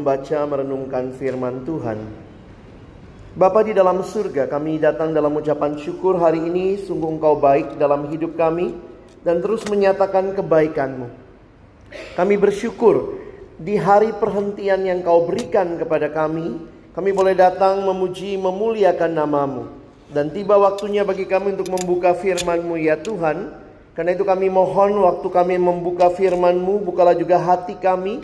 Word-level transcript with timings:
membaca 0.00 0.40
merenungkan 0.48 1.12
firman 1.12 1.68
Tuhan. 1.68 2.00
Bapa 3.36 3.60
di 3.62 3.76
dalam 3.76 4.00
surga, 4.00 4.48
kami 4.48 4.80
datang 4.80 5.12
dalam 5.12 5.36
ucapan 5.36 5.76
syukur 5.76 6.18
hari 6.18 6.40
ini, 6.40 6.80
sungguh 6.80 7.20
Engkau 7.20 7.38
baik 7.38 7.76
dalam 7.76 8.08
hidup 8.08 8.34
kami 8.34 8.74
dan 9.20 9.44
terus 9.44 9.62
menyatakan 9.68 10.32
kebaikan-Mu. 10.34 11.08
Kami 12.16 12.34
bersyukur 12.40 13.20
di 13.60 13.76
hari 13.76 14.16
perhentian 14.16 14.82
yang 14.82 15.04
Kau 15.04 15.28
berikan 15.28 15.76
kepada 15.76 16.08
kami, 16.08 16.58
kami 16.96 17.10
boleh 17.12 17.36
datang 17.36 17.84
memuji, 17.84 18.34
memuliakan 18.40 19.12
namamu. 19.12 19.64
Dan 20.10 20.34
tiba 20.34 20.58
waktunya 20.58 21.06
bagi 21.06 21.28
kami 21.28 21.54
untuk 21.54 21.70
membuka 21.70 22.18
firman-Mu 22.18 22.74
ya 22.82 22.98
Tuhan. 22.98 23.62
Karena 23.94 24.10
itu 24.10 24.26
kami 24.26 24.50
mohon 24.50 25.06
waktu 25.06 25.28
kami 25.30 25.54
membuka 25.54 26.10
firman-Mu, 26.10 26.82
bukalah 26.82 27.14
juga 27.14 27.38
hati 27.38 27.78
kami. 27.78 28.18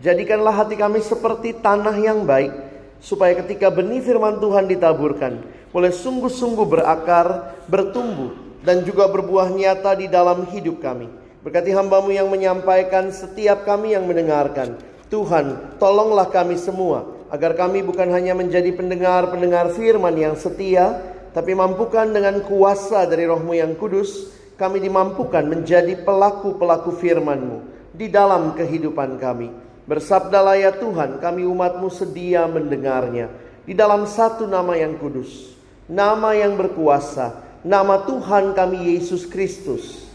Jadikanlah 0.00 0.64
hati 0.64 0.80
kami 0.80 1.04
seperti 1.04 1.60
tanah 1.60 1.92
yang 2.00 2.24
baik. 2.24 2.72
Supaya 3.00 3.36
ketika 3.36 3.68
benih 3.68 4.00
firman 4.00 4.40
Tuhan 4.40 4.68
ditaburkan, 4.68 5.40
boleh 5.72 5.92
sungguh-sungguh 5.92 6.66
berakar, 6.68 7.56
bertumbuh, 7.68 8.32
dan 8.60 8.84
juga 8.84 9.08
berbuah 9.08 9.52
nyata 9.52 9.96
di 9.96 10.08
dalam 10.08 10.44
hidup 10.48 10.80
kami. 10.84 11.08
Berkati 11.40 11.72
hambamu 11.72 12.12
yang 12.12 12.28
menyampaikan 12.28 13.08
setiap 13.08 13.64
kami 13.64 13.96
yang 13.96 14.04
mendengarkan. 14.04 14.76
Tuhan, 15.08 15.76
tolonglah 15.80 16.28
kami 16.28 16.60
semua 16.60 17.08
agar 17.32 17.56
kami 17.56 17.80
bukan 17.80 18.08
hanya 18.12 18.36
menjadi 18.36 18.68
pendengar-pendengar 18.76 19.72
firman 19.72 20.16
yang 20.16 20.36
setia, 20.36 21.00
tapi 21.32 21.56
mampukan 21.56 22.08
dengan 22.10 22.44
kuasa 22.44 23.08
dari 23.08 23.24
rohmu 23.24 23.56
yang 23.56 23.76
kudus, 23.76 24.28
kami 24.60 24.80
dimampukan 24.80 25.44
menjadi 25.44 25.96
pelaku-pelaku 26.04 26.92
firman-Mu 27.00 27.58
di 27.96 28.12
dalam 28.12 28.52
kehidupan 28.52 29.16
kami. 29.16 29.69
Bersabdalah 29.88 30.56
ya 30.60 30.72
Tuhan, 30.76 31.20
kami 31.20 31.44
umatmu 31.48 31.88
sedia 31.88 32.44
mendengarnya. 32.48 33.32
Di 33.64 33.76
dalam 33.76 34.08
satu 34.08 34.48
nama 34.48 34.76
yang 34.76 34.98
kudus, 34.98 35.54
nama 35.86 36.34
yang 36.36 36.56
berkuasa, 36.56 37.40
nama 37.64 38.02
Tuhan 38.04 38.56
kami 38.56 38.96
Yesus 38.96 39.28
Kristus. 39.28 40.08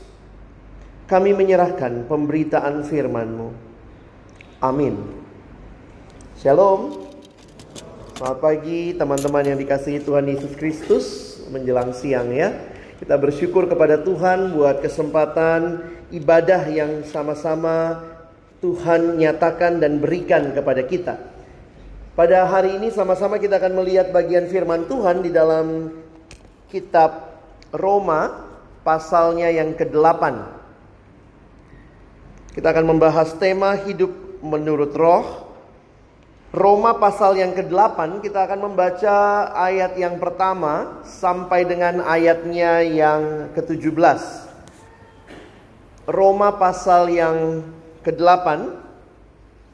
Kami 1.05 1.37
menyerahkan 1.37 2.09
pemberitaan 2.09 2.81
firman-Mu. 2.81 3.53
Amin. 4.57 4.97
Shalom. 6.41 7.05
Selamat 8.17 8.39
pagi 8.41 8.95
teman-teman 8.95 9.43
yang 9.43 9.59
dikasihi 9.59 10.01
Tuhan 10.01 10.25
Yesus 10.25 10.55
Kristus 10.57 11.05
menjelang 11.51 11.93
siang 11.93 12.31
ya. 12.33 12.55
Kita 12.95 13.19
bersyukur 13.19 13.67
kepada 13.67 14.01
Tuhan 14.01 14.55
buat 14.55 14.79
kesempatan 14.79 15.83
ibadah 16.15 16.63
yang 16.71 17.03
sama-sama 17.03 18.01
Tuhan 18.63 19.19
nyatakan 19.19 19.83
dan 19.83 19.99
berikan 19.99 20.55
kepada 20.55 20.83
kita. 20.85 21.15
Pada 22.15 22.47
hari 22.47 22.79
ini 22.79 22.95
sama-sama 22.95 23.35
kita 23.35 23.59
akan 23.59 23.83
melihat 23.83 24.15
bagian 24.15 24.47
firman 24.47 24.87
Tuhan 24.87 25.19
di 25.19 25.35
dalam 25.35 25.91
kitab 26.71 27.35
Roma 27.75 28.31
pasalnya 28.87 29.51
yang 29.51 29.75
ke-8. 29.75 30.23
Kita 32.55 32.71
akan 32.71 32.85
membahas 32.87 33.35
tema 33.35 33.75
hidup 33.75 34.15
menurut 34.39 34.95
roh. 34.95 35.25
Roma 36.55 36.95
pasal 36.95 37.35
yang 37.35 37.51
ke-8 37.51 38.23
kita 38.23 38.47
akan 38.47 38.71
membaca 38.71 39.15
ayat 39.51 39.99
yang 39.99 40.15
pertama 40.15 41.03
sampai 41.03 41.67
dengan 41.67 41.99
ayatnya 41.99 42.79
yang 42.79 43.51
ke-17. 43.51 44.47
Roma 46.07 46.55
pasal 46.55 47.11
yang 47.11 47.59
ke-8 48.05 48.47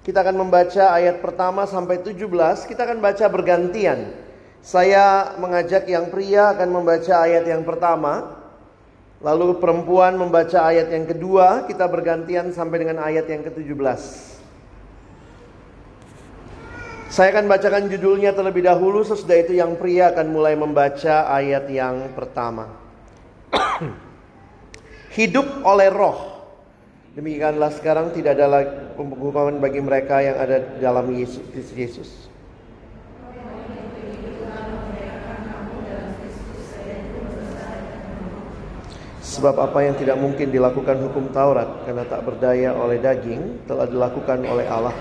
kita 0.01 0.25
akan 0.25 0.33
membaca 0.33 0.97
ayat 0.97 1.21
pertama 1.21 1.69
sampai 1.69 2.01
17, 2.01 2.25
kita 2.65 2.89
akan 2.89 2.97
baca 3.05 3.25
bergantian. 3.29 4.17
Saya 4.65 5.37
mengajak 5.37 5.85
yang 5.85 6.09
pria 6.09 6.57
akan 6.57 6.69
membaca 6.73 7.21
ayat 7.21 7.45
yang 7.45 7.61
pertama, 7.61 8.33
lalu 9.21 9.61
perempuan 9.61 10.17
membaca 10.17 10.57
ayat 10.57 10.89
yang 10.89 11.05
kedua, 11.05 11.69
kita 11.69 11.85
bergantian 11.85 12.49
sampai 12.49 12.81
dengan 12.81 13.05
ayat 13.05 13.29
yang 13.29 13.45
ke-17. 13.45 14.01
Saya 17.13 17.27
akan 17.37 17.45
bacakan 17.45 17.85
judulnya 17.85 18.33
terlebih 18.33 18.65
dahulu, 18.65 19.05
sesudah 19.05 19.37
itu 19.37 19.53
yang 19.53 19.77
pria 19.77 20.09
akan 20.17 20.33
mulai 20.33 20.57
membaca 20.57 21.29
ayat 21.29 21.69
yang 21.69 22.09
pertama. 22.17 22.73
Hidup 25.17 25.61
oleh 25.61 25.93
roh. 25.93 26.30
Demikianlah 27.11 27.75
sekarang 27.75 28.15
tidak 28.15 28.39
ada 28.39 28.47
lagi 28.47 28.71
hukuman 28.95 29.59
bagi 29.59 29.83
mereka 29.83 30.23
yang 30.23 30.39
ada 30.39 30.63
dalam 30.79 31.11
Yesus 31.11 31.43
Yesus. 31.75 32.31
Sebab 39.19 39.59
apa 39.59 39.83
yang 39.83 39.99
tidak 39.99 40.23
mungkin 40.23 40.55
dilakukan 40.55 41.03
hukum 41.03 41.35
Taurat 41.35 41.83
karena 41.83 42.07
tak 42.07 42.23
berdaya 42.23 42.71
oleh 42.79 42.99
daging 42.99 43.67
telah 43.67 43.91
dilakukan 43.91 44.47
oleh 44.47 44.67
Allah 44.71 44.95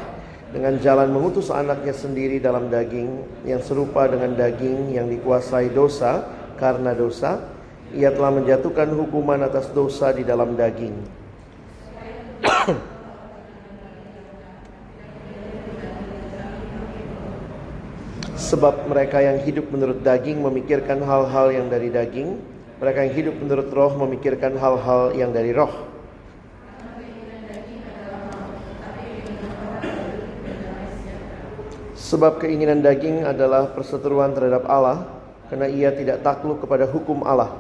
dengan 0.51 0.83
jalan 0.83 1.15
mengutus 1.15 1.47
anaknya 1.51 1.95
sendiri 1.95 2.43
dalam 2.43 2.67
daging 2.71 3.23
yang 3.47 3.63
serupa 3.63 4.11
dengan 4.11 4.35
daging 4.35 4.99
yang 4.99 5.07
dikuasai 5.07 5.71
dosa 5.71 6.27
karena 6.59 6.91
dosa 6.91 7.39
ia 7.95 8.11
telah 8.11 8.35
menjatuhkan 8.35 8.91
hukuman 8.99 9.47
atas 9.47 9.71
dosa 9.71 10.15
di 10.15 10.23
dalam 10.23 10.59
daging 10.59 11.20
Sebab 18.51 18.91
mereka 18.91 19.23
yang 19.23 19.39
hidup 19.47 19.71
menurut 19.71 20.03
daging 20.03 20.43
memikirkan 20.43 21.01
hal-hal 21.07 21.55
yang 21.55 21.71
dari 21.71 21.87
daging, 21.93 22.41
mereka 22.81 23.05
yang 23.05 23.15
hidup 23.15 23.37
menurut 23.39 23.69
roh 23.71 23.93
memikirkan 23.95 24.57
hal-hal 24.57 25.13
yang 25.15 25.31
dari 25.31 25.53
roh. 25.53 25.71
Sebab 31.95 32.43
keinginan 32.43 32.83
daging 32.83 33.23
adalah 33.23 33.71
perseteruan 33.71 34.35
terhadap 34.35 34.67
Allah, 34.67 35.07
karena 35.47 35.71
ia 35.71 35.95
tidak 35.95 36.27
takluk 36.27 36.59
kepada 36.59 36.91
hukum 36.91 37.23
Allah. 37.23 37.55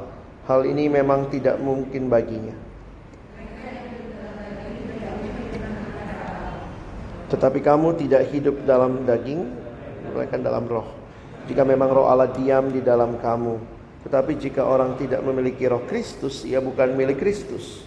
Hal 0.50 0.66
ini 0.66 0.90
memang 0.90 1.30
tidak 1.30 1.62
mungkin 1.62 2.10
baginya. 2.10 2.69
Tetapi 7.30 7.62
kamu 7.62 7.94
tidak 7.94 8.26
hidup 8.34 8.66
dalam 8.66 9.06
daging, 9.06 9.46
melainkan 10.10 10.42
dalam 10.42 10.66
roh. 10.66 10.90
Jika 11.46 11.62
memang 11.62 11.94
roh 11.94 12.10
Allah 12.10 12.26
diam 12.34 12.74
di 12.74 12.82
dalam 12.82 13.22
kamu. 13.22 13.78
Tetapi 14.02 14.32
jika 14.34 14.66
orang 14.66 14.98
tidak 14.98 15.22
memiliki 15.22 15.70
roh 15.70 15.86
Kristus, 15.86 16.42
ia 16.42 16.58
bukan 16.58 16.98
milik 16.98 17.22
Kristus. 17.22 17.86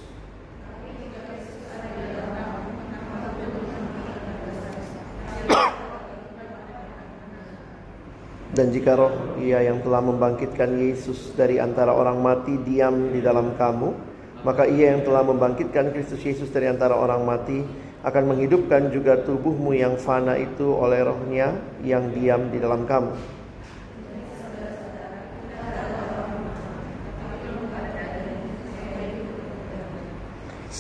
Dan 8.54 8.70
jika 8.70 8.94
roh 8.94 9.42
ia 9.42 9.66
yang 9.66 9.82
telah 9.82 10.00
membangkitkan 10.06 10.78
Yesus 10.78 11.34
dari 11.34 11.58
antara 11.58 11.90
orang 11.90 12.22
mati 12.22 12.54
diam 12.62 13.10
di 13.10 13.18
dalam 13.18 13.58
kamu, 13.58 13.90
maka 14.46 14.70
ia 14.70 14.94
yang 14.94 15.02
telah 15.02 15.26
membangkitkan 15.26 15.90
Kristus 15.90 16.22
Yesus 16.22 16.54
dari 16.54 16.70
antara 16.70 16.94
orang 16.94 17.26
mati 17.26 17.66
akan 18.04 18.36
menghidupkan 18.36 18.92
juga 18.92 19.16
tubuhmu 19.24 19.72
yang 19.72 19.96
fana 19.96 20.36
itu 20.36 20.76
oleh 20.76 21.08
rohnya 21.08 21.56
yang 21.88 22.12
diam 22.12 22.52
di 22.52 22.60
dalam 22.60 22.84
kamu. 22.84 23.16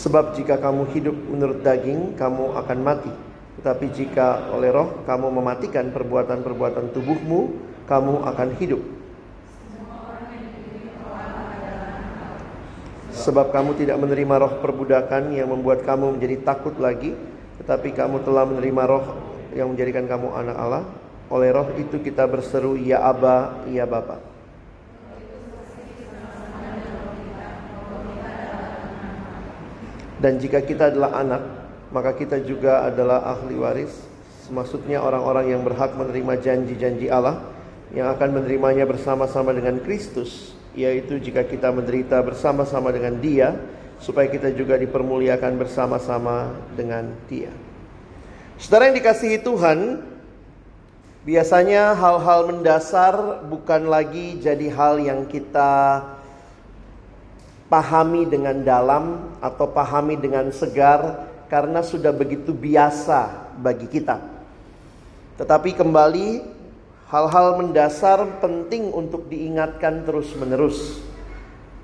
Sebab 0.03 0.35
jika 0.35 0.59
kamu 0.59 0.83
hidup 0.91 1.15
menurut 1.15 1.63
daging, 1.63 2.19
kamu 2.19 2.59
akan 2.59 2.79
mati. 2.83 3.13
Tetapi 3.63 3.85
jika 3.95 4.51
oleh 4.51 4.75
roh 4.75 4.99
kamu 5.07 5.31
mematikan 5.31 5.95
perbuatan-perbuatan 5.95 6.91
tubuhmu, 6.91 7.55
kamu 7.87 8.27
akan 8.27 8.49
hidup. 8.59 8.83
Sebab 13.23 13.55
kamu 13.55 13.79
tidak 13.79 14.03
menerima 14.03 14.35
roh 14.35 14.53
perbudakan 14.59 15.31
yang 15.31 15.47
membuat 15.47 15.87
kamu 15.87 16.19
menjadi 16.19 16.43
takut 16.43 16.75
lagi, 16.75 17.15
tetapi 17.63 17.95
kamu 17.95 18.19
telah 18.27 18.43
menerima 18.43 18.83
roh 18.83 19.05
yang 19.55 19.71
menjadikan 19.71 20.03
kamu 20.11 20.27
anak 20.35 20.57
Allah. 20.59 20.83
Oleh 21.31 21.55
roh 21.55 21.71
itu 21.79 22.03
kita 22.03 22.27
berseru, 22.27 22.75
Ya 22.75 22.99
Aba, 22.99 23.63
Ya 23.71 23.87
Bapa. 23.87 24.19
Dan 30.19 30.43
jika 30.43 30.59
kita 30.59 30.91
adalah 30.91 31.19
anak, 31.23 31.43
maka 31.95 32.11
kita 32.19 32.43
juga 32.43 32.83
adalah 32.83 33.23
ahli 33.23 33.55
waris. 33.55 34.03
Maksudnya 34.51 34.99
orang-orang 34.99 35.55
yang 35.55 35.63
berhak 35.63 35.95
menerima 35.95 36.43
janji-janji 36.43 37.07
Allah 37.07 37.39
yang 37.95 38.11
akan 38.11 38.35
menerimanya 38.35 38.83
bersama-sama 38.83 39.55
dengan 39.55 39.79
Kristus 39.79 40.59
yaitu 40.73 41.21
jika 41.21 41.45
kita 41.45 41.69
menderita 41.69 42.17
bersama-sama 42.25 42.89
dengan 42.89 43.17
Dia, 43.21 43.55
supaya 44.01 44.27
kita 44.27 44.51
juga 44.51 44.75
dipermuliakan 44.75 45.53
bersama-sama 45.55 46.53
dengan 46.73 47.13
Dia. 47.29 47.53
Saudara 48.57 48.89
yang 48.89 48.97
dikasihi 48.97 49.41
Tuhan, 49.41 50.01
biasanya 51.23 51.95
hal-hal 51.95 52.51
mendasar 52.51 53.45
bukan 53.47 53.87
lagi 53.87 54.37
jadi 54.41 54.67
hal 54.73 54.99
yang 54.99 55.25
kita 55.29 56.03
pahami 57.71 58.29
dengan 58.29 58.61
dalam 58.61 59.33
atau 59.41 59.65
pahami 59.65 60.19
dengan 60.19 60.53
segar 60.53 61.25
karena 61.49 61.81
sudah 61.81 62.13
begitu 62.13 62.53
biasa 62.53 63.49
bagi 63.57 63.89
kita. 63.89 64.21
Tetapi 65.41 65.73
kembali 65.73 66.52
Hal-hal 67.13 67.62
mendasar 67.62 68.42
penting 68.42 68.89
untuk 68.89 69.30
diingatkan 69.30 70.01
terus-menerus. 70.01 70.98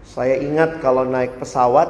Saya 0.01 0.41
ingat 0.41 0.81
kalau 0.81 1.05
naik 1.05 1.37
pesawat, 1.37 1.85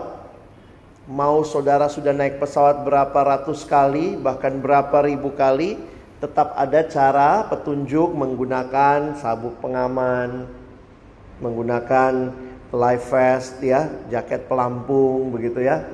mau 1.08 1.40
saudara 1.48 1.88
sudah 1.88 2.12
naik 2.12 2.36
pesawat 2.36 2.84
berapa 2.84 3.16
ratus 3.16 3.64
kali, 3.64 4.20
bahkan 4.20 4.60
berapa 4.60 5.08
ribu 5.08 5.32
kali, 5.40 5.80
tetap 6.20 6.52
ada 6.60 6.84
cara 6.84 7.48
petunjuk 7.48 8.12
menggunakan 8.12 9.16
sabuk 9.16 9.56
pengaman, 9.64 10.44
menggunakan 11.40 12.36
life 12.76 13.08
vest 13.08 13.56
ya, 13.64 13.88
jaket 14.12 14.52
pelampung 14.52 15.32
begitu 15.32 15.64
ya. 15.64 15.88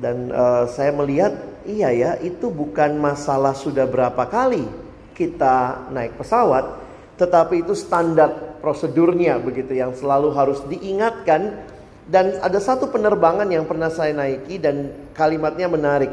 Dan 0.00 0.32
uh, 0.32 0.64
saya 0.72 0.88
melihat 0.88 1.36
iya 1.68 1.92
ya, 1.92 2.10
itu 2.16 2.48
bukan 2.48 2.96
masalah 2.96 3.52
sudah 3.52 3.84
berapa 3.84 4.24
kali, 4.24 4.64
kita 5.14 5.88
naik 5.92 6.16
pesawat, 6.18 6.64
tetapi 7.20 7.62
itu 7.62 7.76
standar 7.76 8.58
prosedurnya 8.62 9.38
begitu 9.42 9.74
yang 9.76 9.92
selalu 9.92 10.32
harus 10.32 10.62
diingatkan 10.70 11.70
dan 12.06 12.38
ada 12.42 12.58
satu 12.58 12.90
penerbangan 12.90 13.46
yang 13.46 13.62
pernah 13.62 13.86
saya 13.86 14.10
naiki 14.10 14.58
dan 14.58 14.90
kalimatnya 15.14 15.70
menarik. 15.70 16.10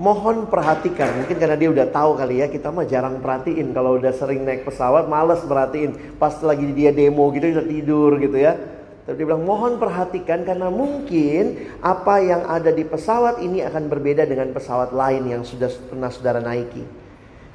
Mohon 0.00 0.48
perhatikan, 0.48 1.12
mungkin 1.12 1.36
karena 1.36 1.60
dia 1.60 1.68
udah 1.68 1.86
tahu 1.92 2.16
kali 2.16 2.40
ya, 2.40 2.48
kita 2.48 2.72
mah 2.72 2.88
jarang 2.88 3.20
perhatiin 3.20 3.76
kalau 3.76 4.00
udah 4.00 4.16
sering 4.16 4.48
naik 4.48 4.64
pesawat, 4.64 5.04
males 5.12 5.44
perhatiin. 5.44 6.16
Pas 6.16 6.32
lagi 6.40 6.72
dia 6.72 6.88
demo 6.88 7.28
gitu, 7.36 7.52
udah 7.52 7.68
tidur 7.68 8.16
gitu 8.16 8.36
ya. 8.40 8.56
Tapi 9.04 9.16
dia 9.20 9.26
bilang, 9.28 9.44
mohon 9.44 9.76
perhatikan 9.76 10.44
karena 10.48 10.72
mungkin 10.72 11.68
apa 11.84 12.16
yang 12.20 12.48
ada 12.48 12.72
di 12.72 12.80
pesawat 12.80 13.44
ini 13.44 13.60
akan 13.60 13.92
berbeda 13.92 14.24
dengan 14.24 14.56
pesawat 14.56 14.96
lain 14.96 15.28
yang 15.28 15.42
sudah 15.44 15.68
pernah 15.92 16.08
saudara 16.08 16.40
naiki. 16.40 16.99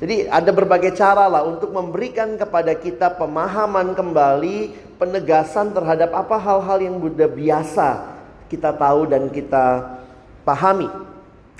Jadi 0.05 0.29
ada 0.29 0.53
berbagai 0.53 0.93
cara 0.93 1.25
lah 1.25 1.41
untuk 1.41 1.73
memberikan 1.73 2.37
kepada 2.37 2.77
kita 2.77 3.09
pemahaman 3.17 3.97
kembali, 3.97 4.69
penegasan 5.01 5.73
terhadap 5.73 6.13
apa 6.13 6.37
hal-hal 6.37 6.77
yang 6.77 7.01
sudah 7.01 7.25
biasa 7.25 8.13
kita 8.45 8.69
tahu 8.77 9.09
dan 9.09 9.33
kita 9.33 9.97
pahami. 10.45 10.85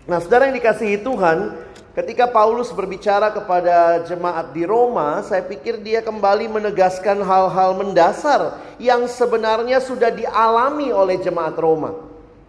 Nah, 0.06 0.22
saudara 0.22 0.46
yang 0.46 0.62
dikasihi 0.62 1.02
Tuhan, 1.02 1.58
ketika 1.98 2.30
Paulus 2.30 2.70
berbicara 2.70 3.34
kepada 3.34 4.06
jemaat 4.06 4.54
di 4.54 4.62
Roma, 4.62 5.26
saya 5.26 5.42
pikir 5.42 5.82
dia 5.82 6.06
kembali 6.06 6.46
menegaskan 6.46 7.26
hal-hal 7.26 7.74
mendasar 7.82 8.62
yang 8.78 9.10
sebenarnya 9.10 9.82
sudah 9.82 10.14
dialami 10.14 10.94
oleh 10.94 11.18
jemaat 11.18 11.58
Roma. 11.58 11.98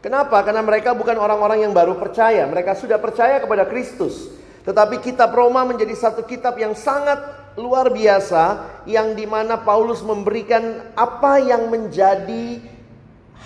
Kenapa? 0.04 0.44
Karena 0.44 0.60
mereka 0.60 0.92
bukan 0.92 1.16
orang-orang 1.16 1.64
yang 1.64 1.72
baru 1.72 1.96
percaya, 1.96 2.44
mereka 2.44 2.76
sudah 2.76 3.00
percaya 3.00 3.40
kepada 3.40 3.64
Kristus. 3.64 4.35
Tetapi 4.66 4.98
kitab 4.98 5.30
Roma 5.30 5.62
menjadi 5.62 5.94
satu 5.94 6.26
kitab 6.26 6.58
yang 6.58 6.74
sangat 6.74 7.22
luar 7.54 7.88
biasa 7.88 8.66
yang 8.84 9.14
di 9.14 9.24
mana 9.24 9.62
Paulus 9.62 10.02
memberikan 10.02 10.92
apa 10.98 11.38
yang 11.38 11.70
menjadi 11.70 12.60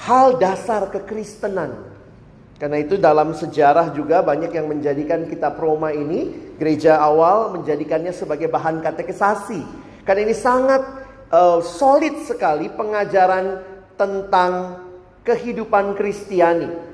hal 0.09 0.41
dasar 0.41 0.89
kekristenan. 0.89 1.93
Karena 2.61 2.77
itu 2.77 3.01
dalam 3.01 3.33
sejarah 3.33 3.93
juga 3.97 4.21
banyak 4.21 4.53
yang 4.53 4.69
menjadikan 4.69 5.25
kitab 5.29 5.57
Roma 5.57 5.93
ini 5.97 6.53
gereja 6.61 7.01
awal 7.01 7.57
menjadikannya 7.57 8.13
sebagai 8.13 8.53
bahan 8.53 8.85
katekisasi. 8.85 9.65
Karena 10.05 10.29
ini 10.29 10.37
sangat 10.37 10.83
uh, 11.33 11.65
solid 11.65 12.21
sekali 12.25 12.69
pengajaran 12.69 13.65
tentang 13.97 14.77
kehidupan 15.25 15.97
Kristiani. 15.97 16.90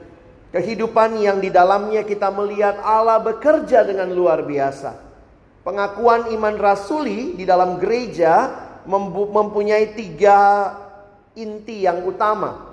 Kehidupan 0.57 1.21
yang 1.21 1.37
di 1.37 1.53
dalamnya 1.53 2.01
kita 2.01 2.33
melihat 2.33 2.81
Allah 2.81 3.21
bekerja 3.21 3.85
dengan 3.85 4.09
luar 4.09 4.41
biasa. 4.41 4.97
Pengakuan 5.61 6.33
iman 6.33 6.57
rasuli 6.57 7.37
di 7.37 7.45
dalam 7.45 7.77
gereja 7.77 8.57
mempunyai 8.89 9.93
tiga 9.93 10.73
inti 11.37 11.85
yang 11.85 12.09
utama. 12.09 12.73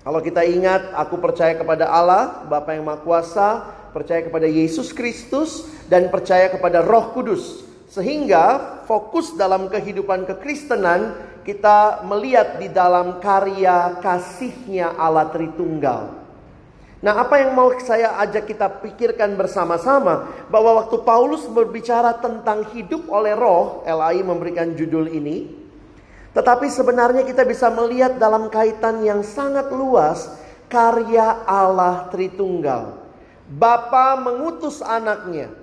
Kalau 0.00 0.24
kita 0.24 0.40
ingat, 0.40 0.96
aku 0.96 1.20
percaya 1.20 1.52
kepada 1.52 1.92
Allah, 1.92 2.48
Bapa 2.48 2.72
yang 2.72 2.88
Maha 2.88 3.04
Kuasa, 3.04 3.48
percaya 3.92 4.24
kepada 4.24 4.48
Yesus 4.48 4.96
Kristus, 4.96 5.68
dan 5.84 6.08
percaya 6.08 6.48
kepada 6.48 6.80
Roh 6.80 7.12
Kudus. 7.12 7.60
Sehingga 7.92 8.80
fokus 8.88 9.36
dalam 9.36 9.68
kehidupan 9.68 10.24
kekristenan 10.24 11.12
kita 11.44 12.08
melihat 12.08 12.56
di 12.56 12.72
dalam 12.72 13.20
karya 13.20 14.00
kasihnya 14.00 14.96
Allah 14.96 15.28
Tritunggal. 15.28 16.17
Nah, 16.98 17.14
apa 17.22 17.38
yang 17.38 17.54
mau 17.54 17.70
saya 17.78 18.18
ajak 18.26 18.50
kita 18.50 18.66
pikirkan 18.82 19.38
bersama-sama 19.38 20.34
bahwa 20.50 20.82
waktu 20.82 20.98
Paulus 21.06 21.46
berbicara 21.46 22.18
tentang 22.18 22.66
hidup 22.74 23.06
oleh 23.06 23.38
roh, 23.38 23.86
LAI 23.86 24.26
memberikan 24.26 24.74
judul 24.74 25.06
ini, 25.06 25.46
tetapi 26.34 26.66
sebenarnya 26.66 27.22
kita 27.22 27.46
bisa 27.46 27.70
melihat 27.70 28.18
dalam 28.18 28.50
kaitan 28.50 29.06
yang 29.06 29.22
sangat 29.22 29.70
luas 29.70 30.26
karya 30.66 31.46
Allah 31.46 32.10
Tritunggal. 32.10 32.98
Bapa 33.46 34.18
mengutus 34.18 34.82
anaknya 34.82 35.54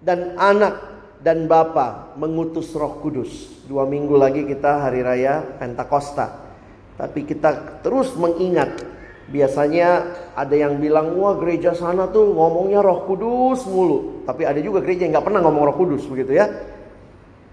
dan 0.00 0.34
anak 0.40 0.80
dan 1.20 1.44
Bapa 1.44 2.16
mengutus 2.16 2.72
Roh 2.72 2.98
Kudus. 3.04 3.62
Dua 3.68 3.84
minggu 3.84 4.16
lagi 4.16 4.48
kita 4.48 4.88
hari 4.88 5.04
raya 5.04 5.44
Pentakosta. 5.60 6.48
Tapi 6.96 7.24
kita 7.28 7.80
terus 7.84 8.12
mengingat 8.16 8.99
Biasanya 9.30 9.88
ada 10.34 10.54
yang 10.58 10.82
bilang, 10.82 11.14
wah 11.14 11.38
gereja 11.38 11.70
sana 11.70 12.10
tuh 12.10 12.34
ngomongnya 12.34 12.82
roh 12.82 13.06
kudus 13.06 13.62
mulu. 13.70 14.26
Tapi 14.26 14.42
ada 14.42 14.58
juga 14.58 14.82
gereja 14.82 15.06
yang 15.06 15.22
gak 15.22 15.26
pernah 15.30 15.40
ngomong 15.46 15.70
roh 15.70 15.76
kudus 15.78 16.02
begitu 16.10 16.34
ya. 16.34 16.50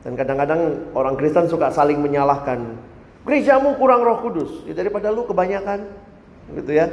Dan 0.02 0.18
kadang-kadang 0.18 0.92
orang 0.98 1.14
Kristen 1.14 1.46
suka 1.46 1.70
saling 1.70 2.02
menyalahkan. 2.02 2.82
Gerejamu 3.30 3.78
kurang 3.78 4.02
roh 4.02 4.26
kudus. 4.26 4.66
Ya, 4.66 4.74
daripada 4.74 5.14
lu 5.14 5.30
kebanyakan. 5.30 5.86
Gitu 6.58 6.72
ya. 6.74 6.90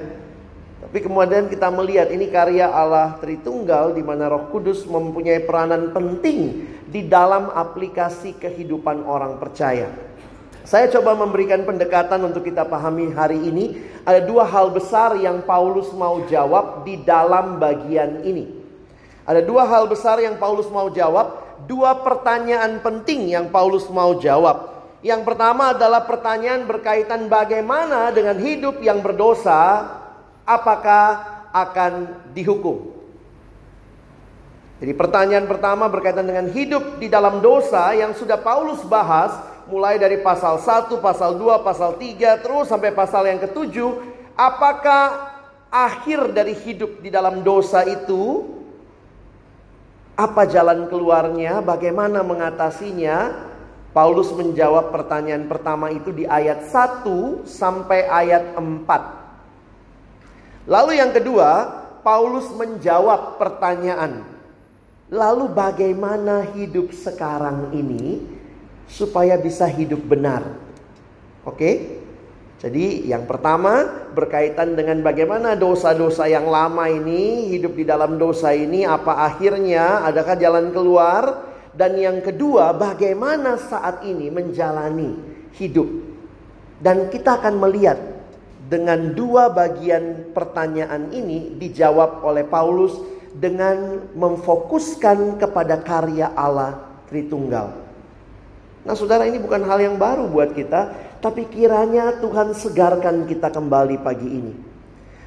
Tapi 0.85 1.01
kemudian 1.01 1.49
kita 1.49 1.73
melihat 1.73 2.13
ini 2.13 2.29
karya 2.29 2.69
Allah 2.69 3.17
Tritunggal 3.17 3.97
di 3.97 4.05
mana 4.05 4.29
Roh 4.29 4.53
Kudus 4.53 4.85
mempunyai 4.85 5.41
peranan 5.41 5.97
penting 5.97 6.69
di 6.85 7.09
dalam 7.09 7.49
aplikasi 7.49 8.37
kehidupan 8.37 9.01
orang 9.09 9.41
percaya. 9.41 9.89
Saya 10.65 10.89
coba 10.89 11.13
memberikan 11.13 11.61
pendekatan 11.69 12.25
untuk 12.25 12.41
kita 12.49 12.65
pahami 12.65 13.13
hari 13.13 13.37
ini. 13.37 13.85
Ada 14.09 14.25
dua 14.25 14.49
hal 14.49 14.73
besar 14.73 15.13
yang 15.21 15.45
Paulus 15.45 15.93
mau 15.93 16.25
jawab 16.25 16.89
di 16.89 16.97
dalam 17.05 17.61
bagian 17.61 18.25
ini. 18.25 18.49
Ada 19.29 19.45
dua 19.45 19.69
hal 19.69 19.85
besar 19.85 20.25
yang 20.25 20.41
Paulus 20.41 20.65
mau 20.73 20.89
jawab. 20.89 21.45
Dua 21.69 22.01
pertanyaan 22.01 22.81
penting 22.81 23.29
yang 23.29 23.53
Paulus 23.53 23.93
mau 23.93 24.17
jawab. 24.17 24.73
Yang 25.05 25.21
pertama 25.29 25.77
adalah 25.77 26.09
pertanyaan 26.09 26.65
berkaitan 26.65 27.29
bagaimana 27.29 28.09
dengan 28.09 28.41
hidup 28.41 28.81
yang 28.81 29.05
berdosa, 29.05 29.85
apakah 30.49 31.45
akan 31.53 32.25
dihukum. 32.33 32.89
Jadi 34.81 34.93
pertanyaan 34.97 35.45
pertama 35.45 35.93
berkaitan 35.93 36.25
dengan 36.25 36.49
hidup 36.49 36.97
di 36.97 37.13
dalam 37.13 37.45
dosa 37.45 37.93
yang 37.93 38.17
sudah 38.17 38.41
Paulus 38.41 38.81
bahas 38.89 39.54
mulai 39.69 39.97
dari 39.97 40.21
pasal 40.21 40.61
1, 40.61 41.01
pasal 41.01 41.37
2, 41.37 41.67
pasal 41.67 41.97
3 41.97 42.43
terus 42.43 42.69
sampai 42.69 42.93
pasal 42.93 43.27
yang 43.29 43.41
ketujuh, 43.41 44.01
apakah 44.37 45.33
akhir 45.73 46.31
dari 46.31 46.55
hidup 46.55 47.03
di 47.03 47.11
dalam 47.11 47.43
dosa 47.43 47.83
itu 47.83 48.55
apa 50.15 50.47
jalan 50.47 50.87
keluarnya, 50.87 51.59
bagaimana 51.59 52.23
mengatasinya, 52.23 53.51
Paulus 53.91 54.31
menjawab 54.35 54.95
pertanyaan 54.95 55.51
pertama 55.51 55.91
itu 55.91 56.11
di 56.11 56.27
ayat 56.27 56.71
1 56.71 57.47
sampai 57.47 58.07
ayat 58.07 58.59
4. 58.59 60.71
Lalu 60.71 60.99
yang 60.99 61.13
kedua, 61.15 61.83
Paulus 62.03 62.51
menjawab 62.55 63.39
pertanyaan. 63.43 64.23
Lalu 65.15 65.53
bagaimana 65.53 66.43
hidup 66.57 66.91
sekarang 66.95 67.71
ini 67.77 68.34
supaya 68.89 69.39
bisa 69.41 69.69
hidup 69.69 70.01
benar? 70.05 70.45
Oke? 71.45 72.01
Jadi 72.65 73.05
yang 73.13 73.29
pertama 73.29 73.85
berkaitan 74.17 74.73
dengan 74.73 75.05
bagaimana 75.05 75.53
dosa-dosa 75.53 76.25
yang 76.25 76.49
lama 76.49 76.89
ini 76.89 77.53
hidup 77.53 77.77
di 77.77 77.85
dalam 77.85 78.17
dosa 78.17 78.57
ini 78.57 78.89
apa 78.89 79.21
akhirnya 79.29 80.01
adakah 80.09 80.33
jalan 80.41 80.73
keluar? 80.73 81.53
Dan 81.75 81.99
yang 81.99 82.23
kedua, 82.23 82.73
bagaimana 82.73 83.59
saat 83.59 84.07
ini 84.07 84.31
menjalani 84.31 85.19
hidup. 85.59 85.91
Dan 86.79 87.11
kita 87.11 87.43
akan 87.43 87.59
melihat 87.59 87.99
dengan 88.65 89.13
dua 89.13 89.53
bagian 89.53 90.33
pertanyaan 90.33 91.13
ini 91.13 91.59
dijawab 91.61 92.25
oleh 92.25 92.47
Paulus 92.49 92.97
dengan 93.35 94.09
memfokuskan 94.15 95.37
kepada 95.37 95.83
karya 95.85 96.33
Allah 96.33 96.81
Tritunggal. 97.11 97.84
Nah, 98.85 98.93
saudara, 98.93 99.25
ini 99.25 99.41
bukan 99.41 99.65
hal 99.65 99.81
yang 99.81 99.97
baru 99.97 100.29
buat 100.29 100.53
kita, 100.53 100.93
tapi 101.25 101.49
kiranya 101.49 102.21
Tuhan 102.21 102.53
segarkan 102.53 103.25
kita 103.25 103.49
kembali 103.49 103.97
pagi 104.05 104.29
ini. 104.29 104.53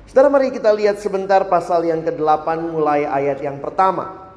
Saudara, 0.05 0.29
mari 0.29 0.53
kita 0.53 0.69
lihat 0.69 1.01
sebentar 1.01 1.41
pasal 1.49 1.81
yang 1.89 2.05
ke-8 2.05 2.47
mulai 2.69 3.09
ayat 3.09 3.41
yang 3.41 3.57
pertama. 3.57 4.29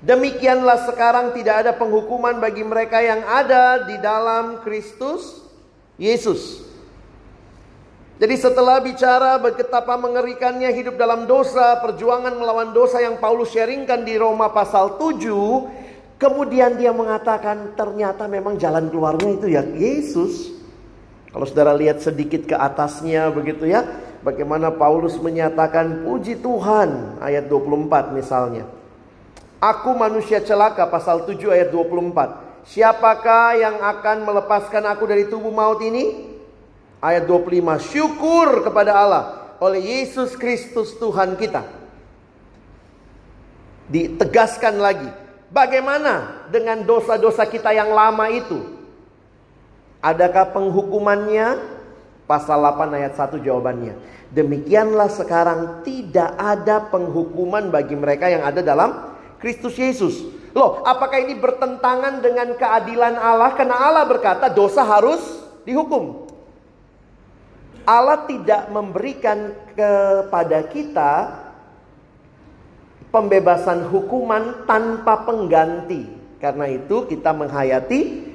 Demikianlah 0.00 0.88
sekarang 0.88 1.36
tidak 1.36 1.64
ada 1.64 1.72
penghukuman 1.76 2.40
bagi 2.40 2.64
mereka 2.64 3.04
yang 3.04 3.20
ada 3.24 3.84
di 3.84 4.00
dalam 4.00 4.64
Kristus 4.64 5.44
Yesus. 6.00 6.64
Jadi 8.16 8.32
setelah 8.40 8.80
bicara 8.80 9.36
betapa 9.36 9.92
mengerikannya 10.00 10.72
hidup 10.72 10.96
dalam 10.96 11.28
dosa, 11.28 11.76
perjuangan 11.84 12.32
melawan 12.32 12.72
dosa 12.72 13.04
yang 13.04 13.20
Paulus 13.20 13.52
sharingkan 13.52 14.08
di 14.08 14.16
Roma 14.16 14.48
pasal 14.48 14.96
7, 14.96 15.20
kemudian 16.16 16.76
dia 16.76 16.92
mengatakan 16.92 17.76
ternyata 17.76 18.28
memang 18.28 18.60
jalan 18.60 18.88
keluarnya 18.92 19.30
itu 19.36 19.46
ya 19.52 19.62
Yesus. 19.64 20.52
Kalau 21.32 21.44
saudara 21.44 21.76
lihat 21.76 22.00
sedikit 22.00 22.48
ke 22.48 22.56
atasnya 22.56 23.28
begitu 23.28 23.68
ya, 23.68 23.84
bagaimana 24.24 24.72
Paulus 24.72 25.20
menyatakan 25.20 26.02
puji 26.02 26.40
Tuhan 26.40 27.20
ayat 27.20 27.44
24 27.46 28.16
misalnya. 28.16 28.64
Aku 29.60 29.96
manusia 29.96 30.40
celaka 30.40 30.88
pasal 30.88 31.24
7 31.24 31.52
ayat 31.52 31.68
24. 31.72 32.64
Siapakah 32.66 33.56
yang 33.56 33.76
akan 33.78 34.26
melepaskan 34.26 34.84
aku 34.90 35.08
dari 35.08 35.28
tubuh 35.28 35.52
maut 35.52 35.80
ini? 35.80 36.34
Ayat 37.00 37.24
25. 37.28 37.78
Syukur 37.80 38.66
kepada 38.66 38.92
Allah 38.96 39.24
oleh 39.60 39.80
Yesus 39.80 40.36
Kristus 40.36 40.96
Tuhan 40.96 41.36
kita. 41.40 41.64
Ditegaskan 43.86 44.76
lagi. 44.76 45.25
Bagaimana 45.56 46.44
dengan 46.52 46.84
dosa-dosa 46.84 47.48
kita 47.48 47.72
yang 47.72 47.88
lama 47.96 48.28
itu? 48.28 48.60
Adakah 50.04 50.52
penghukumannya? 50.52 51.72
Pasal 52.28 52.60
8 52.60 52.92
ayat 52.92 53.16
1 53.16 53.40
jawabannya. 53.40 53.96
Demikianlah 54.36 55.08
sekarang 55.08 55.80
tidak 55.80 56.36
ada 56.36 56.84
penghukuman 56.92 57.72
bagi 57.72 57.96
mereka 57.96 58.28
yang 58.28 58.44
ada 58.44 58.60
dalam 58.60 59.16
Kristus 59.40 59.80
Yesus. 59.80 60.28
Loh, 60.52 60.84
apakah 60.84 61.24
ini 61.24 61.32
bertentangan 61.40 62.20
dengan 62.20 62.52
keadilan 62.52 63.16
Allah? 63.16 63.56
Karena 63.56 63.80
Allah 63.80 64.04
berkata 64.04 64.52
dosa 64.52 64.84
harus 64.84 65.40
dihukum. 65.64 66.28
Allah 67.88 68.28
tidak 68.28 68.68
memberikan 68.68 69.56
kepada 69.72 70.68
kita 70.68 71.12
pembebasan 73.10 73.88
hukuman 73.88 74.66
tanpa 74.68 75.26
pengganti. 75.26 76.06
Karena 76.36 76.68
itu 76.68 77.08
kita 77.08 77.32
menghayati 77.32 78.28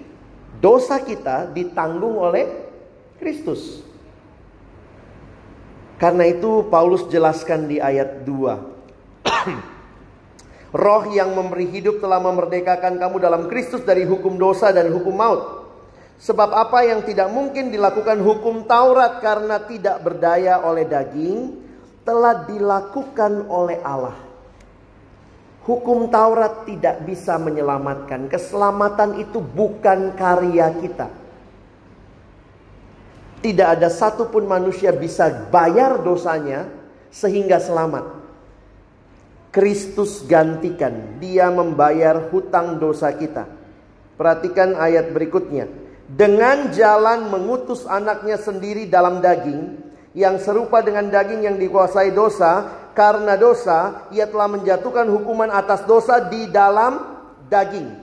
dosa 0.58 1.02
kita 1.02 1.50
ditanggung 1.54 2.18
oleh 2.18 2.46
Kristus. 3.22 3.86
Karena 6.02 6.26
itu 6.26 6.66
Paulus 6.66 7.06
jelaskan 7.14 7.70
di 7.70 7.78
ayat 7.78 8.26
2. 8.26 9.22
Roh 10.82 11.04
yang 11.14 11.38
memberi 11.38 11.70
hidup 11.70 12.02
telah 12.02 12.18
memerdekakan 12.18 12.98
kamu 12.98 13.22
dalam 13.22 13.46
Kristus 13.46 13.86
dari 13.86 14.02
hukum 14.08 14.40
dosa 14.40 14.74
dan 14.74 14.90
hukum 14.90 15.14
maut. 15.14 15.62
Sebab 16.22 16.54
apa 16.54 16.86
yang 16.86 17.06
tidak 17.06 17.30
mungkin 17.30 17.70
dilakukan 17.70 18.18
hukum 18.22 18.66
Taurat 18.66 19.22
karena 19.22 19.62
tidak 19.66 20.02
berdaya 20.06 20.62
oleh 20.66 20.86
daging, 20.86 21.60
telah 22.02 22.46
dilakukan 22.50 23.46
oleh 23.50 23.78
Allah. 23.86 24.31
Hukum 25.62 26.10
Taurat 26.10 26.66
tidak 26.66 27.06
bisa 27.06 27.38
menyelamatkan. 27.38 28.26
Keselamatan 28.26 29.22
itu 29.22 29.38
bukan 29.38 30.18
karya 30.18 30.74
kita. 30.82 31.08
Tidak 33.42 33.68
ada 33.78 33.90
satupun 33.90 34.50
manusia 34.50 34.90
bisa 34.90 35.30
bayar 35.54 36.02
dosanya 36.02 36.66
sehingga 37.14 37.62
selamat. 37.62 38.22
Kristus 39.54 40.26
gantikan. 40.26 41.22
Dia 41.22 41.54
membayar 41.54 42.32
hutang 42.34 42.82
dosa 42.82 43.14
kita. 43.14 43.46
Perhatikan 44.18 44.74
ayat 44.80 45.14
berikutnya. 45.14 45.70
Dengan 46.10 46.74
jalan 46.74 47.30
mengutus 47.30 47.86
anaknya 47.86 48.42
sendiri 48.42 48.90
dalam 48.90 49.22
daging. 49.22 49.78
Yang 50.18 50.48
serupa 50.48 50.82
dengan 50.82 51.12
daging 51.12 51.46
yang 51.46 51.58
dikuasai 51.62 52.10
dosa. 52.16 52.81
Karena 53.02 53.34
dosa, 53.34 54.06
ia 54.14 54.30
telah 54.30 54.46
menjatuhkan 54.46 55.10
hukuman 55.10 55.50
atas 55.50 55.82
dosa 55.90 56.22
di 56.22 56.46
dalam 56.54 57.02
daging. 57.50 57.98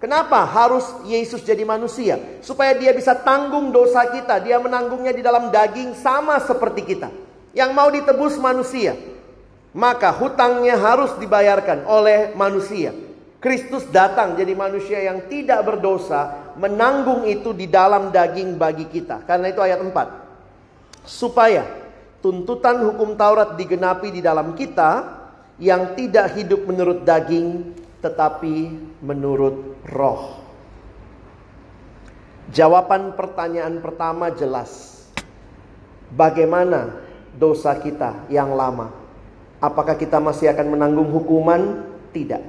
Kenapa 0.00 0.48
harus 0.48 0.88
Yesus 1.04 1.44
jadi 1.44 1.60
manusia? 1.68 2.16
Supaya 2.40 2.72
dia 2.72 2.96
bisa 2.96 3.12
tanggung 3.12 3.68
dosa 3.68 4.08
kita. 4.08 4.40
Dia 4.40 4.56
menanggungnya 4.56 5.12
di 5.12 5.20
dalam 5.20 5.52
daging 5.52 5.92
sama 6.00 6.40
seperti 6.40 6.96
kita. 6.96 7.12
Yang 7.52 7.70
mau 7.76 7.92
ditebus 7.92 8.40
manusia 8.40 8.96
maka 9.74 10.14
hutangnya 10.14 10.78
harus 10.78 11.18
dibayarkan 11.18 11.84
oleh 11.84 12.30
manusia. 12.38 12.94
Kristus 13.42 13.84
datang 13.92 14.38
jadi 14.38 14.56
manusia 14.56 15.04
yang 15.04 15.28
tidak 15.28 15.60
berdosa, 15.68 16.54
menanggung 16.56 17.28
itu 17.28 17.52
di 17.52 17.68
dalam 17.68 18.08
daging 18.08 18.56
bagi 18.56 18.88
kita. 18.88 19.20
Karena 19.28 19.52
itu 19.52 19.60
ayat 19.60 19.84
4. 19.84 21.04
Supaya 21.04 21.83
tuntutan 22.24 22.80
hukum 22.88 23.20
Taurat 23.20 23.52
digenapi 23.52 24.08
di 24.08 24.24
dalam 24.24 24.56
kita 24.56 25.20
yang 25.60 25.92
tidak 25.92 26.32
hidup 26.32 26.64
menurut 26.64 27.04
daging 27.04 27.76
tetapi 28.00 28.72
menurut 29.04 29.84
roh. 29.92 30.40
Jawaban 32.48 33.12
pertanyaan 33.12 33.76
pertama 33.84 34.32
jelas. 34.32 35.04
Bagaimana 36.08 36.96
dosa 37.36 37.76
kita 37.76 38.24
yang 38.32 38.56
lama? 38.56 38.88
Apakah 39.60 39.96
kita 39.96 40.16
masih 40.16 40.48
akan 40.48 40.76
menanggung 40.80 41.12
hukuman? 41.12 41.84
Tidak. 42.12 42.40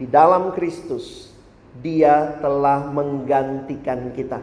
Di 0.00 0.06
dalam 0.08 0.56
Kristus, 0.56 1.28
Dia 1.74 2.38
telah 2.38 2.86
menggantikan 2.88 4.14
kita. 4.14 4.38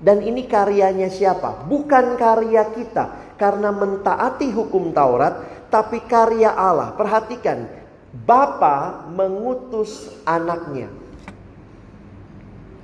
Dan 0.00 0.24
ini 0.24 0.44
karyanya 0.44 1.08
siapa? 1.08 1.64
Bukan 1.64 2.16
karya 2.20 2.68
kita. 2.72 3.29
Karena 3.40 3.72
mentaati 3.72 4.52
hukum 4.52 4.92
Taurat, 4.92 5.66
tapi 5.72 6.04
karya 6.04 6.52
Allah. 6.52 6.92
Perhatikan, 6.92 7.64
Bapa 8.12 9.08
mengutus 9.08 10.12
anaknya. 10.28 10.92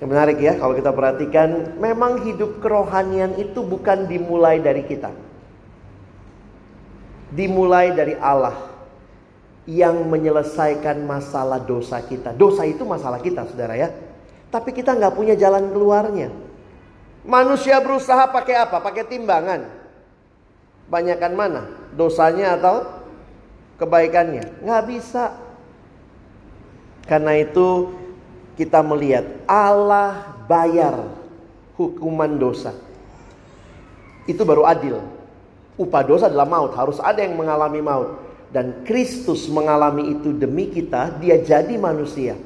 Yang 0.00 0.08
menarik 0.08 0.38
ya 0.40 0.56
kalau 0.56 0.72
kita 0.72 0.92
perhatikan, 0.96 1.76
memang 1.76 2.24
hidup 2.24 2.64
kerohanian 2.64 3.36
itu 3.36 3.60
bukan 3.60 4.08
dimulai 4.08 4.56
dari 4.64 4.80
kita 4.88 5.26
dimulai 7.36 7.90
dari 7.92 8.14
Allah 8.16 8.54
yang 9.66 10.06
menyelesaikan 10.06 11.02
masalah 11.02 11.58
dosa 11.58 11.98
kita. 12.00 12.30
Dosa 12.32 12.62
itu 12.62 12.86
masalah 12.86 13.18
kita, 13.18 13.44
saudara 13.50 13.74
ya. 13.74 13.90
Tapi 14.48 14.70
kita 14.70 14.94
nggak 14.94 15.12
punya 15.12 15.34
jalan 15.34 15.74
keluarnya. 15.74 16.30
Manusia 17.26 17.82
berusaha 17.82 18.30
pakai 18.30 18.62
apa? 18.62 18.78
Pakai 18.78 19.04
timbangan. 19.10 19.66
Banyakan 20.86 21.32
mana? 21.34 21.62
Dosanya 21.94 22.54
atau 22.58 22.86
kebaikannya? 23.82 24.62
Nggak 24.62 24.84
bisa. 24.86 25.34
Karena 27.06 27.38
itu 27.38 27.94
kita 28.58 28.82
melihat 28.82 29.26
Allah 29.46 30.34
bayar 30.50 31.06
hukuman 31.78 32.38
dosa. 32.38 32.74
Itu 34.26 34.42
baru 34.42 34.66
adil. 34.66 34.98
Upah 35.76 36.02
dosa 36.02 36.26
adalah 36.26 36.48
maut, 36.48 36.72
harus 36.72 36.98
ada 36.98 37.20
yang 37.20 37.36
mengalami 37.36 37.84
maut. 37.84 38.26
Dan 38.50 38.86
Kristus 38.88 39.46
mengalami 39.52 40.16
itu 40.16 40.32
demi 40.32 40.72
kita, 40.72 41.20
dia 41.20 41.36
jadi 41.36 41.76
manusia. 41.76 42.38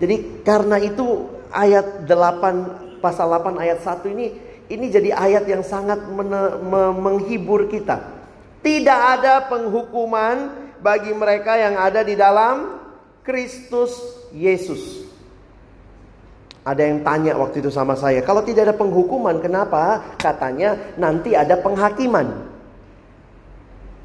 Jadi 0.00 0.40
karena 0.40 0.80
itu 0.80 1.28
ayat 1.52 2.08
8 2.08 3.04
pasal 3.04 3.28
8 3.28 3.60
ayat 3.60 3.84
1 3.84 4.00
ini 4.16 4.32
ini 4.70 4.86
jadi 4.86 5.10
ayat 5.10 5.50
yang 5.50 5.66
sangat 5.66 5.98
menghibur 6.94 7.66
kita. 7.66 7.98
Tidak 8.62 9.00
ada 9.18 9.50
penghukuman 9.50 10.54
bagi 10.78 11.10
mereka 11.10 11.58
yang 11.58 11.74
ada 11.74 12.06
di 12.06 12.14
dalam 12.14 12.78
Kristus 13.26 13.98
Yesus. 14.30 15.10
Ada 16.62 16.86
yang 16.86 17.02
tanya 17.02 17.34
waktu 17.40 17.64
itu 17.64 17.72
sama 17.72 17.96
saya, 17.96 18.20
kalau 18.22 18.44
tidak 18.44 18.68
ada 18.70 18.76
penghukuman, 18.76 19.42
kenapa? 19.42 20.14
Katanya 20.20 20.76
nanti 21.00 21.32
ada 21.32 21.56
penghakiman. 21.58 22.46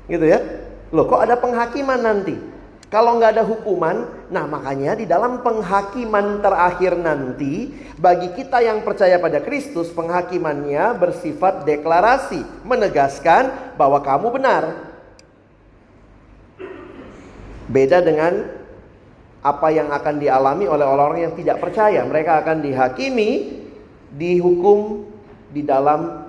Gitu 0.08 0.26
ya? 0.26 0.40
Loh, 0.96 1.06
kok 1.06 1.20
ada 1.20 1.36
penghakiman 1.36 2.00
nanti? 2.00 2.55
Kalau 2.86 3.18
nggak 3.18 3.34
ada 3.36 3.44
hukuman, 3.44 4.30
nah 4.30 4.46
makanya 4.46 4.94
di 4.94 5.10
dalam 5.10 5.42
penghakiman 5.42 6.38
terakhir 6.39 6.94
nanti, 6.94 7.74
bagi 7.98 8.30
kita 8.38 8.62
yang 8.62 8.86
percaya 8.86 9.18
pada 9.18 9.42
Kristus, 9.42 9.89
penghakimannya 9.89 10.94
bersifat 11.01 11.65
deklarasi, 11.65 12.46
menegaskan 12.62 13.74
bahwa 13.74 14.00
kamu 14.06 14.27
benar. 14.38 14.63
Beda 17.65 18.06
dengan 18.06 18.46
apa 19.42 19.68
yang 19.74 19.89
akan 19.89 20.15
dialami 20.22 20.70
oleh 20.70 20.86
orang-orang 20.86 21.30
yang 21.30 21.36
tidak 21.38 21.58
percaya. 21.58 22.06
Mereka 22.06 22.46
akan 22.46 22.58
dihakimi, 22.62 23.62
dihukum 24.13 25.10
di 25.50 25.65
dalam 25.65 26.25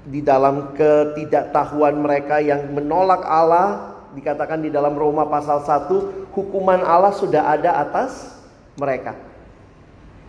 di 0.00 0.24
dalam 0.24 0.72
ketidaktahuan 0.74 2.00
mereka 2.00 2.40
yang 2.40 2.72
menolak 2.72 3.20
Allah 3.20 3.89
dikatakan 4.14 4.62
di 4.62 4.70
dalam 4.72 4.94
Roma 4.98 5.26
pasal 5.26 5.62
1 5.62 6.30
hukuman 6.34 6.82
Allah 6.82 7.14
sudah 7.14 7.50
ada 7.50 7.78
atas 7.78 8.38
mereka. 8.78 9.14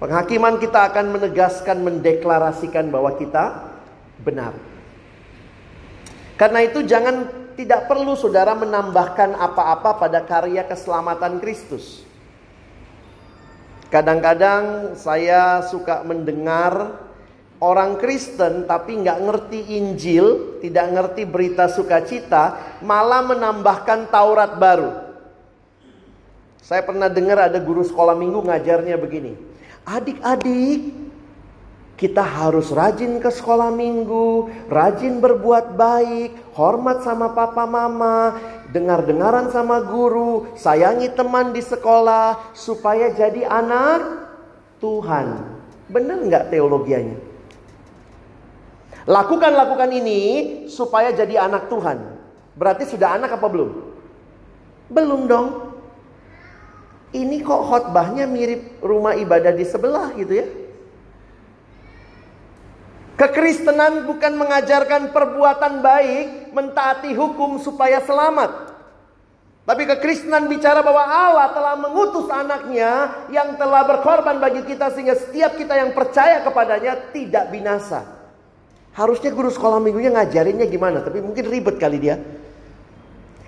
Penghakiman 0.01 0.57
kita 0.57 0.89
akan 0.89 1.13
menegaskan 1.13 1.77
mendeklarasikan 1.85 2.89
bahwa 2.89 3.13
kita 3.17 3.69
benar. 4.25 4.57
Karena 6.41 6.65
itu 6.65 6.81
jangan 6.81 7.29
tidak 7.53 7.85
perlu 7.85 8.17
saudara 8.17 8.57
menambahkan 8.57 9.37
apa-apa 9.37 10.01
pada 10.01 10.25
karya 10.25 10.65
keselamatan 10.65 11.37
Kristus. 11.37 12.01
Kadang-kadang 13.93 14.95
saya 14.97 15.61
suka 15.67 16.01
mendengar 16.01 16.97
orang 17.61 18.01
Kristen 18.01 18.65
tapi 18.65 18.99
nggak 18.99 19.19
ngerti 19.21 19.59
Injil, 19.77 20.57
tidak 20.59 20.85
ngerti 20.91 21.23
berita 21.29 21.69
sukacita, 21.69 22.77
malah 22.81 23.21
menambahkan 23.21 24.09
Taurat 24.09 24.57
baru. 24.57 24.91
Saya 26.59 26.81
pernah 26.81 27.07
dengar 27.07 27.37
ada 27.37 27.61
guru 27.61 27.85
sekolah 27.85 28.17
minggu 28.17 28.41
ngajarnya 28.41 28.97
begini. 28.97 29.37
Adik-adik, 29.85 30.93
kita 31.97 32.21
harus 32.21 32.73
rajin 32.73 33.21
ke 33.21 33.29
sekolah 33.29 33.69
minggu, 33.69 34.49
rajin 34.69 35.21
berbuat 35.21 35.77
baik, 35.77 36.57
hormat 36.57 37.05
sama 37.05 37.33
papa 37.33 37.65
mama, 37.69 38.41
dengar-dengaran 38.73 39.53
sama 39.53 39.85
guru, 39.85 40.49
sayangi 40.57 41.13
teman 41.13 41.53
di 41.53 41.61
sekolah, 41.61 42.53
supaya 42.57 43.13
jadi 43.13 43.45
anak 43.45 44.01
Tuhan. 44.81 45.45
Benar 45.91 46.17
nggak 46.25 46.47
teologianya? 46.49 47.30
Lakukan-lakukan 49.09 49.89
ini 49.89 50.21
supaya 50.69 51.09
jadi 51.09 51.49
anak 51.49 51.69
Tuhan. 51.73 52.21
Berarti 52.53 52.85
sudah 52.85 53.17
anak 53.17 53.41
apa 53.41 53.47
belum? 53.49 53.69
Belum 54.91 55.25
dong. 55.25 55.47
Ini 57.11 57.43
kok 57.43 57.67
khotbahnya 57.67 58.29
mirip 58.29 58.79
rumah 58.79 59.17
ibadah 59.17 59.51
di 59.51 59.65
sebelah 59.67 60.13
gitu 60.15 60.33
ya. 60.37 60.47
Kekristenan 63.19 64.09
bukan 64.09 64.33
mengajarkan 64.33 65.13
perbuatan 65.13 65.83
baik, 65.83 66.55
mentaati 66.55 67.13
hukum 67.13 67.61
supaya 67.61 68.01
selamat. 68.01 68.73
Tapi 69.61 69.85
kekristenan 69.85 70.49
bicara 70.49 70.81
bahwa 70.81 71.05
Allah 71.05 71.53
telah 71.53 71.75
mengutus 71.77 72.25
anaknya 72.33 73.23
yang 73.29 73.55
telah 73.61 73.85
berkorban 73.85 74.41
bagi 74.41 74.65
kita 74.65 74.89
sehingga 74.89 75.13
setiap 75.13 75.53
kita 75.53 75.77
yang 75.77 75.93
percaya 75.93 76.41
kepadanya 76.41 77.13
tidak 77.13 77.53
binasa. 77.53 78.20
Harusnya 78.91 79.31
guru 79.31 79.47
sekolah 79.47 79.79
minggunya 79.79 80.11
ngajarinnya 80.11 80.67
gimana, 80.67 80.99
tapi 80.99 81.23
mungkin 81.23 81.47
ribet 81.47 81.79
kali 81.79 81.97
dia. 81.99 82.19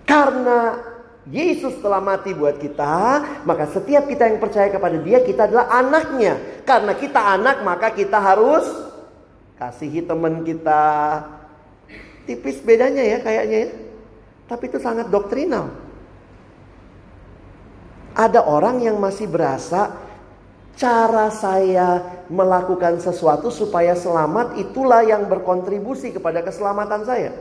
Karena 0.08 0.80
Yesus 1.28 1.80
telah 1.80 2.04
mati 2.04 2.36
buat 2.36 2.60
kita, 2.60 2.96
maka 3.48 3.68
setiap 3.72 4.08
kita 4.08 4.28
yang 4.28 4.40
percaya 4.44 4.68
kepada 4.68 5.00
dia, 5.00 5.24
kita 5.24 5.48
adalah 5.48 5.72
anaknya. 5.72 6.64
Karena 6.68 6.96
kita 6.96 7.20
anak, 7.20 7.64
maka 7.64 7.92
kita 7.92 8.20
harus 8.20 8.68
kasihi 9.60 10.04
teman 10.04 10.44
kita. 10.44 10.84
Tipis 12.24 12.64
bedanya 12.64 13.04
ya 13.04 13.20
kayaknya 13.20 13.58
ya. 13.68 13.70
Tapi 14.48 14.64
itu 14.68 14.80
sangat 14.80 15.08
doktrinal. 15.12 15.72
Ada 18.16 18.44
orang 18.44 18.84
yang 18.84 19.00
masih 19.00 19.28
berasa 19.28 19.96
cara 20.74 21.30
saya 21.30 22.02
melakukan 22.30 22.98
sesuatu 22.98 23.54
supaya 23.54 23.94
selamat 23.94 24.58
itulah 24.58 25.06
yang 25.06 25.30
berkontribusi 25.30 26.10
kepada 26.14 26.42
keselamatan 26.42 27.02
saya. 27.06 27.32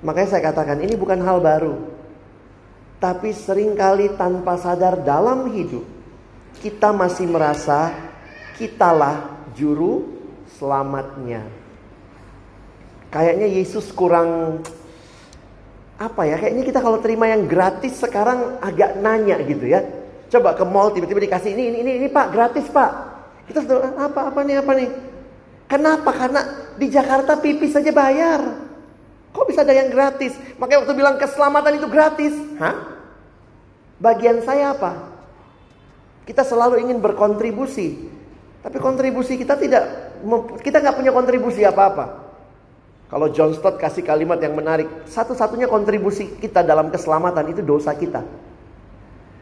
Makanya 0.00 0.28
saya 0.32 0.42
katakan 0.48 0.80
ini 0.80 0.96
bukan 0.96 1.20
hal 1.20 1.44
baru. 1.44 1.76
Tapi 3.00 3.32
sering 3.32 3.76
kali 3.76 4.12
tanpa 4.16 4.60
sadar 4.60 5.00
dalam 5.00 5.48
hidup 5.52 5.84
kita 6.60 6.92
masih 6.92 7.28
merasa 7.28 7.92
kitalah 8.60 9.40
juru 9.56 10.04
selamatnya. 10.56 11.44
Kayaknya 13.08 13.48
Yesus 13.48 13.88
kurang 13.92 14.60
apa 15.96 16.28
ya? 16.28 16.36
Kayaknya 16.36 16.64
kita 16.64 16.80
kalau 16.84 17.00
terima 17.00 17.28
yang 17.28 17.48
gratis 17.48 17.96
sekarang 18.00 18.60
agak 18.60 19.00
nanya 19.00 19.40
gitu 19.44 19.68
ya 19.68 19.99
Coba 20.30 20.54
ke 20.54 20.62
mall 20.62 20.94
tiba-tiba 20.94 21.18
dikasih 21.26 21.50
ini, 21.58 21.74
ini, 21.74 21.78
ini, 21.82 21.92
ini 21.98 22.08
Pak, 22.08 22.30
gratis 22.30 22.70
Pak. 22.70 22.90
Kita 23.50 23.66
sudah 23.66 23.98
apa, 23.98 24.30
apa 24.30 24.40
nih, 24.46 24.62
apa 24.62 24.72
nih? 24.78 24.90
Kenapa? 25.66 26.10
Karena 26.14 26.40
di 26.78 26.86
Jakarta 26.86 27.34
pipis 27.34 27.74
saja 27.74 27.90
bayar. 27.90 28.70
Kok 29.34 29.46
bisa 29.50 29.66
ada 29.66 29.74
yang 29.74 29.90
gratis? 29.90 30.34
Makanya 30.58 30.86
waktu 30.86 30.94
bilang 30.94 31.16
keselamatan 31.18 31.82
itu 31.82 31.86
gratis. 31.90 32.34
Hah? 32.62 32.94
Bagian 33.98 34.42
saya 34.46 34.74
apa? 34.74 35.10
Kita 36.26 36.46
selalu 36.46 36.78
ingin 36.86 37.02
berkontribusi. 37.02 38.10
Tapi 38.62 38.76
kontribusi 38.78 39.34
kita 39.34 39.58
tidak, 39.58 39.82
kita 40.62 40.78
nggak 40.78 40.94
punya 40.94 41.10
kontribusi 41.10 41.66
apa-apa. 41.66 42.30
Kalau 43.10 43.26
John 43.34 43.50
Stott 43.58 43.82
kasih 43.82 44.06
kalimat 44.06 44.38
yang 44.38 44.54
menarik, 44.54 44.86
satu-satunya 45.10 45.66
kontribusi 45.66 46.38
kita 46.38 46.62
dalam 46.62 46.94
keselamatan 46.94 47.50
itu 47.50 47.62
dosa 47.66 47.90
kita. 47.98 48.22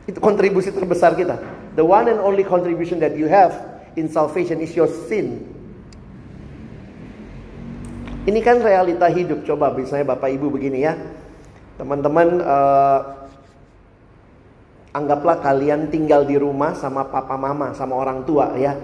Itu 0.08 0.24
kontribusi 0.24 0.72
terbesar 0.72 1.12
kita. 1.12 1.36
The 1.76 1.84
one 1.84 2.08
and 2.08 2.16
only 2.24 2.40
contribution 2.40 2.96
that 3.04 3.12
you 3.12 3.28
have 3.28 3.52
in 3.92 4.08
salvation 4.08 4.64
is 4.64 4.72
your 4.72 4.88
sin. 4.88 5.44
Ini 8.24 8.40
kan 8.40 8.64
realita 8.64 9.04
hidup. 9.12 9.44
Coba 9.44 9.76
misalnya 9.76 10.16
Bapak 10.16 10.32
Ibu 10.32 10.48
begini 10.48 10.84
ya. 10.84 10.96
Teman-teman 11.76 12.40
uh, 12.40 13.00
anggaplah 14.96 15.44
kalian 15.44 15.92
tinggal 15.92 16.24
di 16.24 16.40
rumah 16.40 16.72
sama 16.72 17.04
papa 17.06 17.36
mama, 17.36 17.76
sama 17.76 17.94
orang 18.00 18.24
tua 18.24 18.56
ya. 18.56 18.76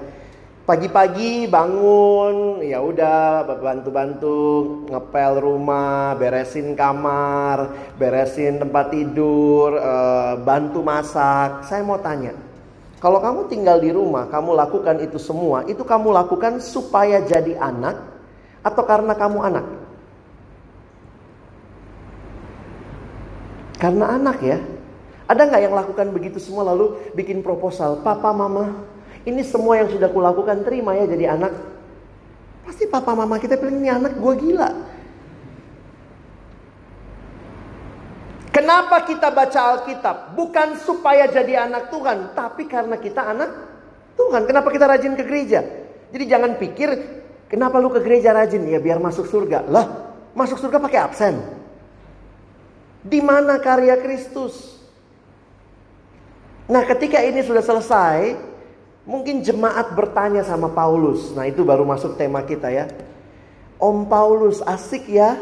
Pagi-pagi 0.65 1.45
bangun, 1.45 2.65
ya 2.65 2.81
udah 2.81 3.45
bantu-bantu 3.45 4.65
ngepel 4.89 5.37
rumah, 5.37 6.17
beresin 6.17 6.73
kamar, 6.73 7.93
beresin 8.01 8.57
tempat 8.57 8.89
tidur, 8.89 9.77
eh, 9.77 10.41
bantu 10.41 10.81
masak. 10.81 11.69
Saya 11.69 11.85
mau 11.85 12.01
tanya, 12.01 12.33
kalau 12.97 13.21
kamu 13.21 13.53
tinggal 13.53 13.77
di 13.77 13.93
rumah, 13.93 14.25
kamu 14.33 14.57
lakukan 14.57 15.05
itu 15.05 15.21
semua, 15.21 15.69
itu 15.69 15.85
kamu 15.85 16.17
lakukan 16.17 16.57
supaya 16.65 17.21
jadi 17.21 17.61
anak 17.61 18.01
atau 18.65 18.89
karena 18.89 19.13
kamu 19.13 19.39
anak? 19.45 19.67
Karena 23.77 24.17
anak 24.17 24.41
ya. 24.41 24.65
Ada 25.29 25.45
nggak 25.45 25.61
yang 25.61 25.77
lakukan 25.77 26.09
begitu 26.09 26.41
semua 26.41 26.65
lalu 26.73 26.97
bikin 27.13 27.45
proposal, 27.45 28.01
papa 28.01 28.33
mama 28.33 28.94
ini 29.25 29.41
semua 29.41 29.81
yang 29.81 29.89
sudah 29.89 30.13
kulakukan 30.13 30.65
terima 30.69 30.93
ya 30.97 31.09
jadi 31.09 31.37
anak. 31.37 31.53
Pasti 32.65 32.85
papa 32.89 33.13
mama 33.17 33.41
kita 33.41 33.57
bilang 33.57 33.81
ini 33.81 33.89
anak 33.93 34.17
gue 34.17 34.35
gila. 34.41 34.71
Kenapa 38.55 39.03
kita 39.03 39.35
baca 39.35 39.61
Alkitab? 39.75 40.39
Bukan 40.39 40.79
supaya 40.79 41.27
jadi 41.27 41.67
anak 41.67 41.91
Tuhan, 41.91 42.39
tapi 42.39 42.71
karena 42.71 42.95
kita 43.03 43.27
anak 43.27 43.51
Tuhan. 44.15 44.47
Kenapa 44.47 44.71
kita 44.71 44.87
rajin 44.87 45.19
ke 45.19 45.27
gereja? 45.27 45.67
Jadi 46.15 46.25
jangan 46.31 46.55
pikir, 46.55 46.95
kenapa 47.51 47.83
lu 47.83 47.91
ke 47.91 47.99
gereja 47.99 48.31
rajin? 48.31 48.63
Ya 48.71 48.79
biar 48.79 49.03
masuk 49.03 49.27
surga. 49.27 49.67
Lah, 49.67 50.15
masuk 50.39 50.63
surga 50.63 50.79
pakai 50.79 51.01
absen. 51.03 51.35
Di 53.03 53.19
mana 53.19 53.59
karya 53.59 53.99
Kristus? 53.99 54.79
Nah, 56.71 56.87
ketika 56.87 57.21
ini 57.21 57.43
sudah 57.43 57.61
selesai, 57.61 58.39
mungkin 59.05 59.45
jemaat 59.45 59.93
bertanya 59.93 60.43
sama 60.45 60.73
Paulus. 60.73 61.33
Nah, 61.37 61.49
itu 61.49 61.65
baru 61.65 61.85
masuk 61.85 62.17
tema 62.17 62.43
kita 62.45 62.73
ya. 62.73 62.89
Om 63.81 64.09
Paulus 64.09 64.65
asik 64.65 65.09
ya. 65.09 65.37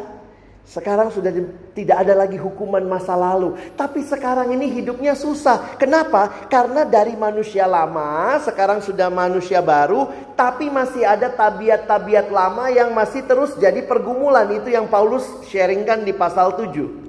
Sekarang 0.62 1.11
sudah 1.11 1.35
tidak 1.75 2.07
ada 2.07 2.14
lagi 2.14 2.38
hukuman 2.38 2.87
masa 2.87 3.18
lalu. 3.18 3.59
Tapi 3.75 4.07
sekarang 4.07 4.55
ini 4.55 4.70
hidupnya 4.70 5.18
susah. 5.18 5.75
Kenapa? 5.75 6.46
Karena 6.46 6.87
dari 6.87 7.18
manusia 7.18 7.66
lama, 7.66 8.38
sekarang 8.38 8.79
sudah 8.79 9.11
manusia 9.11 9.59
baru. 9.59 10.07
Tapi 10.38 10.70
masih 10.70 11.03
ada 11.03 11.27
tabiat-tabiat 11.35 12.31
lama 12.31 12.70
yang 12.70 12.94
masih 12.94 13.27
terus 13.27 13.59
jadi 13.59 13.83
pergumulan. 13.83 14.46
Itu 14.55 14.70
yang 14.70 14.87
Paulus 14.87 15.27
sharingkan 15.51 16.07
di 16.07 16.14
pasal 16.14 16.55
7. 16.55 17.03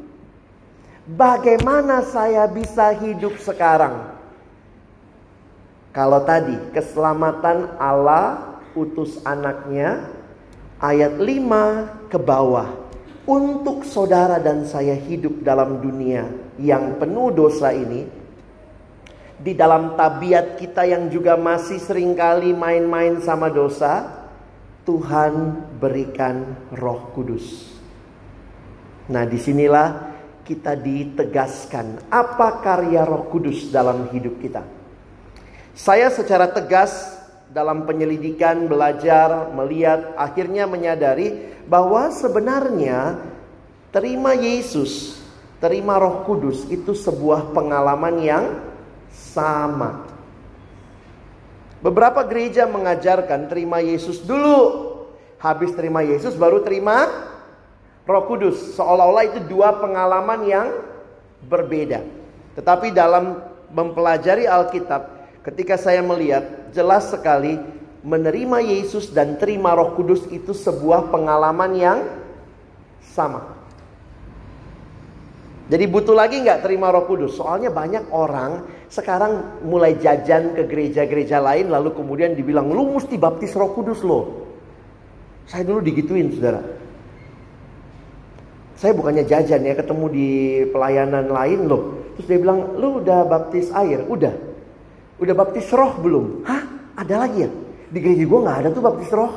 Bagaimana 1.14 2.02
saya 2.10 2.50
bisa 2.50 2.90
hidup 2.90 3.38
sekarang? 3.38 4.13
Kalau 5.94 6.26
tadi 6.26 6.58
keselamatan 6.74 7.78
Allah 7.78 8.58
utus 8.74 9.22
anaknya 9.22 10.10
ayat 10.82 11.22
5 11.22 12.10
ke 12.10 12.18
bawah. 12.18 12.82
Untuk 13.24 13.88
saudara 13.88 14.36
dan 14.42 14.68
saya 14.68 14.98
hidup 14.98 15.46
dalam 15.48 15.80
dunia 15.80 16.28
yang 16.60 17.00
penuh 17.00 17.32
dosa 17.32 17.72
ini. 17.72 18.04
Di 19.40 19.54
dalam 19.56 19.96
tabiat 19.96 20.60
kita 20.60 20.84
yang 20.84 21.08
juga 21.08 21.40
masih 21.40 21.80
sering 21.80 22.18
kali 22.18 22.52
main-main 22.52 23.22
sama 23.24 23.48
dosa. 23.48 24.26
Tuhan 24.84 25.64
berikan 25.80 26.58
roh 26.76 27.16
kudus. 27.16 27.80
Nah 29.08 29.24
di 29.24 29.40
sinilah 29.40 30.12
kita 30.44 30.76
ditegaskan 30.76 32.12
apa 32.12 32.60
karya 32.60 33.08
Roh 33.08 33.32
Kudus 33.32 33.72
dalam 33.72 34.12
hidup 34.12 34.44
kita. 34.44 34.73
Saya 35.74 36.14
secara 36.14 36.54
tegas 36.54 37.18
dalam 37.50 37.90
penyelidikan, 37.90 38.70
belajar, 38.70 39.50
melihat, 39.54 40.14
akhirnya 40.18 40.70
menyadari 40.70 41.54
bahwa 41.66 42.14
sebenarnya 42.14 43.18
terima 43.90 44.38
Yesus, 44.38 45.22
terima 45.58 45.98
Roh 45.98 46.26
Kudus 46.26 46.70
itu 46.70 46.94
sebuah 46.94 47.54
pengalaman 47.54 48.22
yang 48.22 48.46
sama. 49.10 50.06
Beberapa 51.82 52.22
gereja 52.26 52.70
mengajarkan 52.70 53.50
terima 53.50 53.82
Yesus 53.82 54.22
dulu, 54.22 54.90
habis 55.42 55.74
terima 55.74 56.00
Yesus 56.06 56.38
baru 56.38 56.62
terima 56.62 57.10
Roh 58.06 58.24
Kudus 58.30 58.78
seolah-olah 58.80 59.26
itu 59.30 59.40
dua 59.46 59.78
pengalaman 59.78 60.42
yang 60.48 60.68
berbeda. 61.44 62.02
Tetapi 62.56 62.96
dalam 62.96 63.42
mempelajari 63.74 64.48
Alkitab, 64.48 65.13
ketika 65.44 65.76
saya 65.76 66.00
melihat 66.00 66.72
jelas 66.72 67.12
sekali 67.12 67.60
menerima 68.04 68.60
Yesus 68.64 69.12
dan 69.12 69.40
terima 69.40 69.76
Roh 69.76 69.96
Kudus 69.96 70.28
itu 70.32 70.52
sebuah 70.52 71.12
pengalaman 71.12 71.72
yang 71.76 72.00
sama. 73.04 73.56
Jadi 75.72 75.88
butuh 75.88 76.12
lagi 76.12 76.44
nggak 76.44 76.60
terima 76.64 76.92
Roh 76.92 77.08
Kudus? 77.08 77.40
Soalnya 77.40 77.72
banyak 77.72 78.12
orang 78.12 78.68
sekarang 78.92 79.64
mulai 79.64 79.96
jajan 79.96 80.52
ke 80.52 80.68
gereja-gereja 80.68 81.40
lain 81.40 81.72
lalu 81.72 81.96
kemudian 81.96 82.36
dibilang 82.36 82.68
lu 82.68 83.00
mesti 83.00 83.16
baptis 83.16 83.56
Roh 83.56 83.72
Kudus 83.72 84.04
loh. 84.04 84.44
Saya 85.48 85.68
dulu 85.68 85.84
digituin, 85.84 86.32
saudara. 86.32 86.64
Saya 88.80 88.96
bukannya 88.96 89.24
jajan 89.28 89.64
ya 89.64 89.76
ketemu 89.76 90.06
di 90.12 90.30
pelayanan 90.72 91.32
lain 91.32 91.68
loh. 91.68 92.12
Terus 92.16 92.28
dia 92.28 92.40
bilang, 92.40 92.76
lu 92.76 93.00
udah 93.00 93.28
baptis 93.28 93.72
air? 93.72 94.04
Udah. 94.08 94.53
Udah 95.22 95.36
baptis 95.38 95.68
roh 95.74 95.98
belum? 96.02 96.46
Hah? 96.46 96.62
Ada 96.98 97.16
lagi 97.26 97.46
ya? 97.46 97.50
Di 97.94 98.00
gereja 98.02 98.26
gue 98.26 98.40
gak 98.46 98.58
ada 98.66 98.70
tuh 98.74 98.82
baptis 98.82 99.12
roh. 99.14 99.34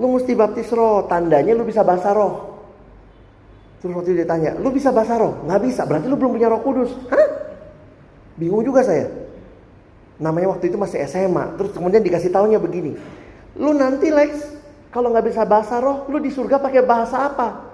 Lu 0.00 0.16
mesti 0.16 0.32
baptis 0.32 0.72
roh, 0.72 1.04
tandanya 1.04 1.52
lu 1.52 1.64
bisa 1.68 1.84
bahasa 1.84 2.16
roh. 2.16 2.56
Terus 3.80 3.92
waktu 3.96 4.12
itu 4.12 4.16
dia 4.24 4.28
tanya, 4.28 4.50
lu 4.56 4.72
bisa 4.72 4.92
bahasa 4.92 5.16
roh? 5.20 5.44
Gak 5.44 5.60
bisa, 5.60 5.84
berarti 5.84 6.06
lu 6.08 6.16
belum 6.16 6.36
punya 6.36 6.48
roh 6.48 6.60
kudus. 6.64 6.92
Hah? 7.12 7.28
Bingung 8.40 8.64
juga 8.64 8.80
saya. 8.84 9.08
Namanya 10.20 10.52
waktu 10.52 10.68
itu 10.68 10.76
masih 10.76 11.00
SMA. 11.08 11.56
Terus 11.56 11.72
kemudian 11.72 12.04
dikasih 12.04 12.28
tahunya 12.32 12.60
begini. 12.60 12.92
Lu 13.56 13.72
nanti 13.72 14.12
Lex, 14.12 14.60
kalau 14.92 15.14
nggak 15.14 15.32
bisa 15.32 15.46
bahasa 15.48 15.78
roh, 15.78 16.04
lu 16.10 16.18
di 16.18 16.28
surga 16.28 16.58
pakai 16.58 16.82
bahasa 16.84 17.30
apa? 17.30 17.69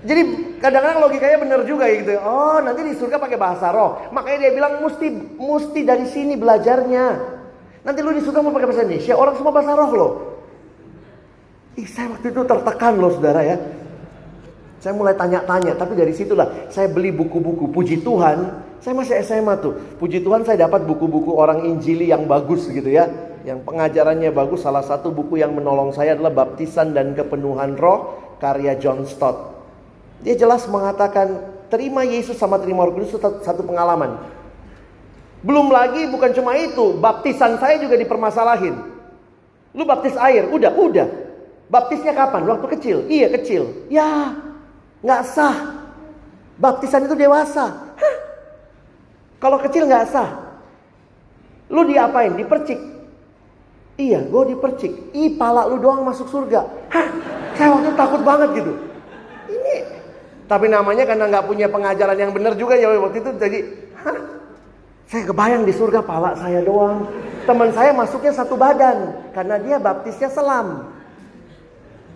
Jadi 0.00 0.22
kadang-kadang 0.64 1.04
logikanya 1.04 1.38
benar 1.44 1.60
juga 1.68 1.84
gitu. 1.92 2.16
Oh, 2.24 2.56
nanti 2.64 2.80
di 2.88 2.96
surga 2.96 3.20
pakai 3.20 3.36
bahasa 3.36 3.68
roh. 3.68 4.08
Makanya 4.16 4.48
dia 4.48 4.52
bilang 4.56 4.80
mesti 4.80 5.12
mesti 5.36 5.80
dari 5.84 6.08
sini 6.08 6.40
belajarnya. 6.40 7.06
Nanti 7.84 7.98
lu 8.00 8.12
di 8.16 8.24
surga 8.24 8.40
mau 8.40 8.52
pakai 8.52 8.68
bahasa 8.68 8.84
Indonesia, 8.84 9.14
orang 9.16 9.34
semua 9.36 9.52
bahasa 9.52 9.72
roh 9.76 9.92
loh. 9.92 10.12
Ih, 11.76 11.88
saya 11.88 12.12
waktu 12.12 12.32
itu 12.32 12.40
tertekan 12.44 12.94
loh 12.96 13.12
saudara 13.12 13.40
ya. 13.44 13.56
Saya 14.80 14.96
mulai 14.96 15.12
tanya-tanya, 15.12 15.76
tapi 15.76 15.92
dari 15.92 16.16
situlah 16.16 16.72
saya 16.72 16.88
beli 16.88 17.12
buku-buku. 17.12 17.68
Puji 17.68 18.00
Tuhan, 18.00 18.64
saya 18.80 18.96
masih 18.96 19.20
SMA 19.20 19.60
tuh. 19.60 19.76
Puji 20.00 20.24
Tuhan 20.24 20.48
saya 20.48 20.64
dapat 20.64 20.88
buku-buku 20.88 21.36
orang 21.36 21.68
Injili 21.68 22.08
yang 22.08 22.24
bagus 22.24 22.64
gitu 22.72 22.88
ya 22.88 23.08
yang 23.44 23.60
pengajarannya 23.64 24.32
bagus. 24.32 24.64
Salah 24.64 24.84
satu 24.84 25.12
buku 25.12 25.40
yang 25.40 25.52
menolong 25.52 25.92
saya 25.92 26.16
adalah 26.16 26.32
Baptisan 26.32 26.96
dan 26.96 27.12
Kepenuhan 27.12 27.76
Roh 27.76 28.16
karya 28.40 28.76
John 28.80 29.04
Stott. 29.04 29.59
Dia 30.20 30.36
jelas 30.36 30.68
mengatakan 30.68 31.40
terima 31.72 32.04
Yesus 32.04 32.36
sama 32.36 32.60
terima 32.60 32.84
Roh 32.84 32.92
Kudus 32.92 33.16
satu 33.16 33.62
pengalaman. 33.64 34.20
Belum 35.40 35.72
lagi 35.72 36.04
bukan 36.12 36.36
cuma 36.36 36.52
itu, 36.60 37.00
baptisan 37.00 37.56
saya 37.56 37.80
juga 37.80 37.96
dipermasalahin. 37.96 38.76
Lu 39.72 39.88
baptis 39.88 40.12
air, 40.20 40.50
udah, 40.52 40.76
udah. 40.76 41.08
Baptisnya 41.70 42.12
kapan? 42.12 42.44
Waktu 42.44 42.66
kecil? 42.76 42.96
Iya 43.06 43.30
kecil. 43.40 43.88
Ya, 43.88 44.36
nggak 45.00 45.22
sah. 45.24 45.56
Baptisan 46.60 47.06
itu 47.08 47.16
dewasa. 47.16 47.94
Kalau 49.40 49.56
kecil 49.62 49.88
nggak 49.88 50.10
sah. 50.12 50.60
Lu 51.70 51.86
diapain? 51.86 52.34
Dipercik. 52.36 52.76
Iya, 53.96 54.26
gue 54.26 54.42
dipercik. 54.52 54.92
Ih, 55.16 55.38
pala 55.38 55.64
lu 55.70 55.78
doang 55.78 56.02
masuk 56.04 56.28
surga. 56.28 56.66
Hah? 56.90 57.08
Saya 57.54 57.78
waktu 57.78 57.92
takut 57.96 58.20
banget 58.26 58.60
gitu. 58.60 58.72
Tapi 60.50 60.66
namanya 60.66 61.06
karena 61.06 61.30
nggak 61.30 61.46
punya 61.46 61.70
pengajaran 61.70 62.18
yang 62.18 62.34
benar 62.34 62.58
juga 62.58 62.74
ya 62.74 62.90
waktu 62.98 63.22
itu 63.22 63.30
jadi. 63.38 63.58
Hah? 64.02 64.18
Saya 65.06 65.22
kebayang 65.30 65.62
di 65.62 65.70
surga 65.70 66.02
pala 66.02 66.34
saya 66.34 66.58
doang. 66.58 67.06
Teman 67.46 67.70
saya 67.70 67.94
masuknya 67.94 68.34
satu 68.34 68.58
badan 68.58 69.30
karena 69.30 69.62
dia 69.62 69.78
baptisnya 69.78 70.26
selam. 70.26 70.90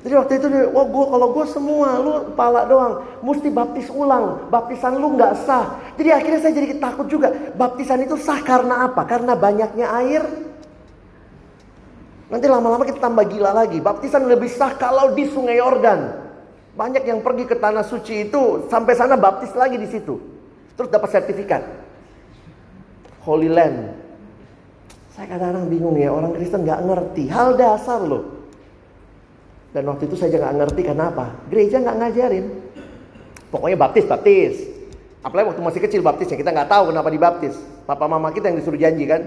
Jadi 0.03 0.15
waktu 0.21 0.33
itu 0.37 0.47
dia, 0.53 0.69
wah 0.69 0.85
gue 0.85 1.07
kalau 1.09 1.29
gue 1.33 1.47
semua, 1.49 1.89
lu 1.97 2.13
pala 2.37 2.69
doang, 2.69 3.07
mesti 3.25 3.49
baptis 3.49 3.89
ulang, 3.89 4.53
baptisan 4.53 5.01
lu 5.01 5.17
nggak 5.17 5.33
sah. 5.49 5.81
Jadi 5.97 6.13
akhirnya 6.13 6.41
saya 6.45 6.53
jadi 6.53 6.77
takut 6.77 7.09
juga, 7.09 7.33
baptisan 7.57 8.05
itu 8.05 8.21
sah 8.21 8.37
karena 8.45 8.85
apa? 8.85 9.01
Karena 9.09 9.33
banyaknya 9.33 9.89
air, 10.05 10.23
Nanti 12.25 12.51
lama-lama 12.51 12.83
kita 12.89 12.99
tambah 12.99 13.31
gila 13.31 13.53
lagi. 13.55 13.79
Baptisan 13.79 14.27
lebih 14.27 14.49
sah 14.51 14.75
kalau 14.75 15.13
di 15.15 15.29
Sungai 15.29 15.61
Yordan. 15.61 16.24
Banyak 16.75 17.07
yang 17.07 17.23
pergi 17.23 17.47
ke 17.47 17.55
tanah 17.55 17.87
suci 17.87 18.27
itu 18.27 18.67
sampai 18.67 18.99
sana 18.99 19.15
baptis 19.15 19.55
lagi 19.55 19.79
di 19.79 19.87
situ. 19.87 20.19
Terus 20.75 20.91
dapat 20.91 21.11
sertifikat. 21.15 21.63
Holy 23.23 23.47
Land. 23.47 23.95
Saya 25.15 25.31
kadang-kadang 25.31 25.71
bingung 25.71 25.95
ya, 25.95 26.11
orang 26.11 26.35
Kristen 26.35 26.67
nggak 26.67 26.83
ngerti. 26.83 27.31
Hal 27.31 27.55
dasar 27.55 28.03
loh. 28.03 28.43
Dan 29.71 29.87
waktu 29.87 30.11
itu 30.11 30.19
saya 30.19 30.35
nggak 30.35 30.55
ngerti 30.59 30.83
kenapa. 30.83 31.39
Gereja 31.47 31.79
nggak 31.79 31.97
ngajarin. 32.03 32.47
Pokoknya 33.55 33.79
baptis, 33.79 34.07
baptis. 34.11 34.55
Apalagi 35.23 35.55
waktu 35.55 35.63
masih 35.63 35.81
kecil 35.81 36.03
baptisnya, 36.03 36.35
kita 36.35 36.51
nggak 36.51 36.67
tahu 36.67 36.91
kenapa 36.91 37.09
dibaptis. 37.15 37.55
Papa 37.87 38.11
mama 38.11 38.35
kita 38.35 38.51
yang 38.51 38.59
disuruh 38.59 38.77
janji 38.83 39.07
kan. 39.07 39.23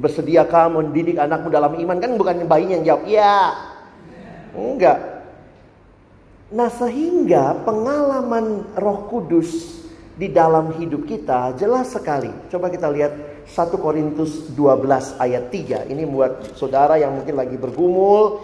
Bersediakah 0.00 0.72
mendidik 0.72 1.20
anakmu 1.20 1.52
dalam 1.52 1.76
iman? 1.76 1.96
Kan 2.00 2.16
bukan 2.16 2.48
bayinya 2.48 2.80
yang 2.80 2.96
jawab, 2.96 3.02
iya. 3.04 3.36
Enggak. 4.56 5.17
Nah 6.48 6.72
sehingga 6.72 7.60
pengalaman 7.60 8.72
roh 8.72 9.04
kudus 9.12 9.84
di 10.16 10.32
dalam 10.32 10.72
hidup 10.80 11.04
kita 11.04 11.52
jelas 11.60 11.92
sekali. 11.92 12.32
Coba 12.48 12.72
kita 12.72 12.88
lihat 12.88 13.44
1 13.44 13.76
Korintus 13.76 14.48
12 14.56 15.20
ayat 15.20 15.52
3. 15.52 15.92
Ini 15.92 16.08
buat 16.08 16.56
saudara 16.56 16.96
yang 16.96 17.20
mungkin 17.20 17.36
lagi 17.36 17.60
bergumul. 17.60 18.40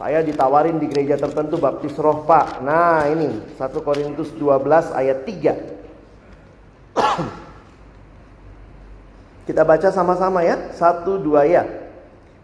Saya 0.00 0.24
ditawarin 0.24 0.80
di 0.80 0.88
gereja 0.88 1.20
tertentu 1.20 1.60
baptis 1.60 1.92
roh 2.00 2.24
pak. 2.24 2.64
Nah 2.64 3.04
ini 3.12 3.28
1 3.60 3.60
Korintus 3.84 4.32
12 4.32 4.96
ayat 4.96 5.28
3. 5.28 6.96
Kita 9.52 9.68
baca 9.68 9.92
sama-sama 9.92 10.48
ya. 10.48 10.72
Satu 10.72 11.20
dua 11.20 11.44
ya. 11.44 11.68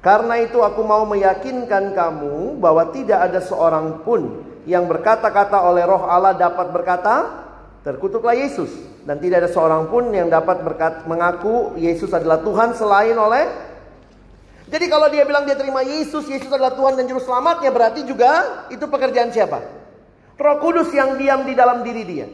Karena 0.04 0.36
itu 0.38 0.60
aku 0.60 0.84
mau 0.84 1.08
meyakinkan 1.08 1.96
kamu 1.96 2.60
bahwa 2.60 2.84
tidak 2.94 3.32
ada 3.32 3.40
seorang 3.42 4.06
pun 4.06 4.48
yang 4.68 4.84
berkata-kata 4.84 5.64
oleh 5.64 5.88
roh 5.88 6.04
Allah 6.04 6.36
dapat 6.36 6.68
berkata 6.68 7.48
Terkutuklah 7.88 8.36
Yesus 8.36 8.68
dan 9.08 9.22
tidak 9.22 9.46
ada 9.46 9.50
seorang 9.50 9.88
pun 9.88 10.12
yang 10.12 10.28
dapat 10.28 10.60
berkat, 10.60 11.08
mengaku 11.08 11.78
Yesus 11.80 12.12
adalah 12.12 12.44
Tuhan 12.44 12.76
selain 12.76 13.16
oleh 13.16 13.48
Jadi 14.68 14.84
kalau 14.92 15.08
dia 15.08 15.24
bilang 15.24 15.48
dia 15.48 15.56
terima 15.56 15.80
Yesus, 15.80 16.28
Yesus 16.28 16.52
adalah 16.52 16.76
Tuhan 16.76 17.00
dan 17.00 17.08
juru 17.08 17.24
selamatnya 17.24 17.72
berarti 17.72 18.04
juga 18.04 18.66
itu 18.68 18.84
pekerjaan 18.84 19.32
siapa? 19.32 19.64
Roh 20.36 20.56
Kudus 20.60 20.92
yang 20.92 21.16
diam 21.16 21.48
di 21.48 21.56
dalam 21.56 21.80
diri 21.80 22.04
dia. 22.04 22.28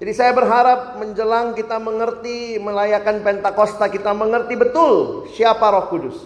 Jadi 0.00 0.12
saya 0.16 0.32
berharap 0.32 0.96
menjelang 0.96 1.52
kita 1.52 1.76
mengerti 1.76 2.56
melayakan 2.56 3.20
Pentakosta 3.20 3.92
kita 3.92 4.16
mengerti 4.16 4.56
betul 4.56 5.28
siapa 5.36 5.68
Roh 5.68 5.92
Kudus. 5.92 6.16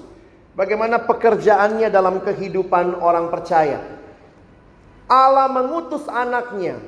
Bagaimana 0.55 1.03
pekerjaannya 1.03 1.91
dalam 1.91 2.23
kehidupan 2.23 3.03
orang 3.03 3.35
percaya. 3.35 4.02
Allah 5.13 5.53
mengutus 5.53 6.09
anaknya 6.09 6.81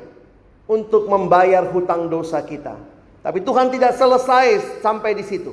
untuk 0.64 1.04
membayar 1.12 1.68
hutang 1.68 2.08
dosa 2.08 2.40
kita. 2.40 2.80
Tapi 3.20 3.44
Tuhan 3.44 3.68
tidak 3.68 4.00
selesai 4.00 4.80
sampai 4.80 5.12
di 5.12 5.24
situ. 5.24 5.52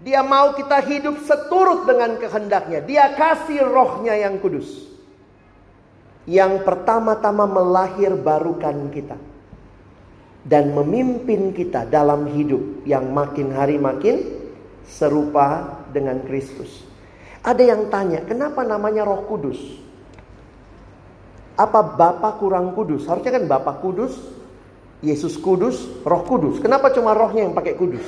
Dia 0.00 0.24
mau 0.24 0.56
kita 0.56 0.80
hidup 0.80 1.20
seturut 1.28 1.84
dengan 1.84 2.16
kehendaknya. 2.16 2.80
Dia 2.80 3.12
kasih 3.12 3.60
rohnya 3.66 4.16
yang 4.16 4.40
kudus. 4.40 4.88
Yang 6.24 6.64
pertama-tama 6.64 7.44
melahir 7.44 8.16
barukan 8.16 8.88
kita. 8.88 9.20
Dan 10.48 10.72
memimpin 10.72 11.52
kita 11.52 11.84
dalam 11.84 12.24
hidup 12.32 12.88
yang 12.88 13.12
makin 13.12 13.52
hari 13.52 13.76
makin 13.76 14.48
serupa 14.88 15.76
dengan 15.92 16.24
Kristus. 16.24 16.88
Ada 17.44 17.76
yang 17.76 17.92
tanya, 17.92 18.24
kenapa 18.24 18.64
namanya 18.64 19.04
roh 19.04 19.28
kudus? 19.28 19.87
Apa 21.58 21.82
Bapak 21.82 22.38
kurang 22.38 22.70
kudus? 22.78 23.10
Harusnya 23.10 23.34
kan 23.34 23.50
Bapak 23.50 23.82
kudus, 23.82 24.14
Yesus 25.02 25.34
kudus, 25.34 25.90
roh 26.06 26.22
kudus. 26.22 26.62
Kenapa 26.62 26.94
cuma 26.94 27.18
rohnya 27.18 27.50
yang 27.50 27.54
pakai 27.58 27.74
kudus? 27.74 28.06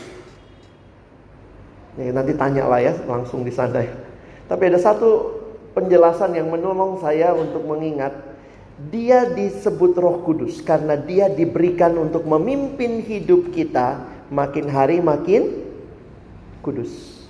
Ya, 1.99 2.15
nanti 2.15 2.39
tanya 2.39 2.71
lah 2.71 2.79
ya 2.79 2.95
langsung 3.11 3.43
di 3.43 3.51
sana 3.51 3.83
ya. 3.83 3.91
Tapi 4.47 4.71
ada 4.71 4.79
satu 4.79 5.43
penjelasan 5.75 6.39
yang 6.39 6.47
menolong 6.47 7.03
saya 7.03 7.35
untuk 7.35 7.67
mengingat. 7.67 8.15
Dia 8.81 9.29
disebut 9.29 9.99
roh 9.99 10.23
kudus 10.23 10.63
karena 10.63 10.95
dia 10.95 11.27
diberikan 11.29 11.99
untuk 11.99 12.25
memimpin 12.25 13.03
hidup 13.03 13.51
kita 13.51 14.01
makin 14.31 14.71
hari 14.71 15.03
makin 15.03 15.67
kudus. 16.63 17.27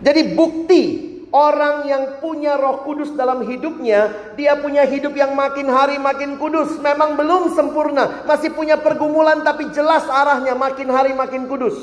Jadi 0.00 0.32
bukti 0.32 1.09
Orang 1.30 1.86
yang 1.86 2.18
punya 2.18 2.58
roh 2.58 2.82
kudus 2.82 3.14
dalam 3.14 3.46
hidupnya, 3.46 4.34
dia 4.34 4.58
punya 4.58 4.82
hidup 4.82 5.14
yang 5.14 5.38
makin 5.38 5.70
hari 5.70 5.94
makin 5.94 6.34
kudus. 6.42 6.74
Memang 6.82 7.14
belum 7.14 7.54
sempurna, 7.54 8.26
masih 8.26 8.50
punya 8.50 8.74
pergumulan 8.74 9.46
tapi 9.46 9.70
jelas 9.70 10.10
arahnya 10.10 10.58
makin 10.58 10.90
hari 10.90 11.14
makin 11.14 11.46
kudus. 11.46 11.78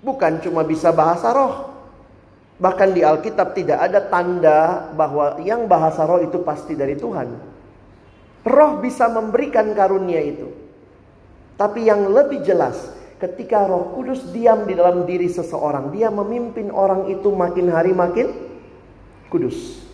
Bukan 0.00 0.40
cuma 0.40 0.64
bisa 0.64 0.88
bahasa 0.88 1.36
roh. 1.36 1.76
Bahkan 2.56 2.96
di 2.96 3.04
Alkitab 3.04 3.52
tidak 3.52 3.76
ada 3.76 4.00
tanda 4.08 4.88
bahwa 4.96 5.36
yang 5.44 5.68
bahasa 5.68 6.08
roh 6.08 6.24
itu 6.24 6.40
pasti 6.40 6.72
dari 6.72 6.96
Tuhan. 6.96 7.28
Roh 8.40 8.72
bisa 8.80 9.12
memberikan 9.12 9.68
karunia 9.76 10.24
itu. 10.24 10.48
Tapi 11.60 11.92
yang 11.92 12.08
lebih 12.08 12.40
jelas, 12.40 12.96
Ketika 13.16 13.64
Roh 13.64 13.96
Kudus 13.96 14.28
diam 14.28 14.68
di 14.68 14.76
dalam 14.76 15.08
diri 15.08 15.24
seseorang, 15.32 15.88
dia 15.88 16.12
memimpin 16.12 16.68
orang 16.68 17.08
itu 17.08 17.32
makin 17.32 17.72
hari 17.72 17.96
makin 17.96 18.45
kudus. 19.36 19.84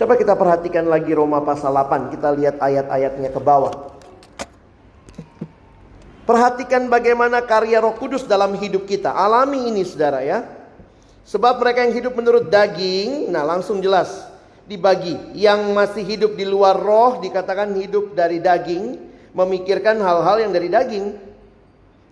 Coba 0.00 0.16
kita 0.16 0.32
perhatikan 0.32 0.88
lagi 0.88 1.12
Roma 1.12 1.44
pasal 1.44 1.76
8, 1.76 2.12
kita 2.16 2.32
lihat 2.32 2.56
ayat-ayatnya 2.56 3.28
ke 3.28 3.40
bawah. 3.40 3.92
Perhatikan 6.24 6.88
bagaimana 6.88 7.44
karya 7.44 7.78
Roh 7.78 7.94
Kudus 7.94 8.26
dalam 8.26 8.58
hidup 8.58 8.88
kita. 8.88 9.14
Alami 9.14 9.70
ini 9.70 9.86
Saudara 9.86 10.26
ya. 10.26 10.42
Sebab 11.22 11.62
mereka 11.62 11.86
yang 11.86 11.94
hidup 11.94 12.12
menurut 12.18 12.50
daging, 12.50 13.30
nah 13.30 13.46
langsung 13.46 13.78
jelas 13.78 14.26
dibagi. 14.66 15.14
Yang 15.38 15.60
masih 15.70 16.02
hidup 16.02 16.32
di 16.34 16.42
luar 16.42 16.74
roh 16.76 17.22
dikatakan 17.22 17.72
hidup 17.78 18.18
dari 18.18 18.42
daging, 18.42 18.98
memikirkan 19.38 20.02
hal-hal 20.02 20.42
yang 20.42 20.52
dari 20.52 20.66
daging. 20.66 21.14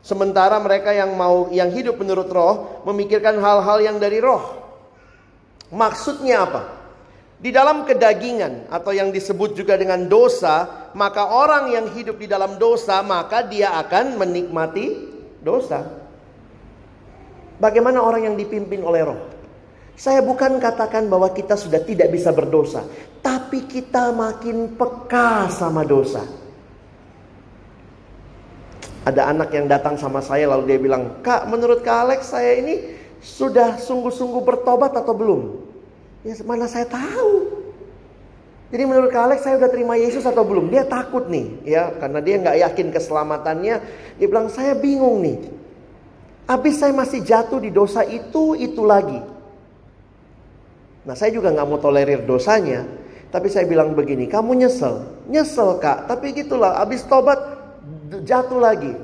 Sementara 0.01 0.63
mereka 0.63 0.95
yang 0.95 1.11
mau 1.19 1.51
yang 1.51 1.69
hidup 1.75 1.99
menurut 1.99 2.31
roh 2.31 2.85
memikirkan 2.87 3.35
hal-hal 3.43 3.83
yang 3.83 3.97
dari 3.99 4.23
roh. 4.23 4.64
Maksudnya 5.75 6.47
apa? 6.47 6.63
Di 7.43 7.51
dalam 7.51 7.83
kedagingan 7.83 8.71
atau 8.71 8.95
yang 8.95 9.11
disebut 9.11 9.59
juga 9.59 9.75
dengan 9.75 10.07
dosa, 10.07 10.89
maka 10.95 11.35
orang 11.35 11.75
yang 11.75 11.91
hidup 11.91 12.17
di 12.17 12.31
dalam 12.31 12.57
dosa 12.57 13.03
maka 13.03 13.43
dia 13.43 13.75
akan 13.83 14.17
menikmati 14.17 15.11
dosa. 15.43 15.83
Bagaimana 17.59 18.01
orang 18.01 18.33
yang 18.33 18.37
dipimpin 18.39 18.81
oleh 18.87 19.03
roh? 19.03 19.21
Saya 19.95 20.23
bukan 20.27 20.59
katakan 20.59 21.07
bahwa 21.07 21.31
kita 21.31 21.55
sudah 21.55 21.79
tidak 21.83 22.11
bisa 22.11 22.35
berdosa, 22.35 22.83
tapi 23.23 23.67
kita 23.67 24.11
makin 24.11 24.75
peka 24.75 25.51
sama 25.51 25.87
dosa. 25.87 26.23
Ada 29.05 29.31
anak 29.31 29.53
yang 29.53 29.69
datang 29.69 30.01
sama 30.01 30.25
saya 30.25 30.49
lalu 30.49 30.75
dia 30.75 30.79
bilang, 30.81 31.21
Kak 31.21 31.47
menurut 31.47 31.85
Kak 31.85 32.09
Alex 32.09 32.33
saya 32.33 32.57
ini 32.59 33.04
sudah 33.25 33.81
sungguh-sungguh 33.81 34.45
bertobat 34.45 34.93
atau 34.93 35.17
belum? 35.17 35.41
Ya 36.29 36.37
mana 36.45 36.69
saya 36.69 36.85
tahu. 36.85 37.65
Jadi 38.69 38.83
menurut 38.85 39.09
Kak 39.13 39.31
Alex 39.31 39.45
saya 39.45 39.57
sudah 39.57 39.71
terima 39.73 39.95
Yesus 39.97 40.25
atau 40.29 40.45
belum? 40.45 40.69
Dia 40.69 40.85
takut 40.85 41.31
nih 41.31 41.63
ya 41.65 41.95
karena 41.97 42.21
dia 42.21 42.37
nggak 42.41 42.57
yakin 42.69 42.87
keselamatannya. 42.93 43.75
Dia 44.21 44.27
bilang 44.29 44.53
saya 44.53 44.77
bingung 44.77 45.25
nih. 45.25 45.41
Habis 46.45 46.85
saya 46.85 46.93
masih 46.93 47.25
jatuh 47.25 47.57
di 47.57 47.73
dosa 47.73 48.05
itu, 48.05 48.53
itu 48.61 48.85
lagi. 48.85 49.17
Nah 51.09 51.17
saya 51.17 51.33
juga 51.33 51.53
nggak 51.53 51.69
mau 51.69 51.81
tolerir 51.81 52.25
dosanya. 52.29 52.85
Tapi 53.33 53.51
saya 53.51 53.67
bilang 53.67 53.97
begini, 53.99 54.31
kamu 54.31 54.63
nyesel. 54.63 55.07
Nyesel 55.27 55.83
kak, 55.83 56.07
tapi 56.07 56.31
gitulah. 56.37 56.79
Habis 56.79 57.03
tobat 57.09 57.41
jatuh 58.23 58.61
lagi. 58.63 58.95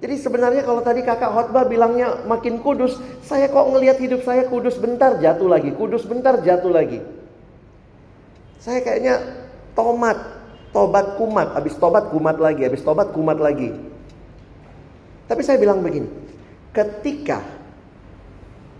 Jadi 0.00 0.16
sebenarnya 0.16 0.64
kalau 0.64 0.80
tadi 0.80 1.04
kakak 1.04 1.28
khotbah 1.28 1.68
bilangnya 1.68 2.24
makin 2.24 2.64
kudus, 2.64 2.96
saya 3.20 3.52
kok 3.52 3.68
ngelihat 3.68 4.00
hidup 4.00 4.24
saya 4.24 4.48
kudus 4.48 4.80
bentar 4.80 5.20
jatuh 5.20 5.44
lagi, 5.44 5.76
kudus 5.76 6.08
bentar 6.08 6.40
jatuh 6.40 6.72
lagi. 6.72 7.04
Saya 8.56 8.80
kayaknya 8.80 9.20
tomat, 9.76 10.16
tobat 10.72 11.20
kumat, 11.20 11.52
habis 11.52 11.76
tobat 11.76 12.08
kumat 12.08 12.40
lagi, 12.40 12.64
habis 12.64 12.80
tobat 12.80 13.12
kumat 13.12 13.36
lagi. 13.36 13.76
Tapi 15.28 15.40
saya 15.44 15.60
bilang 15.60 15.84
begini, 15.84 16.08
ketika 16.72 17.44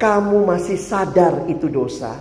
kamu 0.00 0.48
masih 0.48 0.80
sadar 0.80 1.44
itu 1.52 1.68
dosa, 1.68 2.16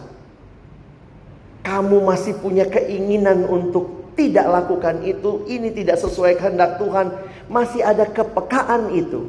kamu 1.63 2.03
masih 2.03 2.35
punya 2.43 2.67
keinginan 2.67 3.47
untuk 3.47 4.11
tidak 4.19 4.51
lakukan 4.51 4.99
itu, 5.07 5.47
ini 5.47 5.71
tidak 5.71 5.95
sesuai 6.03 6.35
kehendak 6.35 6.75
Tuhan, 6.75 7.07
masih 7.49 7.81
ada 7.81 8.05
kepekaan 8.07 8.93
itu. 8.93 9.25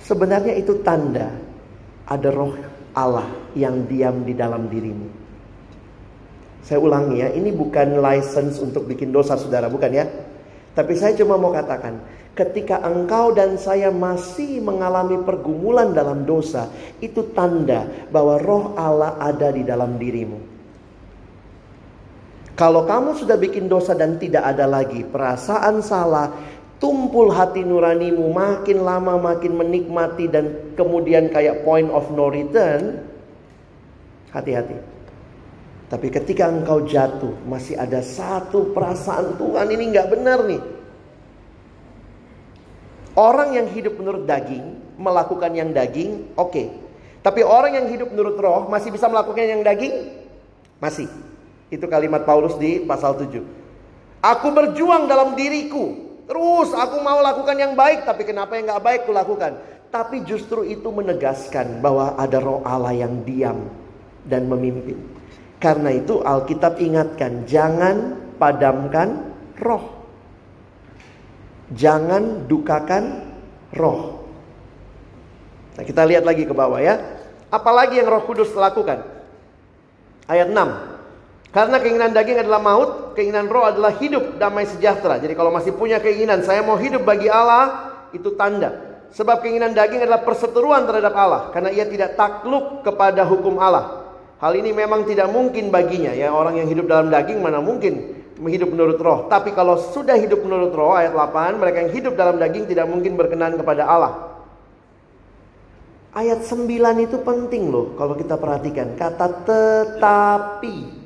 Sebenarnya 0.00 0.54
itu 0.54 0.80
tanda 0.80 1.34
ada 2.06 2.28
roh 2.30 2.54
Allah 2.94 3.26
yang 3.58 3.84
diam 3.90 4.22
di 4.22 4.32
dalam 4.32 4.70
dirimu. 4.70 5.08
Saya 6.64 6.80
ulangi 6.80 7.20
ya, 7.20 7.28
ini 7.28 7.52
bukan 7.52 8.00
license 8.00 8.56
untuk 8.62 8.88
bikin 8.88 9.12
dosa 9.12 9.36
saudara, 9.36 9.68
bukan 9.68 9.90
ya. 9.92 10.08
Tapi 10.72 10.96
saya 10.96 11.12
cuma 11.12 11.36
mau 11.36 11.52
katakan, 11.52 12.00
ketika 12.32 12.80
engkau 12.80 13.36
dan 13.36 13.60
saya 13.60 13.92
masih 13.92 14.64
mengalami 14.64 15.20
pergumulan 15.22 15.92
dalam 15.92 16.24
dosa, 16.24 16.72
itu 17.04 17.30
tanda 17.36 17.84
bahwa 18.08 18.40
roh 18.40 18.64
Allah 18.80 19.20
ada 19.20 19.52
di 19.52 19.60
dalam 19.60 20.00
dirimu. 20.00 20.54
Kalau 22.54 22.86
kamu 22.86 23.18
sudah 23.18 23.34
bikin 23.34 23.66
dosa 23.66 23.98
dan 23.98 24.14
tidak 24.14 24.46
ada 24.46 24.64
lagi 24.70 25.02
perasaan 25.02 25.82
salah, 25.82 26.30
tumpul 26.84 27.32
hati 27.32 27.64
nuranimu 27.64 28.28
makin 28.28 28.84
lama 28.84 29.16
makin 29.16 29.56
menikmati 29.56 30.28
dan 30.28 30.76
kemudian 30.76 31.32
kayak 31.32 31.64
point 31.64 31.88
of 31.88 32.04
no 32.12 32.28
return, 32.28 33.00
hati-hati. 34.28 34.76
Tapi 35.88 36.12
ketika 36.12 36.44
engkau 36.52 36.84
jatuh, 36.84 37.32
masih 37.48 37.80
ada 37.80 38.04
satu 38.04 38.76
perasaan 38.76 39.40
Tuhan 39.40 39.64
ini 39.72 39.96
nggak 39.96 40.08
benar 40.12 40.44
nih. 40.44 40.60
Orang 43.16 43.56
yang 43.56 43.72
hidup 43.72 43.96
menurut 43.96 44.28
daging, 44.28 44.76
melakukan 45.00 45.56
yang 45.56 45.72
daging, 45.72 46.36
oke. 46.36 46.52
Okay. 46.52 46.68
Tapi 47.24 47.40
orang 47.40 47.80
yang 47.80 47.86
hidup 47.88 48.12
menurut 48.12 48.36
roh 48.36 48.68
masih 48.68 48.92
bisa 48.92 49.08
melakukan 49.08 49.40
yang 49.40 49.64
daging? 49.64 50.12
Masih. 50.76 51.08
Itu 51.72 51.88
kalimat 51.88 52.28
Paulus 52.28 52.60
di 52.60 52.84
pasal 52.84 53.16
7. 53.16 53.40
Aku 54.20 54.52
berjuang 54.52 55.08
dalam 55.08 55.32
diriku. 55.32 56.03
Terus 56.24 56.72
aku 56.72 57.00
mau 57.04 57.20
lakukan 57.20 57.56
yang 57.56 57.76
baik. 57.76 58.08
Tapi 58.08 58.22
kenapa 58.24 58.56
yang 58.56 58.72
gak 58.72 58.84
baik 58.84 59.00
kulakukan? 59.04 59.60
Tapi 59.92 60.26
justru 60.26 60.66
itu 60.66 60.90
menegaskan 60.90 61.78
bahwa 61.78 62.18
ada 62.18 62.42
roh 62.42 62.64
Allah 62.66 62.96
yang 62.96 63.22
diam 63.22 63.70
dan 64.26 64.48
memimpin. 64.50 64.98
Karena 65.62 65.94
itu 65.94 66.20
Alkitab 66.24 66.80
ingatkan. 66.82 67.46
Jangan 67.46 68.18
padamkan 68.36 69.32
roh. 69.60 70.02
Jangan 71.72 72.50
dukakan 72.50 73.04
roh. 73.76 74.24
Nah, 75.74 75.82
kita 75.82 76.06
lihat 76.06 76.22
lagi 76.22 76.46
ke 76.46 76.54
bawah 76.54 76.78
ya. 76.78 77.00
Apalagi 77.50 77.98
yang 78.02 78.10
Roh 78.10 78.22
Kudus 78.26 78.54
lakukan? 78.54 79.02
Ayat 80.26 80.50
6. 80.50 80.93
Karena 81.54 81.78
keinginan 81.78 82.10
daging 82.10 82.42
adalah 82.42 82.58
maut, 82.58 82.90
keinginan 83.14 83.46
roh 83.46 83.62
adalah 83.62 83.94
hidup 83.94 84.42
damai 84.42 84.66
sejahtera. 84.66 85.22
Jadi 85.22 85.38
kalau 85.38 85.54
masih 85.54 85.70
punya 85.70 86.02
keinginan 86.02 86.42
saya 86.42 86.66
mau 86.66 86.74
hidup 86.74 87.06
bagi 87.06 87.30
Allah, 87.30 87.94
itu 88.10 88.34
tanda. 88.34 88.74
Sebab 89.14 89.46
keinginan 89.46 89.70
daging 89.70 90.02
adalah 90.02 90.26
perseteruan 90.26 90.82
terhadap 90.82 91.14
Allah 91.14 91.54
karena 91.54 91.70
ia 91.70 91.86
tidak 91.86 92.18
takluk 92.18 92.82
kepada 92.82 93.22
hukum 93.22 93.62
Allah. 93.62 94.10
Hal 94.42 94.58
ini 94.58 94.74
memang 94.74 95.06
tidak 95.06 95.30
mungkin 95.30 95.70
baginya 95.70 96.10
ya 96.10 96.34
orang 96.34 96.58
yang 96.58 96.66
hidup 96.66 96.90
dalam 96.90 97.06
daging 97.06 97.38
mana 97.38 97.62
mungkin 97.62 98.18
hidup 98.34 98.74
menurut 98.74 98.98
roh. 98.98 99.30
Tapi 99.30 99.54
kalau 99.54 99.78
sudah 99.78 100.18
hidup 100.18 100.42
menurut 100.42 100.74
roh 100.74 100.98
ayat 100.98 101.14
8 101.14 101.62
mereka 101.62 101.86
yang 101.86 101.94
hidup 101.94 102.18
dalam 102.18 102.42
daging 102.42 102.66
tidak 102.66 102.90
mungkin 102.90 103.14
berkenan 103.14 103.54
kepada 103.54 103.86
Allah. 103.86 104.42
Ayat 106.10 106.42
9 106.42 106.66
itu 106.98 107.22
penting 107.22 107.70
loh 107.70 107.94
kalau 107.94 108.18
kita 108.18 108.34
perhatikan 108.34 108.98
kata 108.98 109.46
tetapi 109.46 111.03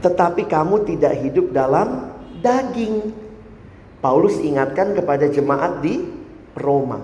tetapi 0.00 0.44
kamu 0.48 0.84
tidak 0.84 1.14
hidup 1.20 1.52
dalam 1.52 2.12
daging. 2.40 3.12
Paulus 4.00 4.38
ingatkan 4.38 4.92
kepada 4.92 5.26
jemaat 5.26 5.82
di 5.82 6.04
Roma. 6.54 7.02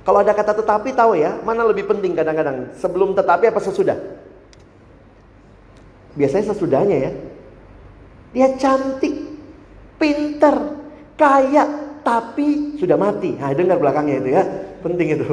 Kalau 0.00 0.18
ada 0.24 0.32
kata 0.32 0.56
tetapi 0.56 0.96
tahu 0.96 1.14
ya, 1.14 1.38
mana 1.44 1.62
lebih 1.62 1.84
penting 1.86 2.16
kadang-kadang, 2.16 2.72
sebelum 2.80 3.12
tetapi 3.12 3.52
apa 3.52 3.60
sesudah? 3.60 3.98
Biasanya 6.16 6.50
sesudahnya 6.50 6.96
ya. 6.96 7.12
Dia 8.32 8.48
cantik, 8.56 9.14
pinter, 10.00 10.56
kaya, 11.14 11.64
tapi 12.00 12.80
sudah 12.80 12.96
mati. 12.96 13.36
Nah, 13.36 13.52
dengar 13.52 13.76
belakangnya 13.76 14.16
itu 14.24 14.30
ya. 14.32 14.42
Penting 14.80 15.08
itu. 15.20 15.30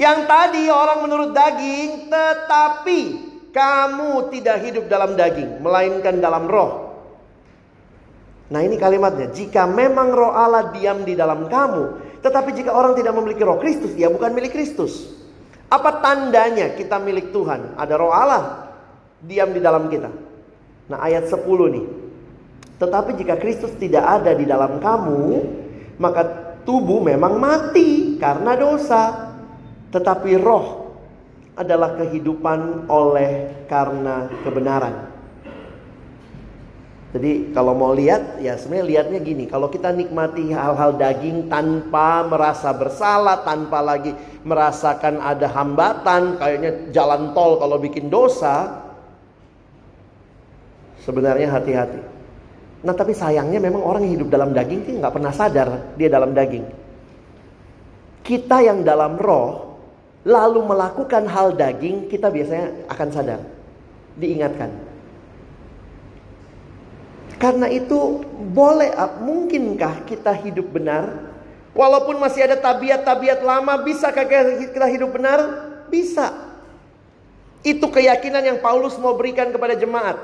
Yang 0.00 0.18
tadi 0.26 0.62
orang 0.66 0.98
menurut 1.06 1.30
daging, 1.30 2.10
tetapi 2.10 3.00
kamu 3.52 4.32
tidak 4.32 4.64
hidup 4.64 4.84
dalam 4.88 5.14
daging, 5.14 5.60
melainkan 5.60 6.18
dalam 6.18 6.48
roh. 6.48 6.92
Nah 8.48 8.60
ini 8.64 8.76
kalimatnya, 8.80 9.32
jika 9.32 9.68
memang 9.68 10.12
roh 10.12 10.32
Allah 10.32 10.72
diam 10.72 11.04
di 11.04 11.12
dalam 11.16 11.48
kamu, 11.48 11.84
tetapi 12.20 12.52
jika 12.56 12.72
orang 12.72 12.96
tidak 12.96 13.12
memiliki 13.16 13.44
roh 13.44 13.60
Kristus, 13.60 13.92
dia 13.92 14.08
bukan 14.08 14.32
milik 14.32 14.52
Kristus. 14.52 15.08
Apa 15.72 16.04
tandanya 16.04 16.76
kita 16.76 17.00
milik 17.00 17.32
Tuhan? 17.32 17.76
Ada 17.80 17.94
roh 17.96 18.12
Allah 18.12 18.72
diam 19.24 19.52
di 19.56 19.60
dalam 19.60 19.88
kita. 19.88 20.08
Nah 20.92 20.98
ayat 21.00 21.28
10 21.32 21.44
nih. 21.48 21.86
Tetapi 22.76 23.10
jika 23.14 23.38
Kristus 23.38 23.72
tidak 23.78 24.04
ada 24.04 24.36
di 24.36 24.44
dalam 24.44 24.82
kamu, 24.82 25.22
maka 25.96 26.22
tubuh 26.66 26.98
memang 27.00 27.40
mati 27.40 28.20
karena 28.20 28.52
dosa. 28.58 29.32
Tetapi 29.88 30.30
roh 30.40 30.81
adalah 31.52 32.00
kehidupan 32.00 32.88
oleh 32.88 33.64
karena 33.68 34.28
kebenaran. 34.40 35.12
Jadi 37.12 37.52
kalau 37.52 37.76
mau 37.76 37.92
lihat 37.92 38.40
ya 38.40 38.56
sebenarnya 38.56 38.88
lihatnya 38.88 39.20
gini, 39.20 39.44
kalau 39.44 39.68
kita 39.68 39.92
nikmati 39.92 40.48
hal-hal 40.48 40.96
daging 40.96 41.52
tanpa 41.52 42.24
merasa 42.24 42.72
bersalah, 42.72 43.44
tanpa 43.44 43.84
lagi 43.84 44.16
merasakan 44.48 45.20
ada 45.20 45.44
hambatan, 45.52 46.40
kayaknya 46.40 46.88
jalan 46.88 47.36
tol 47.36 47.60
kalau 47.60 47.76
bikin 47.76 48.08
dosa, 48.08 48.80
sebenarnya 51.04 51.52
hati-hati. 51.52 52.00
Nah 52.80 52.96
tapi 52.96 53.12
sayangnya 53.12 53.60
memang 53.60 53.84
orang 53.84 54.08
yang 54.08 54.16
hidup 54.16 54.32
dalam 54.32 54.56
daging 54.56 55.04
nggak 55.04 55.12
pernah 55.12 55.36
sadar 55.36 55.92
dia 56.00 56.08
dalam 56.08 56.32
daging. 56.32 56.64
Kita 58.24 58.64
yang 58.64 58.80
dalam 58.88 59.20
roh 59.20 59.71
lalu 60.22 60.62
melakukan 60.62 61.26
hal 61.26 61.54
daging, 61.54 62.06
kita 62.06 62.30
biasanya 62.30 62.86
akan 62.86 63.08
sadar, 63.10 63.40
diingatkan. 64.14 64.70
Karena 67.42 67.66
itu 67.66 68.22
boleh 68.54 68.94
mungkinkah 69.18 70.06
kita 70.06 70.30
hidup 70.30 70.70
benar? 70.70 71.34
Walaupun 71.74 72.22
masih 72.22 72.46
ada 72.46 72.54
tabiat-tabiat 72.54 73.42
lama, 73.42 73.82
bisakah 73.82 74.22
kita 74.62 74.86
hidup 74.86 75.10
benar? 75.10 75.40
Bisa. 75.90 76.30
Itu 77.66 77.90
keyakinan 77.90 78.46
yang 78.46 78.58
Paulus 78.62 78.94
mau 79.02 79.18
berikan 79.18 79.50
kepada 79.50 79.74
jemaat. 79.74 80.18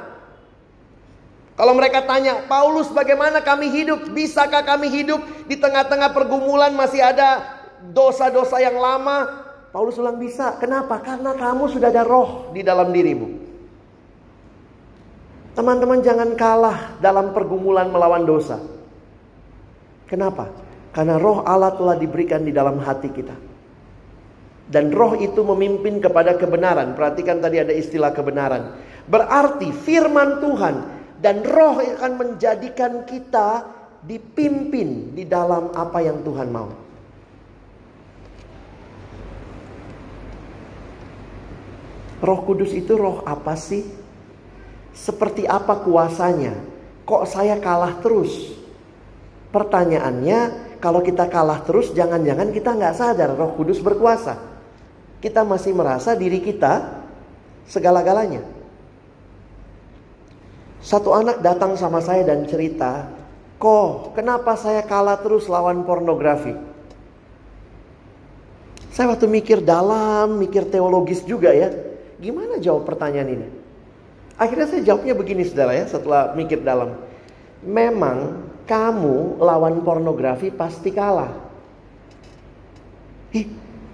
Kalau 1.58 1.74
mereka 1.74 2.06
tanya, 2.06 2.46
Paulus 2.46 2.86
bagaimana 2.94 3.42
kami 3.42 3.66
hidup? 3.66 4.14
Bisakah 4.14 4.62
kami 4.62 4.86
hidup 4.86 5.18
di 5.50 5.58
tengah-tengah 5.58 6.14
pergumulan 6.14 6.70
masih 6.70 7.02
ada 7.02 7.42
dosa-dosa 7.90 8.62
yang 8.62 8.78
lama? 8.78 9.47
Paulus 9.68 10.00
ulang 10.00 10.16
bisa. 10.16 10.56
Kenapa? 10.56 11.00
Karena 11.04 11.36
kamu 11.36 11.68
sudah 11.68 11.92
ada 11.92 12.04
roh 12.04 12.48
di 12.56 12.64
dalam 12.64 12.88
dirimu. 12.88 13.28
Teman-teman 15.52 16.00
jangan 16.00 16.32
kalah 16.38 16.96
dalam 17.02 17.34
pergumulan 17.34 17.90
melawan 17.90 18.22
dosa. 18.22 18.62
Kenapa? 20.08 20.48
Karena 20.94 21.20
roh 21.20 21.44
Allah 21.44 21.74
telah 21.76 21.98
diberikan 21.98 22.46
di 22.46 22.54
dalam 22.54 22.80
hati 22.80 23.10
kita. 23.12 23.36
Dan 24.68 24.92
roh 24.92 25.16
itu 25.16 25.40
memimpin 25.44 26.00
kepada 26.00 26.36
kebenaran. 26.36 26.96
Perhatikan 26.96 27.40
tadi 27.40 27.60
ada 27.60 27.72
istilah 27.72 28.12
kebenaran. 28.12 28.76
Berarti 29.08 29.72
firman 29.72 30.40
Tuhan 30.44 30.74
dan 31.18 31.42
roh 31.44 31.80
akan 31.80 32.12
menjadikan 32.16 33.02
kita 33.08 33.64
dipimpin 34.04 35.12
di 35.16 35.26
dalam 35.26 35.74
apa 35.74 35.98
yang 36.04 36.22
Tuhan 36.22 36.48
mau. 36.52 36.87
Roh 42.18 42.40
Kudus 42.42 42.74
itu 42.74 42.98
roh 42.98 43.22
apa 43.22 43.54
sih? 43.54 43.86
Seperti 44.90 45.46
apa 45.46 45.78
kuasanya? 45.78 46.58
Kok 47.06 47.24
saya 47.24 47.54
kalah 47.62 48.02
terus? 48.02 48.58
Pertanyaannya, 49.54 50.38
kalau 50.82 51.00
kita 51.00 51.30
kalah 51.30 51.62
terus, 51.62 51.94
jangan-jangan 51.94 52.50
kita 52.50 52.74
nggak 52.74 52.96
sadar 52.98 53.32
Roh 53.38 53.54
Kudus 53.54 53.78
berkuasa. 53.78 54.36
Kita 55.22 55.46
masih 55.46 55.74
merasa 55.74 56.18
diri 56.18 56.42
kita 56.42 57.02
segala-galanya. 57.70 58.42
Satu 60.78 61.10
anak 61.14 61.42
datang 61.42 61.74
sama 61.74 61.98
saya 61.98 62.22
dan 62.22 62.46
cerita, 62.46 63.10
kok 63.58 64.14
kenapa 64.14 64.54
saya 64.54 64.82
kalah 64.86 65.18
terus 65.18 65.50
lawan 65.50 65.82
pornografi? 65.82 66.54
Saya 68.94 69.14
waktu 69.14 69.30
mikir 69.30 69.62
dalam, 69.62 70.38
mikir 70.42 70.66
teologis 70.70 71.22
juga 71.22 71.54
ya. 71.54 71.70
Gimana 72.18 72.58
jawab 72.58 72.82
pertanyaan 72.82 73.30
ini? 73.30 73.48
Akhirnya 74.38 74.66
saya 74.70 74.82
jawabnya 74.86 75.14
begini 75.18 75.42
saudara 75.46 75.74
ya 75.74 75.86
setelah 75.86 76.34
mikir 76.34 76.62
dalam. 76.62 76.94
Memang 77.62 78.46
kamu 78.66 79.42
lawan 79.42 79.82
pornografi 79.82 80.50
pasti 80.54 80.94
kalah. 80.94 81.30
Ih, 83.34 83.46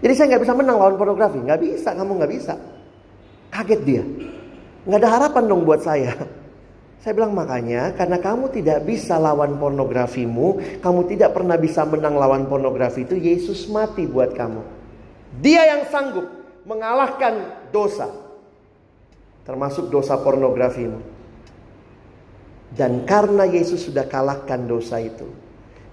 jadi 0.04 0.12
saya 0.12 0.26
nggak 0.36 0.42
bisa 0.44 0.54
menang 0.56 0.76
lawan 0.76 0.96
pornografi. 1.00 1.40
Nggak 1.40 1.60
bisa, 1.64 1.96
kamu 1.96 2.12
nggak 2.20 2.32
bisa. 2.32 2.54
Kaget 3.48 3.80
dia. 3.88 4.04
Nggak 4.84 5.00
ada 5.00 5.10
harapan 5.16 5.44
dong 5.48 5.62
buat 5.64 5.80
saya. 5.80 6.12
Saya 7.04 7.20
bilang 7.20 7.36
makanya 7.36 7.92
karena 7.92 8.16
kamu 8.16 8.48
tidak 8.48 8.88
bisa 8.88 9.20
lawan 9.20 9.60
pornografimu, 9.60 10.80
kamu 10.80 11.04
tidak 11.04 11.36
pernah 11.36 11.60
bisa 11.60 11.84
menang 11.84 12.16
lawan 12.16 12.48
pornografi 12.48 13.04
itu, 13.04 13.20
Yesus 13.20 13.68
mati 13.68 14.08
buat 14.08 14.32
kamu. 14.32 14.64
Dia 15.44 15.68
yang 15.68 15.84
sanggup 15.92 16.24
mengalahkan 16.64 17.63
dosa. 17.74 18.06
Termasuk 19.42 19.90
dosa 19.90 20.14
pornografimu. 20.22 21.02
Dan 22.70 23.02
karena 23.02 23.44
Yesus 23.44 23.90
sudah 23.90 24.06
kalahkan 24.06 24.62
dosa 24.64 25.02
itu. 25.02 25.26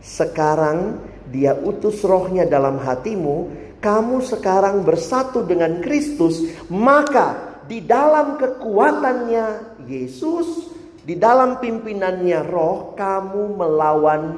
Sekarang 0.02 1.02
dia 1.30 1.58
utus 1.58 2.06
rohnya 2.06 2.46
dalam 2.46 2.78
hatimu. 2.78 3.50
Kamu 3.82 4.22
sekarang 4.22 4.86
bersatu 4.86 5.42
dengan 5.42 5.82
Kristus. 5.82 6.46
Maka 6.70 7.60
di 7.66 7.82
dalam 7.82 8.38
kekuatannya 8.38 9.46
Yesus. 9.90 10.70
Di 11.02 11.18
dalam 11.18 11.58
pimpinannya 11.58 12.46
roh 12.46 12.94
kamu 12.94 13.58
melawan 13.58 14.38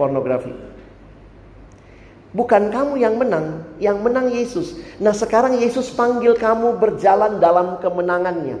pornografi. 0.00 0.77
Bukan 2.28 2.68
kamu 2.68 3.00
yang 3.00 3.16
menang, 3.16 3.64
yang 3.80 4.04
menang 4.04 4.28
Yesus. 4.28 4.76
Nah 5.00 5.16
sekarang 5.16 5.56
Yesus 5.56 5.88
panggil 5.96 6.36
kamu 6.36 6.76
berjalan 6.76 7.40
dalam 7.40 7.80
kemenangannya. 7.80 8.60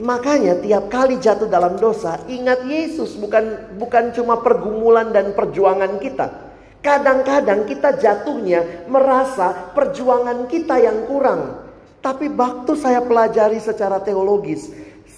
Makanya 0.00 0.58
tiap 0.64 0.88
kali 0.88 1.20
jatuh 1.20 1.46
dalam 1.46 1.76
dosa, 1.76 2.18
ingat 2.26 2.64
Yesus 2.64 3.14
bukan 3.20 3.76
bukan 3.76 4.10
cuma 4.16 4.40
pergumulan 4.40 5.12
dan 5.12 5.36
perjuangan 5.36 6.00
kita. 6.00 6.50
Kadang-kadang 6.82 7.68
kita 7.68 7.94
jatuhnya 8.00 8.88
merasa 8.90 9.70
perjuangan 9.70 10.50
kita 10.50 10.82
yang 10.82 11.06
kurang. 11.06 11.62
Tapi 12.02 12.26
waktu 12.34 12.74
saya 12.74 12.98
pelajari 13.06 13.62
secara 13.62 14.02
teologis, 14.02 14.66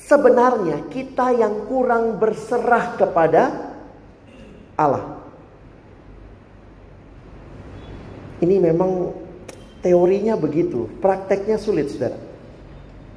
sebenarnya 0.04 0.84
kita 0.92 1.32
yang 1.32 1.64
kurang 1.64 2.20
berserah 2.20 3.00
kepada 3.00 3.42
Allah. 4.76 5.13
Ini 8.44 8.60
memang 8.60 9.16
teorinya 9.80 10.36
begitu, 10.36 10.84
prakteknya 11.00 11.56
sulit, 11.56 11.88
saudara. 11.88 12.20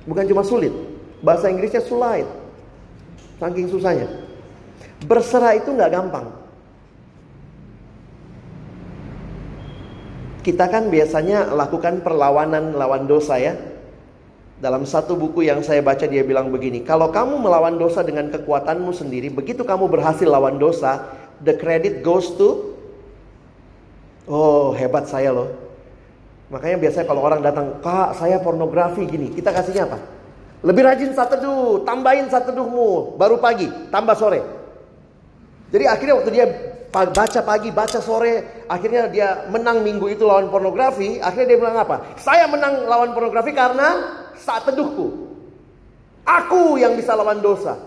Bukan 0.07 0.23
cuma 0.31 0.47
sulit, 0.47 0.71
bahasa 1.19 1.51
Inggrisnya 1.51 1.83
sulit, 1.83 2.23
saking 3.35 3.67
susahnya. 3.67 4.07
Berserah 5.03 5.59
itu 5.59 5.75
nggak 5.75 5.91
gampang. 5.91 6.31
Kita 10.47 10.71
kan 10.71 10.87
biasanya 10.87 11.51
lakukan 11.51 11.99
perlawanan 12.07 12.71
lawan 12.71 13.03
dosa 13.03 13.35
ya. 13.35 13.59
Dalam 14.63 14.87
satu 14.87 15.19
buku 15.19 15.43
yang 15.43 15.59
saya 15.59 15.83
baca 15.83 16.07
dia 16.07 16.23
bilang 16.23 16.55
begini, 16.55 16.87
kalau 16.87 17.11
kamu 17.11 17.35
melawan 17.35 17.75
dosa 17.75 17.99
dengan 17.99 18.31
kekuatanmu 18.31 18.95
sendiri, 18.95 19.27
begitu 19.27 19.67
kamu 19.67 19.91
berhasil 19.91 20.25
lawan 20.25 20.55
dosa, 20.55 21.03
the 21.43 21.51
credit 21.51 21.99
goes 21.99 22.31
to 22.39 22.76
Oh, 24.27 24.75
hebat 24.75 25.07
saya 25.07 25.31
loh. 25.31 25.47
Makanya 26.51 26.77
biasanya 26.79 27.05
kalau 27.07 27.23
orang 27.23 27.39
datang, 27.39 27.79
"Kak, 27.79 28.15
saya 28.19 28.39
pornografi 28.43 29.07
gini." 29.07 29.31
Kita 29.31 29.51
kasihnya 29.55 29.87
apa? 29.87 29.99
Lebih 30.63 30.83
rajin 30.83 31.11
saat 31.15 31.31
teduh, 31.31 31.83
tambahin 31.87 32.27
saat 32.27 32.47
teduhmu, 32.49 33.15
baru 33.15 33.39
pagi, 33.39 33.67
tambah 33.87 34.15
sore. 34.19 34.41
Jadi 35.71 35.85
akhirnya 35.85 36.15
waktu 36.17 36.31
dia 36.33 36.45
baca 36.91 37.39
pagi, 37.43 37.69
baca 37.69 37.99
sore, 37.99 38.65
akhirnya 38.65 39.11
dia 39.11 39.27
menang 39.51 39.83
minggu 39.83 40.07
itu 40.07 40.23
lawan 40.23 40.47
pornografi, 40.49 41.19
akhirnya 41.19 41.55
dia 41.55 41.59
bilang 41.59 41.77
apa? 41.77 42.15
Saya 42.17 42.47
menang 42.47 42.87
lawan 42.87 43.11
pornografi 43.13 43.51
karena 43.51 44.17
saat 44.39 44.65
teduhku. 44.65 45.29
Aku 46.27 46.75
yang 46.79 46.95
bisa 46.99 47.15
lawan 47.15 47.39
dosa. 47.39 47.77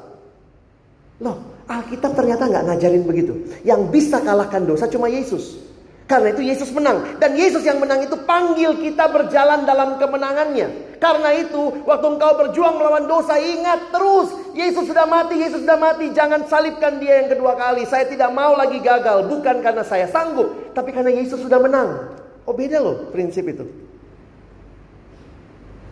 Loh, 1.21 1.37
Alkitab 1.69 2.17
ternyata 2.17 2.49
nggak 2.49 2.65
ngajarin 2.71 3.05
begitu. 3.05 3.35
Yang 3.67 3.81
bisa 3.93 4.17
kalahkan 4.25 4.65
dosa 4.65 4.89
cuma 4.89 5.11
Yesus. 5.11 5.70
Karena 6.11 6.35
itu 6.35 6.43
Yesus 6.43 6.75
menang. 6.75 7.23
Dan 7.23 7.39
Yesus 7.39 7.63
yang 7.63 7.79
menang 7.79 8.03
itu 8.03 8.19
panggil 8.27 8.83
kita 8.83 9.07
berjalan 9.15 9.63
dalam 9.63 9.95
kemenangannya. 9.95 10.99
Karena 10.99 11.31
itu 11.39 11.87
waktu 11.87 12.19
engkau 12.19 12.35
berjuang 12.35 12.83
melawan 12.83 13.07
dosa 13.07 13.39
ingat 13.39 13.95
terus. 13.95 14.35
Yesus 14.51 14.91
sudah 14.91 15.07
mati, 15.07 15.39
Yesus 15.39 15.63
sudah 15.63 15.79
mati. 15.79 16.11
Jangan 16.11 16.51
salibkan 16.51 16.99
dia 16.99 17.23
yang 17.23 17.31
kedua 17.31 17.55
kali. 17.55 17.87
Saya 17.87 18.11
tidak 18.11 18.35
mau 18.35 18.59
lagi 18.59 18.83
gagal. 18.83 19.31
Bukan 19.31 19.63
karena 19.63 19.87
saya 19.87 20.11
sanggup. 20.11 20.75
Tapi 20.75 20.91
karena 20.91 21.15
Yesus 21.15 21.47
sudah 21.47 21.63
menang. 21.63 22.11
Oh 22.43 22.59
beda 22.59 22.83
loh 22.83 23.07
prinsip 23.15 23.47
itu. 23.47 23.71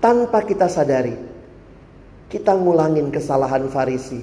Tanpa 0.03 0.43
kita 0.43 0.67
sadari. 0.67 1.15
Kita 2.27 2.59
ngulangin 2.59 3.15
kesalahan 3.15 3.71
Farisi. 3.71 4.19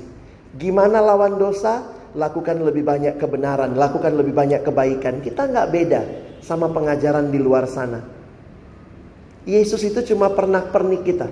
Gimana 0.59 0.99
lawan 0.99 1.39
dosa? 1.39 1.94
Lakukan 2.15 2.63
lebih 2.63 2.87
banyak 2.87 3.19
kebenaran, 3.19 3.75
lakukan 3.75 4.15
lebih 4.15 4.31
banyak 4.31 4.63
kebaikan. 4.63 5.19
Kita 5.19 5.51
nggak 5.51 5.67
beda 5.69 6.01
sama 6.39 6.71
pengajaran 6.71 7.29
di 7.29 7.39
luar 7.39 7.67
sana. 7.67 8.01
Yesus 9.45 9.83
itu 9.85 10.01
cuma 10.15 10.33
pernak-pernik 10.33 11.01
kita. 11.05 11.27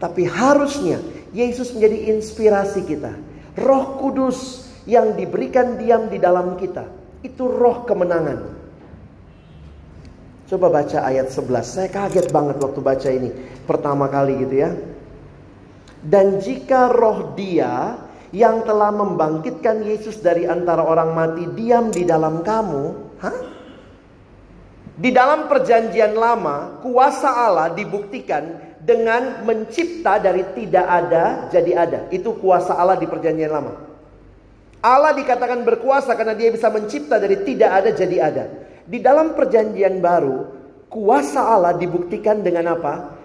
Tapi 0.00 0.24
harusnya 0.24 1.02
Yesus 1.36 1.74
menjadi 1.76 2.16
inspirasi 2.16 2.86
kita. 2.88 3.12
Roh 3.60 4.00
Kudus 4.00 4.68
yang 4.88 5.18
diberikan 5.18 5.76
diam 5.76 6.08
di 6.08 6.16
dalam 6.16 6.56
kita. 6.56 6.86
Itu 7.20 7.50
roh 7.50 7.84
kemenangan. 7.84 8.38
Coba 10.46 10.70
baca 10.70 11.02
ayat 11.02 11.28
11. 11.28 11.66
Saya 11.66 11.88
kaget 11.90 12.30
banget 12.30 12.56
waktu 12.62 12.80
baca 12.80 13.08
ini. 13.10 13.30
Pertama 13.66 14.06
kali 14.06 14.46
gitu 14.46 14.54
ya. 14.62 14.70
Dan 16.06 16.38
jika 16.38 16.86
roh 16.86 17.34
dia 17.34 17.98
yang 18.34 18.66
telah 18.66 18.90
membangkitkan 18.90 19.86
Yesus 19.86 20.18
dari 20.18 20.46
antara 20.46 20.82
orang 20.82 21.14
mati 21.14 21.44
diam 21.54 21.90
di 21.90 22.02
dalam 22.02 22.42
kamu, 22.42 22.84
hah? 23.22 23.38
Di 24.96 25.12
dalam 25.12 25.44
perjanjian 25.46 26.16
lama, 26.16 26.80
kuasa 26.80 27.28
Allah 27.28 27.68
dibuktikan 27.76 28.76
dengan 28.80 29.44
mencipta 29.44 30.16
dari 30.16 30.40
tidak 30.56 30.86
ada 30.88 31.24
jadi 31.52 31.72
ada. 31.76 32.00
Itu 32.08 32.40
kuasa 32.40 32.72
Allah 32.72 32.96
di 32.96 33.04
perjanjian 33.04 33.52
lama. 33.52 33.74
Allah 34.80 35.12
dikatakan 35.12 35.66
berkuasa 35.66 36.16
karena 36.16 36.32
dia 36.32 36.48
bisa 36.48 36.72
mencipta 36.72 37.20
dari 37.20 37.44
tidak 37.44 37.70
ada 37.82 37.90
jadi 37.92 38.16
ada. 38.22 38.44
Di 38.86 39.02
dalam 39.02 39.34
perjanjian 39.34 39.98
baru, 39.98 40.46
kuasa 40.86 41.42
Allah 41.42 41.74
dibuktikan 41.74 42.40
dengan 42.40 42.78
apa? 42.78 43.15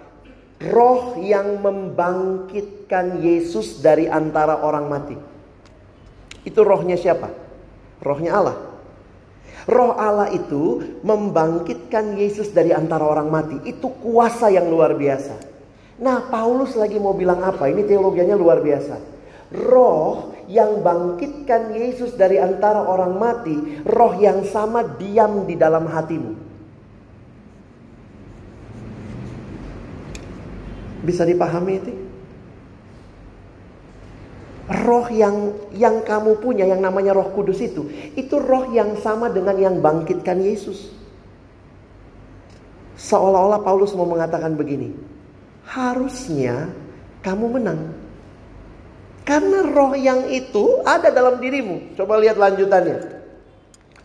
Roh 0.70 1.18
yang 1.18 1.58
membangkitkan 1.58 3.18
Yesus 3.24 3.82
dari 3.82 4.06
antara 4.06 4.62
orang 4.62 4.86
mati. 4.86 5.16
Itu 6.46 6.62
rohnya 6.62 6.94
siapa? 6.94 7.30
Rohnya 8.02 8.38
Allah. 8.38 8.56
Roh 9.70 9.94
Allah 9.94 10.26
itu 10.34 10.82
membangkitkan 11.06 12.18
Yesus 12.18 12.50
dari 12.50 12.74
antara 12.74 13.06
orang 13.06 13.30
mati. 13.30 13.56
Itu 13.66 13.94
kuasa 14.02 14.50
yang 14.50 14.66
luar 14.66 14.98
biasa. 14.98 15.34
Nah, 16.02 16.26
Paulus 16.26 16.74
lagi 16.74 16.98
mau 16.98 17.14
bilang 17.14 17.46
apa? 17.46 17.70
Ini 17.70 17.86
teologianya 17.86 18.34
luar 18.34 18.58
biasa. 18.58 18.98
Roh 19.54 20.34
yang 20.50 20.82
bangkitkan 20.82 21.78
Yesus 21.78 22.18
dari 22.18 22.42
antara 22.42 22.82
orang 22.82 23.14
mati, 23.14 23.84
roh 23.86 24.18
yang 24.18 24.42
sama 24.42 24.82
diam 24.98 25.46
di 25.46 25.54
dalam 25.54 25.86
hatimu. 25.86 26.41
Bisa 31.02 31.26
dipahami 31.26 31.72
itu? 31.82 31.92
Roh 34.72 35.10
yang 35.10 35.52
yang 35.74 36.06
kamu 36.06 36.38
punya 36.38 36.64
yang 36.64 36.78
namanya 36.78 37.12
Roh 37.12 37.34
Kudus 37.34 37.58
itu, 37.60 37.90
itu 38.14 38.38
roh 38.38 38.70
yang 38.70 38.94
sama 39.02 39.28
dengan 39.28 39.58
yang 39.58 39.74
bangkitkan 39.82 40.38
Yesus. 40.38 40.94
Seolah-olah 42.94 43.60
Paulus 43.66 43.90
mau 43.98 44.06
mengatakan 44.06 44.54
begini, 44.54 44.94
harusnya 45.66 46.70
kamu 47.26 47.58
menang. 47.58 47.80
Karena 49.26 49.66
roh 49.66 49.94
yang 49.94 50.30
itu 50.30 50.82
ada 50.86 51.10
dalam 51.10 51.38
dirimu. 51.42 51.94
Coba 51.98 52.18
lihat 52.18 52.38
lanjutannya. 52.38 53.22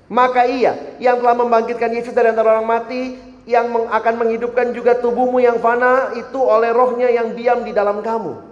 Maka 0.07 0.45
ia 0.47 0.97
yang 1.03 1.19
telah 1.19 1.35
membangkitkan 1.35 1.91
Yesus 1.91 2.15
dari 2.15 2.31
antara 2.31 2.57
orang 2.57 2.69
mati 2.69 3.17
yang 3.47 3.71
akan 3.87 4.15
menghidupkan 4.19 4.75
juga 4.75 4.99
tubuhmu 4.99 5.39
yang 5.39 5.63
fana 5.63 6.11
itu 6.19 6.35
oleh 6.35 6.75
rohnya 6.75 7.07
yang 7.07 7.31
diam 7.31 7.63
di 7.63 7.71
dalam 7.71 8.03
kamu. 8.03 8.43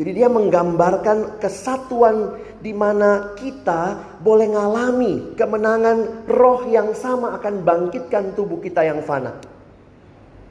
Jadi 0.00 0.10
dia 0.16 0.32
menggambarkan 0.32 1.42
kesatuan 1.42 2.40
di 2.62 2.72
mana 2.72 3.36
kita 3.36 4.16
boleh 4.22 4.48
ngalami 4.48 5.36
kemenangan 5.36 6.24
roh 6.30 6.64
yang 6.70 6.96
sama 6.96 7.36
akan 7.36 7.60
bangkitkan 7.66 8.32
tubuh 8.32 8.62
kita 8.64 8.86
yang 8.86 9.04
fana. 9.04 9.36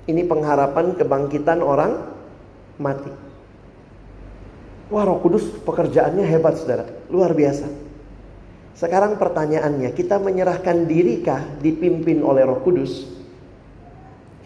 Ini 0.05 0.21
pengharapan 0.27 0.93
kebangkitan 0.93 1.65
orang 1.65 1.97
mati. 2.77 3.09
Wah 4.91 5.07
roh 5.07 5.17
kudus 5.23 5.49
pekerjaannya 5.65 6.25
hebat 6.29 6.59
saudara. 6.59 6.85
Luar 7.09 7.33
biasa. 7.33 7.88
Sekarang 8.77 9.19
pertanyaannya, 9.19 9.91
kita 9.93 10.17
menyerahkan 10.21 10.87
dirikah 10.87 11.59
dipimpin 11.59 12.21
oleh 12.23 12.45
Roh 12.47 12.61
Kudus? 12.63 13.05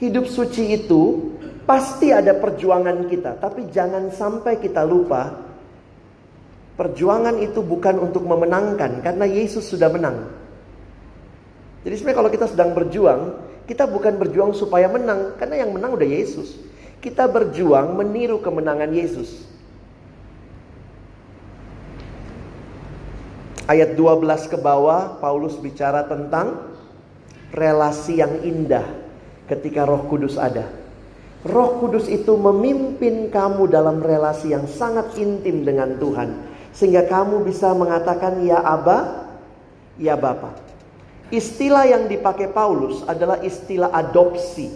Hidup 0.02 0.26
suci 0.28 0.74
itu 0.74 1.32
pasti 1.64 2.12
ada 2.12 2.36
perjuangan 2.36 3.08
kita, 3.08 3.40
tapi 3.40 3.72
jangan 3.72 4.12
sampai 4.12 4.60
kita 4.60 4.84
lupa 4.84 5.32
perjuangan 6.74 7.38
itu 7.40 7.62
bukan 7.62 8.02
untuk 8.02 8.26
memenangkan 8.26 9.06
karena 9.06 9.26
Yesus 9.30 9.70
sudah 9.70 9.88
menang. 9.94 10.28
Jadi 11.84 11.94
sebenarnya 12.00 12.20
kalau 12.20 12.32
kita 12.32 12.46
sedang 12.50 12.72
berjuang, 12.74 13.22
kita 13.70 13.88
bukan 13.88 14.16
berjuang 14.20 14.52
supaya 14.56 14.88
menang 14.88 15.36
karena 15.40 15.64
yang 15.64 15.72
menang 15.76 15.96
udah 15.96 16.08
Yesus. 16.08 16.58
Kita 17.04 17.28
berjuang 17.28 18.00
meniru 18.00 18.40
kemenangan 18.40 18.92
Yesus. 18.92 19.44
Ayat 23.64 23.96
12 23.96 24.52
ke 24.52 24.60
bawah 24.60 25.24
Paulus 25.24 25.56
bicara 25.56 26.04
tentang 26.04 26.76
relasi 27.56 28.20
yang 28.20 28.44
indah 28.44 28.84
ketika 29.48 29.88
Roh 29.88 30.04
Kudus 30.12 30.36
ada. 30.36 30.68
Roh 31.48 31.80
Kudus 31.80 32.12
itu 32.12 32.36
memimpin 32.36 33.32
kamu 33.32 33.72
dalam 33.72 34.04
relasi 34.04 34.52
yang 34.52 34.68
sangat 34.68 35.16
intim 35.16 35.64
dengan 35.64 35.96
Tuhan 35.96 36.44
sehingga 36.76 37.08
kamu 37.08 37.48
bisa 37.48 37.72
mengatakan 37.72 38.44
ya 38.44 38.60
Aba, 38.60 39.32
ya 39.96 40.20
Bapa. 40.20 40.60
Istilah 41.32 41.88
yang 41.88 42.12
dipakai 42.12 42.52
Paulus 42.52 43.00
adalah 43.08 43.40
istilah 43.48 43.96
adopsi. 43.96 44.76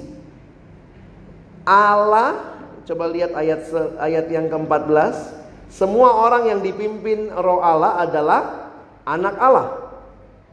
Allah, 1.68 2.56
coba 2.88 3.12
lihat 3.12 3.36
ayat 3.36 3.68
ayat 4.00 4.26
yang 4.32 4.48
ke-14, 4.48 5.36
semua 5.68 6.24
orang 6.24 6.56
yang 6.56 6.60
dipimpin 6.64 7.28
Roh 7.36 7.60
Allah 7.60 8.00
adalah 8.08 8.67
anak 9.08 9.36
Allah. 9.40 9.68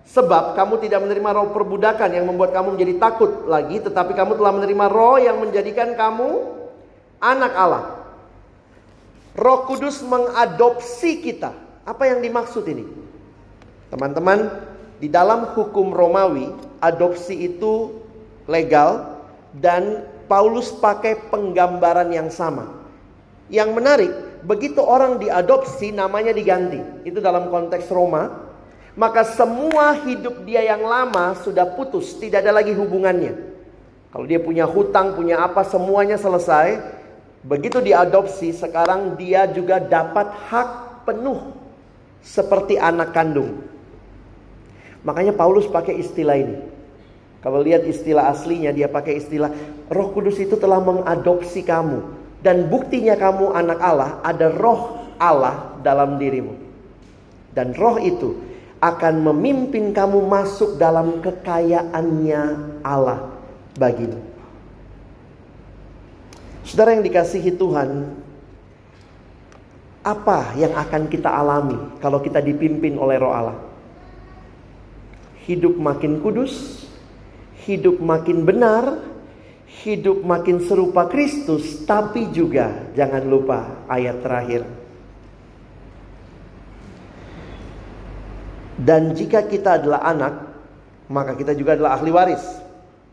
Sebab 0.05 0.55
kamu 0.55 0.85
tidak 0.85 1.03
menerima 1.03 1.31
roh 1.35 1.51
perbudakan 1.51 2.13
yang 2.13 2.29
membuat 2.29 2.55
kamu 2.55 2.77
menjadi 2.79 2.95
takut 3.03 3.49
lagi, 3.51 3.83
tetapi 3.83 4.15
kamu 4.15 4.39
telah 4.39 4.53
menerima 4.55 4.87
roh 4.93 5.17
yang 5.19 5.41
menjadikan 5.43 5.97
kamu 5.99 6.45
anak 7.19 7.53
Allah. 7.57 7.85
Roh 9.35 9.67
Kudus 9.67 10.05
mengadopsi 10.07 11.25
kita. 11.25 11.51
Apa 11.83 12.07
yang 12.07 12.23
dimaksud 12.23 12.63
ini? 12.71 12.87
Teman-teman, 13.91 14.47
di 15.03 15.11
dalam 15.11 15.51
hukum 15.57 15.91
Romawi, 15.91 16.53
adopsi 16.79 17.51
itu 17.51 17.99
legal 18.47 19.19
dan 19.57 20.05
Paulus 20.29 20.71
pakai 20.71 21.33
penggambaran 21.33 22.13
yang 22.13 22.29
sama. 22.29 22.71
Yang 23.49 23.71
menarik, 23.77 24.13
begitu 24.45 24.81
orang 24.81 25.21
diadopsi 25.21 25.93
namanya 25.93 26.33
diganti. 26.33 27.09
Itu 27.09 27.21
dalam 27.25 27.49
konteks 27.49 27.89
Roma. 27.93 28.44
Maka 28.95 29.27
semua 29.27 29.91
hidup 30.07 30.47
dia 30.47 30.63
yang 30.63 30.87
lama 30.87 31.35
sudah 31.43 31.67
putus, 31.75 32.15
tidak 32.15 32.47
ada 32.47 32.55
lagi 32.55 32.71
hubungannya. 32.71 33.35
Kalau 34.15 34.27
dia 34.31 34.39
punya 34.39 34.63
hutang, 34.71 35.19
punya 35.19 35.43
apa, 35.43 35.67
semuanya 35.67 36.15
selesai. 36.15 36.79
Begitu 37.43 37.83
diadopsi, 37.83 38.55
sekarang 38.55 39.19
dia 39.19 39.51
juga 39.51 39.83
dapat 39.83 40.31
hak 40.47 40.71
penuh 41.11 41.59
seperti 42.23 42.79
anak 42.79 43.11
kandung. 43.11 43.67
Makanya 45.03 45.35
Paulus 45.35 45.67
pakai 45.67 45.99
istilah 45.99 46.39
ini. 46.39 46.57
Kalau 47.43 47.61
lihat 47.61 47.85
istilah 47.85 48.33
aslinya 48.33 48.73
dia 48.73 48.89
pakai 48.89 49.21
istilah 49.21 49.53
Roh 49.93 50.17
Kudus 50.17 50.41
itu 50.41 50.57
telah 50.57 50.81
mengadopsi 50.81 51.61
kamu 51.61 52.01
dan 52.41 52.73
buktinya 52.73 53.13
kamu 53.21 53.53
anak 53.53 53.81
Allah 53.85 54.21
ada 54.25 54.49
roh 54.49 55.13
Allah 55.21 55.77
dalam 55.85 56.17
dirimu. 56.17 56.57
Dan 57.53 57.77
roh 57.77 58.01
itu 58.01 58.54
akan 58.79 59.15
memimpin 59.33 59.95
kamu 59.95 60.25
masuk 60.27 60.77
dalam 60.77 61.23
kekayaannya 61.23 62.43
Allah 62.85 63.33
bagimu. 63.79 64.21
Saudara 66.65 66.97
yang 66.97 67.05
dikasihi 67.05 67.55
Tuhan, 67.55 68.17
apa 70.05 70.57
yang 70.57 70.73
akan 70.77 71.09
kita 71.09 71.29
alami 71.29 71.77
kalau 72.01 72.21
kita 72.21 72.41
dipimpin 72.41 72.97
oleh 72.97 73.17
Roh 73.21 73.33
Allah? 73.33 73.59
Hidup 75.45 75.77
makin 75.77 76.25
kudus, 76.25 76.89
hidup 77.69 78.01
makin 78.01 78.49
benar, 78.49 79.01
hidup 79.85 80.25
makin 80.25 80.65
serupa 80.65 81.05
Kristus, 81.09 81.85
tapi 81.85 82.33
juga 82.33 82.89
jangan 82.97 83.25
lupa 83.29 83.85
ayat 83.89 84.25
terakhir. 84.25 84.84
Dan 88.75 89.15
jika 89.15 89.47
kita 89.47 89.79
adalah 89.79 90.03
anak, 90.03 90.35
maka 91.07 91.39
kita 91.39 91.55
juga 91.55 91.79
adalah 91.79 91.95
ahli 91.95 92.11
waris. 92.11 92.43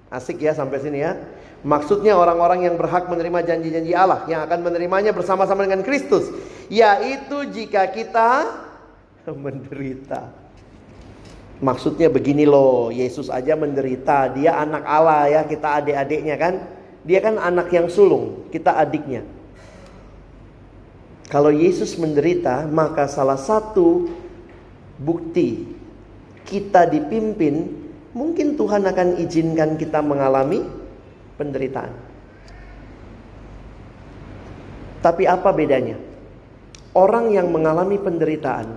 Asik 0.09 0.41
ya 0.41 0.57
sampai 0.57 0.82
sini 0.82 0.99
ya. 1.05 1.16
Maksudnya 1.62 2.18
orang-orang 2.18 2.66
yang 2.66 2.76
berhak 2.76 3.05
menerima 3.05 3.45
janji-janji 3.45 3.93
Allah 3.93 4.26
yang 4.26 4.41
akan 4.49 4.66
menerimanya 4.66 5.14
bersama-sama 5.14 5.62
dengan 5.62 5.86
Kristus, 5.86 6.26
yaitu 6.74 7.45
jika 7.53 7.86
kita 7.93 8.49
menderita. 9.45 10.34
Maksudnya 11.62 12.09
begini 12.09 12.49
loh, 12.49 12.89
Yesus 12.89 13.30
aja 13.30 13.53
menderita, 13.53 14.34
dia 14.34 14.57
anak 14.57 14.82
Allah 14.82 15.30
ya, 15.30 15.41
kita 15.45 15.78
adik-adiknya 15.78 16.36
kan. 16.41 16.53
Dia 17.05 17.22
kan 17.22 17.38
anak 17.38 17.70
yang 17.70 17.86
sulung, 17.86 18.49
kita 18.49 18.78
adiknya. 18.78 19.22
Kalau 21.30 21.53
Yesus 21.53 21.97
menderita, 22.01 22.66
maka 22.66 23.05
salah 23.05 23.38
satu 23.38 24.09
bukti 25.02 25.66
kita 26.45 26.86
dipimpin, 26.89 27.70
mungkin 28.14 28.54
Tuhan 28.56 28.86
akan 28.86 29.18
izinkan 29.26 29.76
kita 29.76 29.99
mengalami 30.06 30.62
penderitaan. 31.36 31.93
Tapi 35.02 35.26
apa 35.26 35.49
bedanya? 35.49 35.97
Orang 36.93 37.34
yang 37.34 37.49
mengalami 37.49 37.97
penderitaan 37.97 38.68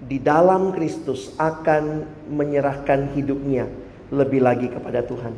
di 0.00 0.16
dalam 0.22 0.72
Kristus 0.72 1.36
akan 1.36 2.06
menyerahkan 2.32 3.12
hidupnya 3.12 3.68
lebih 4.08 4.40
lagi 4.40 4.72
kepada 4.72 5.04
Tuhan. 5.04 5.34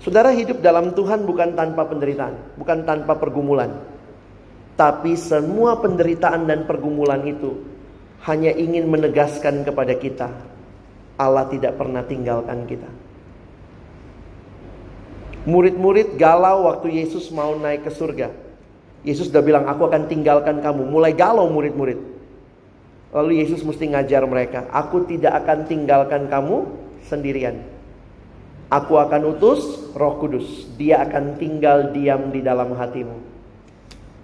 Saudara 0.00 0.32
hidup 0.32 0.64
dalam 0.64 0.96
Tuhan 0.96 1.28
bukan 1.28 1.52
tanpa 1.52 1.84
penderitaan, 1.84 2.56
bukan 2.56 2.88
tanpa 2.88 3.16
pergumulan. 3.16 3.84
Tapi 4.76 5.12
semua 5.12 5.76
penderitaan 5.76 6.48
dan 6.48 6.64
pergumulan 6.64 7.20
itu 7.28 7.79
hanya 8.28 8.52
ingin 8.52 8.88
menegaskan 8.90 9.64
kepada 9.64 9.96
kita 9.96 10.28
Allah 11.20 11.44
tidak 11.52 11.76
pernah 11.76 12.00
tinggalkan 12.00 12.64
kita. 12.64 12.88
Murid-murid 15.44 16.16
galau 16.16 16.64
waktu 16.72 17.04
Yesus 17.04 17.28
mau 17.28 17.52
naik 17.60 17.84
ke 17.84 17.92
surga. 17.92 18.32
Yesus 19.04 19.28
sudah 19.28 19.44
bilang, 19.44 19.68
aku 19.68 19.88
akan 19.88 20.08
tinggalkan 20.08 20.64
kamu. 20.64 20.88
Mulai 20.88 21.12
galau 21.12 21.48
murid-murid. 21.52 22.00
Lalu 23.12 23.44
Yesus 23.44 23.60
mesti 23.64 23.92
ngajar 23.92 24.24
mereka, 24.24 24.68
aku 24.72 25.04
tidak 25.04 25.44
akan 25.44 25.68
tinggalkan 25.68 26.28
kamu 26.28 26.68
sendirian. 27.04 27.60
Aku 28.70 28.96
akan 28.96 29.34
utus 29.36 29.92
Roh 29.98 30.16
Kudus. 30.22 30.70
Dia 30.78 31.04
akan 31.04 31.36
tinggal 31.36 31.90
diam 31.90 32.30
di 32.30 32.40
dalam 32.40 32.70
hatimu. 32.72 33.29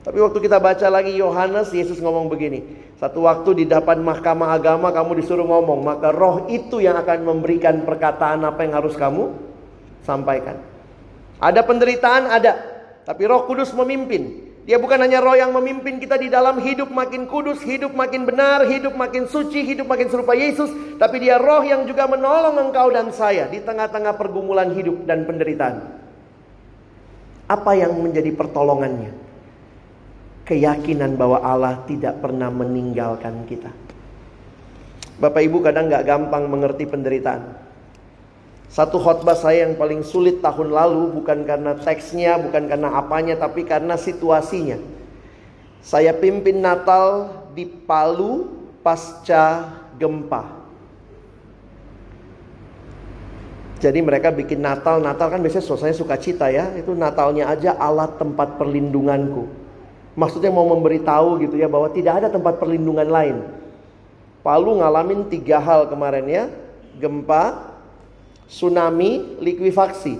Tapi 0.06 0.22
waktu 0.22 0.38
kita 0.38 0.62
baca 0.62 0.86
lagi 0.86 1.18
Yohanes, 1.18 1.74
Yesus 1.74 1.98
ngomong 1.98 2.30
begini. 2.30 2.62
Satu 2.94 3.26
waktu 3.26 3.58
di 3.58 3.64
depan 3.66 3.98
mahkamah 4.06 4.54
agama 4.54 4.94
kamu 4.94 5.18
disuruh 5.18 5.42
ngomong, 5.42 5.82
maka 5.82 6.14
roh 6.14 6.46
itu 6.46 6.78
yang 6.78 6.94
akan 6.94 7.26
memberikan 7.26 7.82
perkataan 7.82 8.46
apa 8.46 8.62
yang 8.62 8.78
harus 8.78 8.94
kamu 8.94 9.34
sampaikan. 10.06 10.62
Ada 11.42 11.66
penderitaan, 11.66 12.30
ada. 12.30 12.54
Tapi 13.02 13.26
roh 13.26 13.50
kudus 13.50 13.74
memimpin. 13.74 14.46
Dia 14.62 14.78
bukan 14.78 14.94
hanya 15.02 15.18
roh 15.18 15.34
yang 15.34 15.50
memimpin 15.50 15.98
kita 15.98 16.14
di 16.14 16.30
dalam 16.30 16.62
hidup 16.62 16.86
makin 16.86 17.26
kudus, 17.26 17.58
hidup 17.66 17.90
makin 17.90 18.30
benar, 18.30 18.62
hidup 18.62 18.94
makin 18.94 19.26
suci, 19.26 19.66
hidup 19.66 19.90
makin 19.90 20.06
serupa 20.06 20.38
Yesus. 20.38 20.70
Tapi 21.02 21.18
dia 21.18 21.34
roh 21.34 21.66
yang 21.66 21.82
juga 21.82 22.06
menolong 22.06 22.70
engkau 22.70 22.94
dan 22.94 23.10
saya 23.10 23.50
di 23.50 23.58
tengah-tengah 23.58 24.14
pergumulan 24.14 24.70
hidup 24.70 25.02
dan 25.02 25.26
penderitaan. 25.26 25.98
Apa 27.50 27.74
yang 27.74 27.90
menjadi 27.98 28.30
pertolongannya? 28.30 29.25
Keyakinan 30.46 31.18
bahwa 31.18 31.42
Allah 31.42 31.82
tidak 31.90 32.22
pernah 32.22 32.46
meninggalkan 32.54 33.42
kita. 33.50 33.74
Bapak 35.18 35.42
Ibu 35.42 35.58
kadang 35.58 35.90
gak 35.90 36.06
gampang 36.06 36.46
mengerti 36.46 36.86
penderitaan. 36.86 37.66
Satu 38.70 39.02
khotbah 39.02 39.34
saya 39.34 39.66
yang 39.66 39.74
paling 39.74 40.06
sulit 40.06 40.38
tahun 40.38 40.70
lalu 40.70 41.18
bukan 41.18 41.42
karena 41.42 41.74
teksnya, 41.74 42.38
bukan 42.38 42.70
karena 42.70 42.94
apanya, 42.94 43.34
tapi 43.34 43.66
karena 43.66 43.98
situasinya. 43.98 44.78
Saya 45.82 46.14
pimpin 46.14 46.62
Natal 46.62 47.30
di 47.54 47.66
Palu 47.66 48.46
pasca 48.86 49.66
gempa. 49.98 50.46
Jadi 53.82 53.98
mereka 53.98 54.30
bikin 54.30 54.62
Natal, 54.62 55.02
Natal 55.02 55.26
kan 55.26 55.42
biasanya 55.42 55.64
suasana 55.66 55.90
sukacita 55.90 56.54
ya. 56.54 56.70
Itu 56.78 56.94
Natalnya 56.94 57.50
aja 57.50 57.74
alat 57.74 58.14
tempat 58.18 58.58
perlindunganku. 58.62 59.65
Maksudnya 60.16 60.48
mau 60.48 60.64
memberitahu 60.64 61.44
gitu 61.44 61.60
ya 61.60 61.68
bahwa 61.68 61.92
tidak 61.92 62.24
ada 62.24 62.28
tempat 62.32 62.56
perlindungan 62.56 63.04
lain. 63.04 63.36
Palu 64.40 64.80
ngalamin 64.80 65.28
tiga 65.28 65.60
hal 65.60 65.92
kemarin 65.92 66.24
ya. 66.24 66.44
Gempa, 66.96 67.76
tsunami, 68.48 69.36
likuifaksi. 69.44 70.16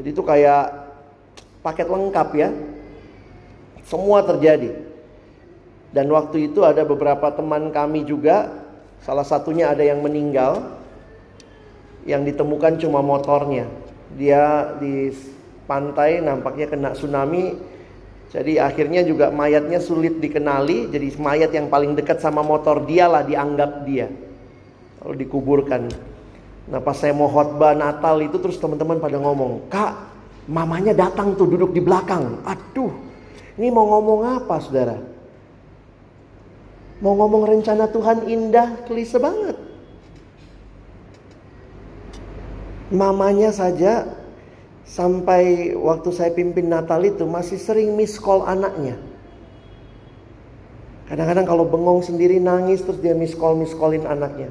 Jadi 0.00 0.08
itu 0.08 0.24
kayak 0.24 0.72
paket 1.60 1.92
lengkap 1.92 2.28
ya. 2.40 2.48
Semua 3.84 4.24
terjadi. 4.24 4.80
Dan 5.92 6.08
waktu 6.10 6.48
itu 6.48 6.64
ada 6.64 6.82
beberapa 6.88 7.30
teman 7.36 7.68
kami 7.68 8.02
juga, 8.08 8.48
salah 9.04 9.22
satunya 9.22 9.70
ada 9.70 9.84
yang 9.84 10.00
meninggal, 10.00 10.80
yang 12.08 12.24
ditemukan 12.24 12.80
cuma 12.80 13.04
motornya. 13.04 13.68
Dia 14.16 14.74
di 14.80 15.12
pantai 15.68 16.24
nampaknya 16.24 16.66
kena 16.66 16.90
tsunami, 16.96 17.73
jadi 18.34 18.66
akhirnya 18.66 19.06
juga 19.06 19.30
mayatnya 19.30 19.78
sulit 19.78 20.18
dikenali, 20.18 20.90
jadi 20.90 21.06
mayat 21.22 21.54
yang 21.54 21.70
paling 21.70 21.94
dekat 21.94 22.18
sama 22.18 22.42
motor 22.42 22.82
dialah 22.82 23.22
dianggap 23.22 23.86
dia. 23.86 24.10
Lalu 24.98 25.22
dikuburkan. 25.22 25.86
Nah 26.66 26.82
pas 26.82 26.98
saya 26.98 27.14
mau 27.14 27.30
khotbah 27.30 27.78
Natal 27.78 28.18
itu 28.26 28.34
terus 28.42 28.58
teman-teman 28.58 28.98
pada 28.98 29.22
ngomong, 29.22 29.70
Kak, 29.70 29.92
mamanya 30.50 30.90
datang 30.90 31.38
tuh 31.38 31.46
duduk 31.46 31.70
di 31.70 31.78
belakang. 31.78 32.42
Aduh, 32.42 32.90
ini 33.54 33.70
mau 33.70 33.86
ngomong 33.86 34.26
apa 34.26 34.58
saudara? 34.58 34.98
Mau 36.98 37.14
ngomong 37.14 37.46
rencana 37.46 37.86
Tuhan 37.86 38.26
indah, 38.26 38.82
klise 38.90 39.22
banget. 39.22 39.54
Mamanya 42.90 43.54
saja 43.54 44.10
sampai 44.84 45.72
waktu 45.74 46.08
saya 46.12 46.30
pimpin 46.30 46.68
Natal 46.68 47.00
itu 47.04 47.24
masih 47.24 47.56
sering 47.56 47.96
miss 47.96 48.20
call 48.20 48.44
anaknya. 48.44 49.00
Kadang-kadang 51.04 51.44
kalau 51.44 51.64
bengong 51.68 52.00
sendiri 52.00 52.40
nangis 52.40 52.80
terus 52.80 53.00
dia 53.00 53.12
miss 53.12 53.36
call 53.36 53.60
miss 53.60 53.76
callin 53.76 54.08
anaknya 54.08 54.48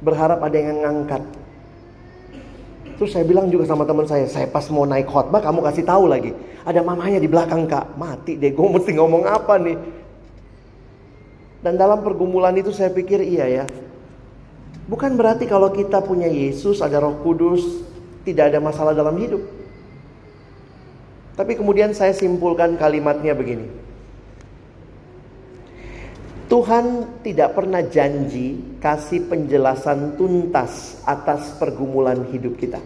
berharap 0.00 0.38
ada 0.42 0.58
yang 0.58 0.78
ngangkat. 0.80 1.22
Terus 2.98 3.14
saya 3.14 3.22
bilang 3.22 3.46
juga 3.46 3.62
sama 3.70 3.86
teman 3.86 4.10
saya, 4.10 4.26
saya 4.26 4.50
pas 4.50 4.66
mau 4.74 4.82
naik 4.82 5.06
khotbah 5.06 5.38
kamu 5.38 5.62
kasih 5.70 5.86
tahu 5.86 6.10
lagi. 6.10 6.34
Ada 6.66 6.82
mamanya 6.82 7.22
di 7.22 7.30
belakang 7.30 7.70
kak, 7.70 7.94
mati 7.94 8.34
deh 8.34 8.50
gue 8.50 8.68
mesti 8.74 8.90
ngomong 8.98 9.22
apa 9.26 9.54
nih. 9.62 9.78
Dan 11.62 11.78
dalam 11.78 12.02
pergumulan 12.02 12.54
itu 12.58 12.74
saya 12.74 12.90
pikir 12.90 13.22
iya 13.22 13.46
ya. 13.46 13.64
Bukan 14.88 15.14
berarti 15.14 15.44
kalau 15.46 15.70
kita 15.70 16.00
punya 16.02 16.26
Yesus, 16.26 16.80
ada 16.80 16.98
roh 16.98 17.20
kudus, 17.22 17.84
tidak 18.28 18.52
ada 18.52 18.60
masalah 18.60 18.92
dalam 18.92 19.16
hidup. 19.16 19.40
Tapi 21.32 21.56
kemudian 21.56 21.96
saya 21.96 22.12
simpulkan 22.12 22.76
kalimatnya 22.76 23.32
begini. 23.32 23.88
Tuhan 26.48 27.20
tidak 27.20 27.56
pernah 27.56 27.84
janji 27.84 28.80
kasih 28.80 29.28
penjelasan 29.28 30.16
tuntas 30.16 31.00
atas 31.04 31.52
pergumulan 31.60 32.24
hidup 32.32 32.56
kita. 32.56 32.80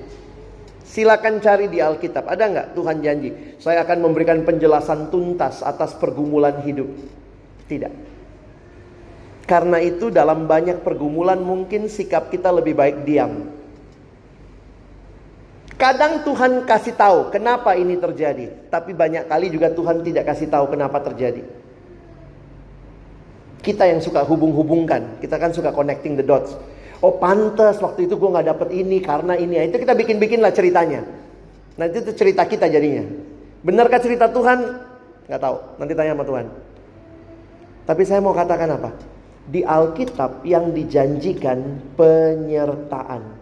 Silakan 0.83 1.41
cari 1.41 1.73
di 1.73 1.79
Alkitab, 1.81 2.27
ada 2.29 2.45
nggak 2.53 2.69
Tuhan 2.77 3.01
janji? 3.01 3.31
Saya 3.57 3.87
akan 3.87 4.05
memberikan 4.05 4.43
penjelasan 4.45 5.09
tuntas 5.09 5.65
atas 5.65 5.97
pergumulan 5.97 6.61
hidup. 6.67 6.91
Tidak. 7.71 7.95
Karena 9.49 9.81
itu 9.81 10.13
dalam 10.13 10.45
banyak 10.45 10.85
pergumulan 10.85 11.41
mungkin 11.41 11.89
sikap 11.89 12.29
kita 12.29 12.53
lebih 12.53 12.77
baik 12.77 13.09
diam. 13.09 13.62
Kadang 15.83 16.23
Tuhan 16.23 16.63
kasih 16.63 16.95
tahu 16.95 17.35
kenapa 17.35 17.75
ini 17.75 17.99
terjadi, 17.99 18.71
tapi 18.71 18.95
banyak 18.95 19.27
kali 19.27 19.51
juga 19.51 19.67
Tuhan 19.75 20.07
tidak 20.07 20.31
kasih 20.31 20.47
tahu 20.47 20.71
kenapa 20.71 21.03
terjadi. 21.03 21.43
Kita 23.59 23.91
yang 23.91 23.99
suka 23.99 24.23
hubung-hubungkan, 24.23 25.19
kita 25.19 25.43
kan 25.43 25.51
suka 25.51 25.75
connecting 25.75 26.15
the 26.15 26.23
dots. 26.23 26.55
Oh 27.03 27.19
pantas 27.19 27.83
waktu 27.83 28.07
itu 28.07 28.15
gue 28.15 28.31
nggak 28.31 28.47
dapet 28.55 28.69
ini 28.71 29.03
karena 29.03 29.35
ini, 29.35 29.59
itu 29.59 29.83
kita 29.83 29.99
bikin-bikin 29.99 30.39
lah 30.39 30.55
ceritanya. 30.55 31.03
Nanti 31.75 31.99
itu 31.99 32.15
cerita 32.15 32.47
kita 32.47 32.71
jadinya. 32.71 33.03
Benarkah 33.67 33.99
cerita 33.99 34.31
Tuhan? 34.31 34.63
Gak 35.27 35.43
tahu. 35.43 35.57
Nanti 35.83 35.93
tanya 35.99 36.15
sama 36.15 36.27
Tuhan. 36.31 36.47
Tapi 37.91 38.03
saya 38.07 38.23
mau 38.23 38.31
katakan 38.31 38.71
apa? 38.71 38.91
Di 39.51 39.67
Alkitab 39.67 40.47
yang 40.47 40.71
dijanjikan 40.71 41.91
penyertaan. 41.99 43.42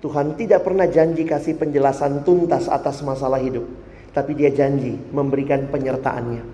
Tuhan 0.00 0.36
tidak 0.36 0.62
pernah 0.62 0.86
janji 0.86 1.24
kasih 1.24 1.56
penjelasan 1.56 2.22
tuntas 2.22 2.68
atas 2.68 3.00
masalah 3.00 3.40
hidup, 3.40 3.64
tapi 4.12 4.36
Dia 4.36 4.52
janji 4.52 4.92
memberikan 5.12 5.68
penyertaannya. 5.72 6.44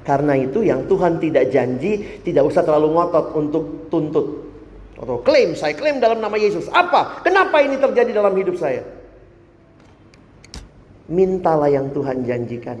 Karena 0.00 0.32
itu 0.38 0.64
yang 0.64 0.88
Tuhan 0.88 1.20
tidak 1.20 1.52
janji 1.52 2.22
tidak 2.24 2.48
usah 2.48 2.64
terlalu 2.64 2.96
ngotot 2.96 3.26
untuk 3.36 3.64
tuntut 3.92 4.50
atau 5.00 5.16
klaim, 5.24 5.56
saya 5.56 5.72
klaim 5.72 5.96
dalam 5.96 6.20
nama 6.20 6.36
Yesus. 6.36 6.68
Apa? 6.68 7.24
Kenapa 7.24 7.64
ini 7.64 7.80
terjadi 7.80 8.12
dalam 8.12 8.36
hidup 8.36 8.60
saya? 8.60 8.84
Mintalah 11.08 11.72
yang 11.72 11.88
Tuhan 11.88 12.20
janjikan. 12.28 12.76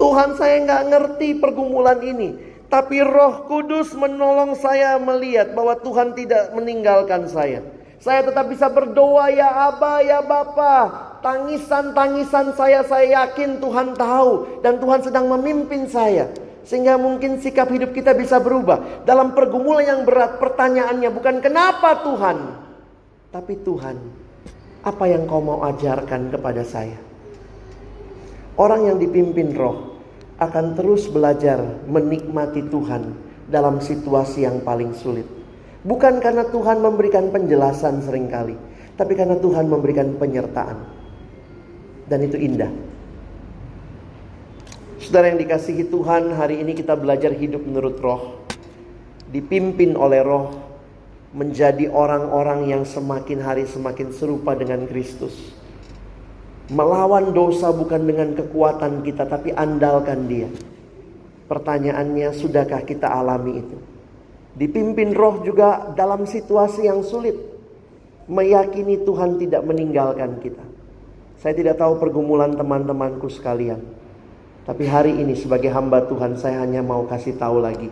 Tuhan 0.00 0.40
saya 0.40 0.64
nggak 0.64 0.82
ngerti 0.88 1.28
pergumulan 1.36 2.00
ini. 2.00 2.49
Tapi 2.70 3.02
roh 3.02 3.50
kudus 3.50 3.90
menolong 3.98 4.54
saya 4.54 4.94
melihat 5.02 5.58
bahwa 5.58 5.74
Tuhan 5.82 6.14
tidak 6.14 6.54
meninggalkan 6.54 7.26
saya. 7.26 7.66
Saya 7.98 8.22
tetap 8.22 8.46
bisa 8.46 8.70
berdoa 8.70 9.26
ya 9.28 9.74
Aba 9.74 9.98
ya 10.06 10.22
Bapa. 10.22 11.10
Tangisan-tangisan 11.20 12.54
saya 12.54 12.86
saya 12.86 13.26
yakin 13.26 13.58
Tuhan 13.58 13.98
tahu. 13.98 14.62
Dan 14.62 14.78
Tuhan 14.78 15.02
sedang 15.02 15.26
memimpin 15.26 15.90
saya. 15.90 16.30
Sehingga 16.62 16.94
mungkin 16.94 17.42
sikap 17.42 17.66
hidup 17.74 17.90
kita 17.90 18.14
bisa 18.14 18.38
berubah. 18.38 19.02
Dalam 19.02 19.34
pergumulan 19.34 19.84
yang 19.84 20.00
berat 20.06 20.38
pertanyaannya 20.38 21.10
bukan 21.10 21.42
kenapa 21.42 22.06
Tuhan. 22.06 22.38
Tapi 23.34 23.54
Tuhan 23.66 23.96
apa 24.86 25.04
yang 25.10 25.26
kau 25.26 25.42
mau 25.42 25.66
ajarkan 25.66 26.30
kepada 26.30 26.62
saya. 26.62 26.96
Orang 28.54 28.86
yang 28.86 28.96
dipimpin 28.96 29.52
roh 29.58 29.99
akan 30.40 30.72
terus 30.72 31.04
belajar 31.12 31.60
menikmati 31.84 32.64
Tuhan 32.72 33.12
dalam 33.52 33.76
situasi 33.78 34.48
yang 34.48 34.64
paling 34.64 34.96
sulit. 34.96 35.28
Bukan 35.84 36.20
karena 36.24 36.48
Tuhan 36.48 36.80
memberikan 36.80 37.28
penjelasan 37.28 38.00
sering 38.00 38.32
kali, 38.32 38.56
tapi 38.96 39.12
karena 39.12 39.36
Tuhan 39.36 39.68
memberikan 39.68 40.16
penyertaan. 40.16 40.80
Dan 42.08 42.24
itu 42.24 42.40
indah. 42.40 42.72
Saudara 45.00 45.32
yang 45.32 45.40
dikasihi 45.40 45.88
Tuhan, 45.88 46.36
hari 46.36 46.60
ini 46.60 46.72
kita 46.72 46.96
belajar 46.96 47.32
hidup 47.32 47.64
menurut 47.64 47.96
roh. 48.00 48.44
Dipimpin 49.32 49.94
oleh 49.94 50.20
roh 50.24 50.52
menjadi 51.30 51.86
orang-orang 51.88 52.66
yang 52.66 52.82
semakin 52.82 53.38
hari 53.40 53.64
semakin 53.64 54.10
serupa 54.10 54.56
dengan 54.58 54.84
Kristus. 54.90 55.59
Melawan 56.70 57.34
dosa 57.34 57.74
bukan 57.74 58.06
dengan 58.06 58.30
kekuatan 58.38 59.02
kita, 59.02 59.26
tapi 59.26 59.50
andalkan 59.50 60.30
Dia. 60.30 60.46
Pertanyaannya, 61.50 62.30
sudahkah 62.30 62.86
kita 62.86 63.10
alami 63.10 63.58
itu? 63.58 63.76
Dipimpin 64.54 65.10
roh 65.10 65.42
juga 65.42 65.90
dalam 65.98 66.30
situasi 66.30 66.86
yang 66.86 67.02
sulit. 67.02 67.34
Meyakini 68.30 69.02
Tuhan 69.02 69.34
tidak 69.42 69.66
meninggalkan 69.66 70.38
kita. 70.38 70.62
Saya 71.42 71.58
tidak 71.58 71.82
tahu 71.82 71.98
pergumulan 71.98 72.54
teman-temanku 72.54 73.26
sekalian. 73.26 73.82
Tapi 74.62 74.86
hari 74.86 75.18
ini 75.18 75.34
sebagai 75.34 75.74
hamba 75.74 76.06
Tuhan 76.06 76.38
saya 76.38 76.62
hanya 76.62 76.86
mau 76.86 77.02
kasih 77.02 77.34
tahu 77.34 77.58
lagi. 77.58 77.90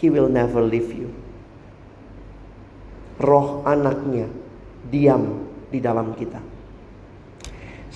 He 0.00 0.08
will 0.08 0.32
never 0.32 0.64
leave 0.64 0.88
you. 0.94 1.12
Roh 3.20 3.66
anaknya 3.68 4.30
diam 4.88 5.44
di 5.68 5.82
dalam 5.82 6.16
kita. 6.16 6.47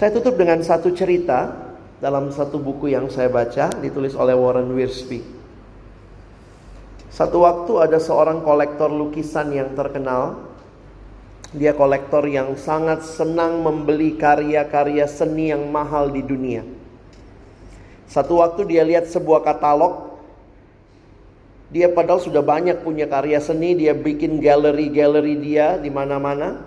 Saya 0.02 0.18
tutup 0.18 0.34
dengan 0.34 0.58
satu 0.66 0.90
cerita 0.90 1.54
dalam 2.02 2.34
satu 2.34 2.58
buku 2.58 2.90
yang 2.90 3.06
saya 3.06 3.30
baca 3.30 3.70
ditulis 3.78 4.18
oleh 4.18 4.34
Warren 4.34 4.66
Wiersbe. 4.74 5.22
Satu 7.06 7.46
waktu 7.46 7.70
ada 7.78 8.02
seorang 8.02 8.42
kolektor 8.42 8.90
lukisan 8.90 9.54
yang 9.54 9.78
terkenal. 9.78 10.42
Dia 11.54 11.70
kolektor 11.78 12.26
yang 12.26 12.58
sangat 12.58 13.06
senang 13.06 13.62
membeli 13.62 14.18
karya-karya 14.18 15.06
seni 15.06 15.54
yang 15.54 15.70
mahal 15.70 16.10
di 16.10 16.26
dunia. 16.26 16.66
Satu 18.10 18.42
waktu 18.42 18.74
dia 18.74 18.82
lihat 18.82 19.06
sebuah 19.06 19.46
katalog. 19.46 20.18
Dia 21.70 21.86
padahal 21.86 22.18
sudah 22.18 22.42
banyak 22.42 22.82
punya 22.82 23.06
karya 23.06 23.38
seni, 23.38 23.78
dia 23.78 23.94
bikin 23.94 24.42
galeri-galeri 24.42 25.38
dia 25.38 25.78
di 25.78 25.94
mana-mana. 25.94 26.58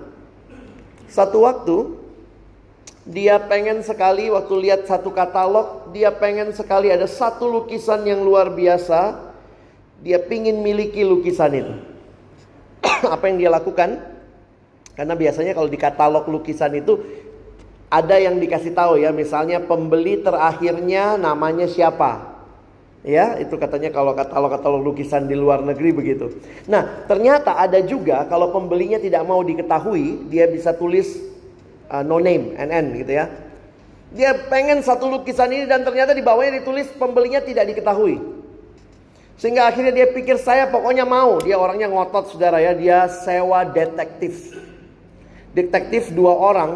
Satu 1.12 1.44
waktu 1.44 2.05
dia 3.06 3.38
pengen 3.38 3.86
sekali 3.86 4.34
waktu 4.34 4.54
lihat 4.66 4.90
satu 4.90 5.14
katalog, 5.14 5.94
dia 5.94 6.10
pengen 6.10 6.50
sekali 6.58 6.90
ada 6.90 7.06
satu 7.06 7.46
lukisan 7.46 8.02
yang 8.02 8.26
luar 8.26 8.50
biasa. 8.50 9.30
Dia 10.02 10.18
pingin 10.18 10.66
miliki 10.66 11.06
lukisan 11.06 11.54
itu. 11.54 11.74
Apa 13.16 13.30
yang 13.30 13.38
dia 13.38 13.54
lakukan? 13.54 14.02
Karena 14.98 15.14
biasanya 15.14 15.54
kalau 15.54 15.70
di 15.70 15.78
katalog 15.78 16.26
lukisan 16.26 16.74
itu 16.74 16.98
ada 17.94 18.18
yang 18.18 18.42
dikasih 18.42 18.74
tahu 18.74 18.98
ya, 18.98 19.14
misalnya 19.14 19.62
pembeli 19.62 20.26
terakhirnya 20.26 21.22
namanya 21.22 21.70
siapa. 21.70 22.34
Ya, 23.06 23.38
itu 23.38 23.54
katanya 23.62 23.94
kalau 23.94 24.18
katalog-katalog 24.18 24.82
lukisan 24.82 25.30
di 25.30 25.38
luar 25.38 25.62
negeri 25.62 25.94
begitu. 25.94 26.42
Nah, 26.66 27.06
ternyata 27.06 27.54
ada 27.54 27.78
juga 27.86 28.26
kalau 28.26 28.50
pembelinya 28.50 28.98
tidak 28.98 29.22
mau 29.30 29.46
diketahui, 29.46 30.26
dia 30.26 30.50
bisa 30.50 30.74
tulis 30.74 31.35
uh, 31.90 32.04
no 32.06 32.18
name, 32.22 32.56
NN 32.56 32.86
gitu 33.02 33.12
ya. 33.16 33.26
Dia 34.16 34.32
pengen 34.48 34.80
satu 34.80 35.12
lukisan 35.12 35.52
ini 35.52 35.66
dan 35.68 35.84
ternyata 35.84 36.16
di 36.16 36.24
bawahnya 36.24 36.64
ditulis 36.64 36.88
pembelinya 36.96 37.44
tidak 37.44 37.68
diketahui. 37.74 38.22
Sehingga 39.36 39.68
akhirnya 39.68 39.92
dia 39.92 40.08
pikir 40.08 40.40
saya 40.40 40.72
pokoknya 40.72 41.04
mau. 41.04 41.44
Dia 41.44 41.60
orangnya 41.60 41.92
ngotot 41.92 42.32
saudara 42.32 42.64
ya. 42.64 42.72
Dia 42.72 43.12
sewa 43.12 43.68
detektif. 43.68 44.56
Detektif 45.52 46.16
dua 46.16 46.32
orang. 46.32 46.72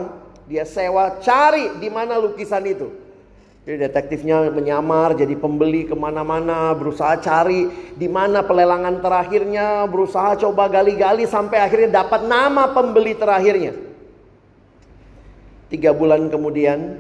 Dia 0.52 0.68
sewa 0.68 1.24
cari 1.24 1.80
di 1.80 1.88
mana 1.88 2.20
lukisan 2.20 2.68
itu. 2.68 2.92
Jadi 3.64 3.86
detektifnya 3.86 4.52
menyamar 4.52 5.16
jadi 5.16 5.40
pembeli 5.40 5.88
ke 5.88 5.96
mana-mana. 5.96 6.76
Berusaha 6.76 7.16
cari 7.24 7.96
di 7.96 8.12
mana 8.12 8.44
pelelangan 8.44 9.00
terakhirnya. 9.00 9.88
Berusaha 9.88 10.36
coba 10.44 10.68
gali-gali 10.68 11.24
sampai 11.24 11.64
akhirnya 11.64 12.04
dapat 12.04 12.28
nama 12.28 12.76
pembeli 12.76 13.16
terakhirnya. 13.16 13.89
Tiga 15.70 15.94
bulan 15.94 16.34
kemudian 16.34 16.98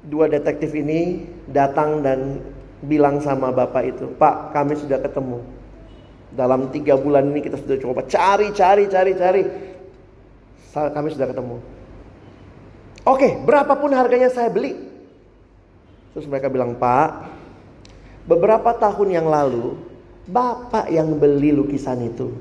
dua 0.00 0.32
detektif 0.32 0.72
ini 0.72 1.28
datang 1.48 2.00
dan 2.00 2.40
bilang 2.80 3.20
sama 3.20 3.52
bapak 3.52 3.84
itu, 3.96 4.04
Pak 4.16 4.56
kami 4.56 4.76
sudah 4.80 5.00
ketemu. 5.00 5.44
Dalam 6.32 6.68
tiga 6.72 6.96
bulan 6.96 7.28
ini 7.32 7.40
kita 7.40 7.56
sudah 7.56 7.76
coba 7.80 8.04
cari, 8.04 8.52
cari, 8.52 8.84
cari, 8.88 9.12
cari. 9.16 9.42
Kami 10.76 11.08
sudah 11.08 11.32
ketemu. 11.32 11.56
Oke, 13.06 13.38
berapapun 13.46 13.96
harganya 13.96 14.28
saya 14.28 14.52
beli. 14.52 14.76
Terus 16.12 16.28
mereka 16.28 16.52
bilang, 16.52 16.76
Pak, 16.76 17.08
beberapa 18.28 18.76
tahun 18.76 19.16
yang 19.16 19.28
lalu, 19.28 19.78
Bapak 20.28 20.90
yang 20.90 21.16
beli 21.16 21.54
lukisan 21.54 22.02
itu. 22.02 22.32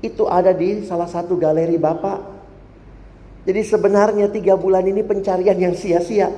itu 0.00 0.24
ada 0.24 0.56
di 0.56 0.80
salah 0.88 1.04
satu 1.04 1.36
galeri 1.36 1.76
Bapak. 1.76 2.39
Jadi 3.50 3.66
sebenarnya 3.66 4.30
tiga 4.30 4.54
bulan 4.54 4.86
ini 4.86 5.02
pencarian 5.02 5.58
yang 5.58 5.74
sia-sia. 5.74 6.30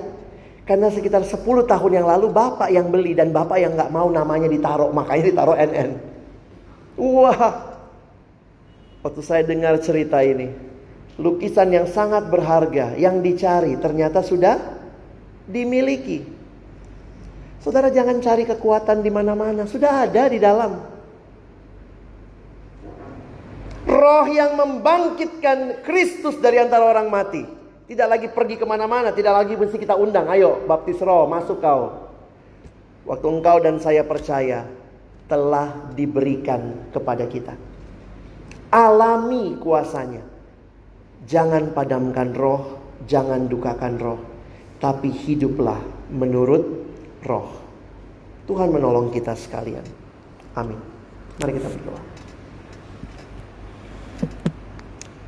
Karena 0.65 0.89
sekitar 0.89 1.21
10 1.21 1.45
tahun 1.45 1.93
yang 1.93 2.09
lalu 2.09 2.33
Bapak 2.33 2.73
yang 2.73 2.89
beli 2.89 3.13
dan 3.13 3.37
Bapak 3.37 3.61
yang 3.61 3.77
nggak 3.77 3.93
mau 3.93 4.09
namanya 4.09 4.49
ditaruh. 4.49 4.89
Makanya 4.89 5.25
ditaruh 5.29 5.53
NN. 5.53 5.91
Wah. 6.97 7.77
Waktu 9.05 9.21
saya 9.21 9.45
dengar 9.45 9.77
cerita 9.85 10.25
ini. 10.25 10.49
Lukisan 11.21 11.69
yang 11.69 11.85
sangat 11.85 12.33
berharga 12.33 12.97
yang 12.97 13.21
dicari 13.21 13.77
ternyata 13.77 14.25
sudah 14.25 14.57
dimiliki. 15.45 16.25
Saudara 17.61 17.93
jangan 17.93 18.25
cari 18.25 18.49
kekuatan 18.49 19.05
di 19.05 19.13
mana-mana. 19.13 19.69
Sudah 19.69 20.09
ada 20.09 20.33
di 20.33 20.41
dalam. 20.41 20.92
Roh 23.83 24.27
yang 24.31 24.55
membangkitkan 24.55 25.83
Kristus 25.83 26.39
dari 26.39 26.63
antara 26.63 26.87
orang 26.87 27.11
mati. 27.11 27.43
Tidak 27.83 28.09
lagi 28.09 28.31
pergi 28.31 28.57
ke 28.57 28.65
mana-mana, 28.65 29.11
tidak 29.11 29.43
lagi 29.43 29.59
mesti 29.59 29.77
kita 29.77 29.99
undang. 29.99 30.31
Ayo 30.31 30.63
baptis 30.65 31.03
roh, 31.03 31.27
masuk 31.27 31.59
kau. 31.59 32.09
Waktu 33.03 33.27
engkau 33.27 33.59
dan 33.59 33.83
saya 33.83 34.07
percaya 34.07 34.65
telah 35.27 35.91
diberikan 35.93 36.89
kepada 36.95 37.27
kita. 37.27 37.59
Alami 38.71 39.59
kuasanya. 39.59 40.23
Jangan 41.27 41.75
padamkan 41.75 42.33
roh, 42.33 42.79
jangan 43.11 43.51
dukakan 43.51 43.95
roh. 43.99 44.21
Tapi 44.79 45.11
hiduplah 45.11 45.83
menurut 46.15 46.63
roh. 47.27 47.51
Tuhan 48.47 48.71
menolong 48.71 49.11
kita 49.11 49.35
sekalian. 49.35 49.85
Amin. 50.55 50.79
Mari 51.39 51.53
kita 51.59 51.69
berdoa. 51.71 52.12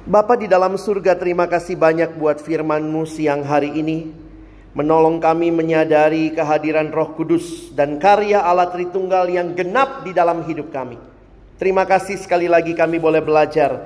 Bapa 0.05 0.37
di 0.37 0.45
dalam 0.45 0.77
surga 0.77 1.17
terima 1.17 1.49
kasih 1.49 1.81
banyak 1.81 2.21
buat 2.21 2.37
firman-Mu 2.37 3.09
siang 3.09 3.41
hari 3.41 3.73
ini. 3.73 4.13
Menolong 4.77 5.17
kami 5.17 5.49
menyadari 5.49 6.29
kehadiran 6.29 6.93
roh 6.93 7.17
kudus 7.17 7.73
dan 7.73 7.97
karya 7.97 8.45
Allah 8.45 8.69
Tritunggal 8.69 9.33
yang 9.33 9.57
genap 9.57 10.05
di 10.05 10.13
dalam 10.13 10.45
hidup 10.45 10.69
kami. 10.69 11.01
Terima 11.57 11.89
kasih 11.89 12.21
sekali 12.21 12.53
lagi 12.53 12.77
kami 12.77 13.01
boleh 13.01 13.25
belajar 13.25 13.81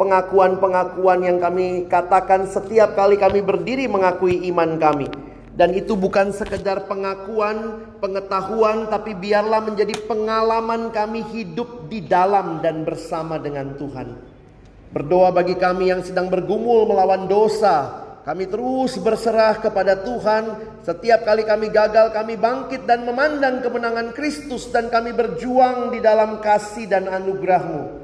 pengakuan-pengakuan 0.00 1.20
yang 1.20 1.36
kami 1.36 1.84
katakan 1.84 2.48
setiap 2.48 2.96
kali 2.96 3.20
kami 3.20 3.44
berdiri 3.44 3.92
mengakui 3.92 4.48
iman 4.48 4.80
kami. 4.80 5.12
Dan 5.52 5.76
itu 5.76 6.00
bukan 6.00 6.32
sekedar 6.32 6.88
pengakuan, 6.88 7.92
pengetahuan, 8.00 8.88
tapi 8.88 9.12
biarlah 9.12 9.60
menjadi 9.68 10.00
pengalaman 10.08 10.88
kami 10.88 11.28
hidup 11.28 11.92
di 11.92 12.08
dalam 12.08 12.64
dan 12.64 12.88
bersama 12.88 13.36
dengan 13.36 13.76
Tuhan. 13.76 14.29
Berdoa 14.90 15.30
bagi 15.30 15.54
kami 15.54 15.94
yang 15.94 16.02
sedang 16.02 16.26
bergumul 16.26 16.90
melawan 16.90 17.30
dosa. 17.30 18.02
Kami 18.26 18.50
terus 18.50 18.98
berserah 18.98 19.62
kepada 19.62 20.02
Tuhan. 20.02 20.74
Setiap 20.82 21.22
kali 21.22 21.46
kami 21.46 21.70
gagal, 21.70 22.10
kami 22.10 22.34
bangkit 22.34 22.90
dan 22.90 23.06
memandang 23.06 23.62
kemenangan 23.62 24.10
Kristus. 24.18 24.66
Dan 24.74 24.90
kami 24.90 25.14
berjuang 25.14 25.94
di 25.94 26.02
dalam 26.02 26.42
kasih 26.42 26.90
dan 26.90 27.06
anugerahmu. 27.06 28.02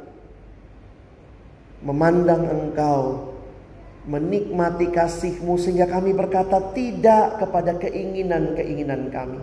Memandang 1.82 2.42
engkau. 2.54 3.34
Menikmati 4.06 4.86
kasihmu 4.94 5.58
sehingga 5.58 5.90
kami 5.90 6.14
berkata 6.14 6.70
tidak 6.70 7.42
kepada 7.42 7.74
keinginan-keinginan 7.82 9.10
kami. 9.10 9.42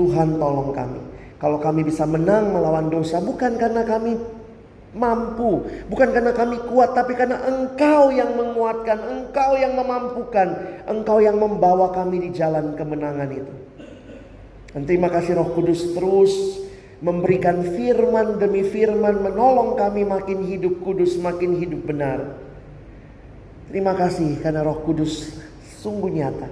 Tuhan 0.00 0.40
tolong 0.40 0.72
kami. 0.72 1.00
Kalau 1.36 1.60
kami 1.60 1.84
bisa 1.84 2.08
menang 2.08 2.56
melawan 2.56 2.88
dosa 2.88 3.20
bukan 3.20 3.60
karena 3.60 3.84
kami 3.84 4.16
mampu. 4.96 5.66
Bukan 5.88 6.08
karena 6.12 6.32
kami 6.32 6.56
kuat, 6.68 6.96
tapi 6.96 7.12
karena 7.16 7.40
Engkau 7.44 8.12
yang 8.12 8.36
menguatkan, 8.36 8.98
Engkau 9.00 9.56
yang 9.56 9.76
memampukan, 9.76 10.48
Engkau 10.88 11.18
yang 11.20 11.36
membawa 11.36 11.92
kami 11.92 12.28
di 12.28 12.30
jalan 12.32 12.76
kemenangan 12.76 13.30
itu. 13.32 13.54
Dan 14.72 14.84
terima 14.84 15.08
kasih 15.08 15.36
Roh 15.40 15.52
Kudus 15.56 15.96
terus 15.96 16.32
memberikan 17.00 17.62
firman 17.62 18.36
demi 18.36 18.66
firman, 18.66 19.22
menolong 19.22 19.78
kami 19.78 20.04
makin 20.04 20.44
hidup 20.44 20.82
kudus, 20.82 21.16
makin 21.16 21.56
hidup 21.56 21.86
benar. 21.88 22.36
Terima 23.68 23.92
kasih 23.96 24.40
karena 24.40 24.64
Roh 24.64 24.80
Kudus 24.84 25.36
sungguh 25.78 26.10
nyata 26.10 26.48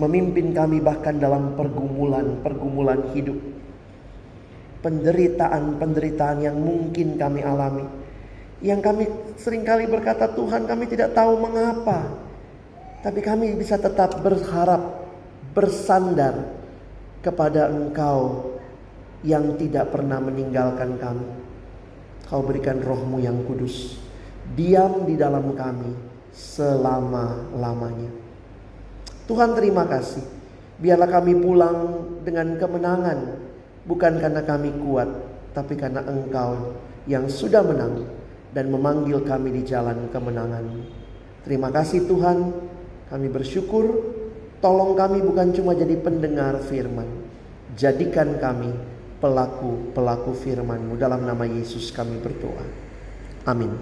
memimpin 0.00 0.56
kami 0.56 0.80
bahkan 0.80 1.20
dalam 1.20 1.52
pergumulan-pergumulan 1.54 3.12
hidup 3.12 3.36
penderitaan-penderitaan 4.82 6.38
yang 6.42 6.58
mungkin 6.58 7.14
kami 7.14 7.40
alami. 7.40 7.86
Yang 8.62 8.80
kami 8.82 9.04
sering 9.38 9.62
kali 9.66 9.86
berkata, 9.86 10.30
Tuhan 10.30 10.66
kami 10.66 10.90
tidak 10.90 11.14
tahu 11.14 11.38
mengapa. 11.38 12.10
Tapi 13.02 13.18
kami 13.18 13.58
bisa 13.58 13.78
tetap 13.78 14.22
berharap, 14.22 15.06
bersandar 15.54 16.54
kepada 17.22 17.70
Engkau 17.70 18.54
yang 19.26 19.58
tidak 19.58 19.90
pernah 19.90 20.18
meninggalkan 20.22 20.98
kami. 20.98 21.30
Kau 22.26 22.42
berikan 22.42 22.78
rohmu 22.78 23.18
yang 23.18 23.42
kudus. 23.46 23.98
Diam 24.54 25.06
di 25.06 25.18
dalam 25.18 25.54
kami 25.54 25.90
selama-lamanya. 26.30 28.10
Tuhan 29.26 29.54
terima 29.58 29.86
kasih. 29.86 30.22
Biarlah 30.82 31.10
kami 31.10 31.38
pulang 31.38 31.78
dengan 32.26 32.58
kemenangan 32.58 33.41
Bukan 33.82 34.22
karena 34.22 34.42
kami 34.46 34.70
kuat, 34.78 35.10
tapi 35.52 35.74
karena 35.74 36.06
Engkau 36.06 36.78
yang 37.10 37.26
sudah 37.26 37.66
menang 37.66 38.06
dan 38.54 38.70
memanggil 38.70 39.26
kami 39.26 39.50
di 39.50 39.62
jalan 39.66 40.06
kemenangan. 40.12 40.64
Terima 41.42 41.74
kasih 41.74 42.06
Tuhan, 42.06 42.38
kami 43.10 43.26
bersyukur. 43.26 44.14
Tolong 44.62 44.94
kami 44.94 45.18
bukan 45.26 45.50
cuma 45.50 45.74
jadi 45.74 45.98
pendengar 45.98 46.62
firman. 46.62 47.26
Jadikan 47.74 48.38
kami 48.38 48.70
pelaku-pelaku 49.18 50.30
firman-Mu. 50.38 50.94
Dalam 50.94 51.26
nama 51.26 51.42
Yesus 51.42 51.90
kami 51.90 52.22
berdoa. 52.22 52.62
Amin. 53.42 53.74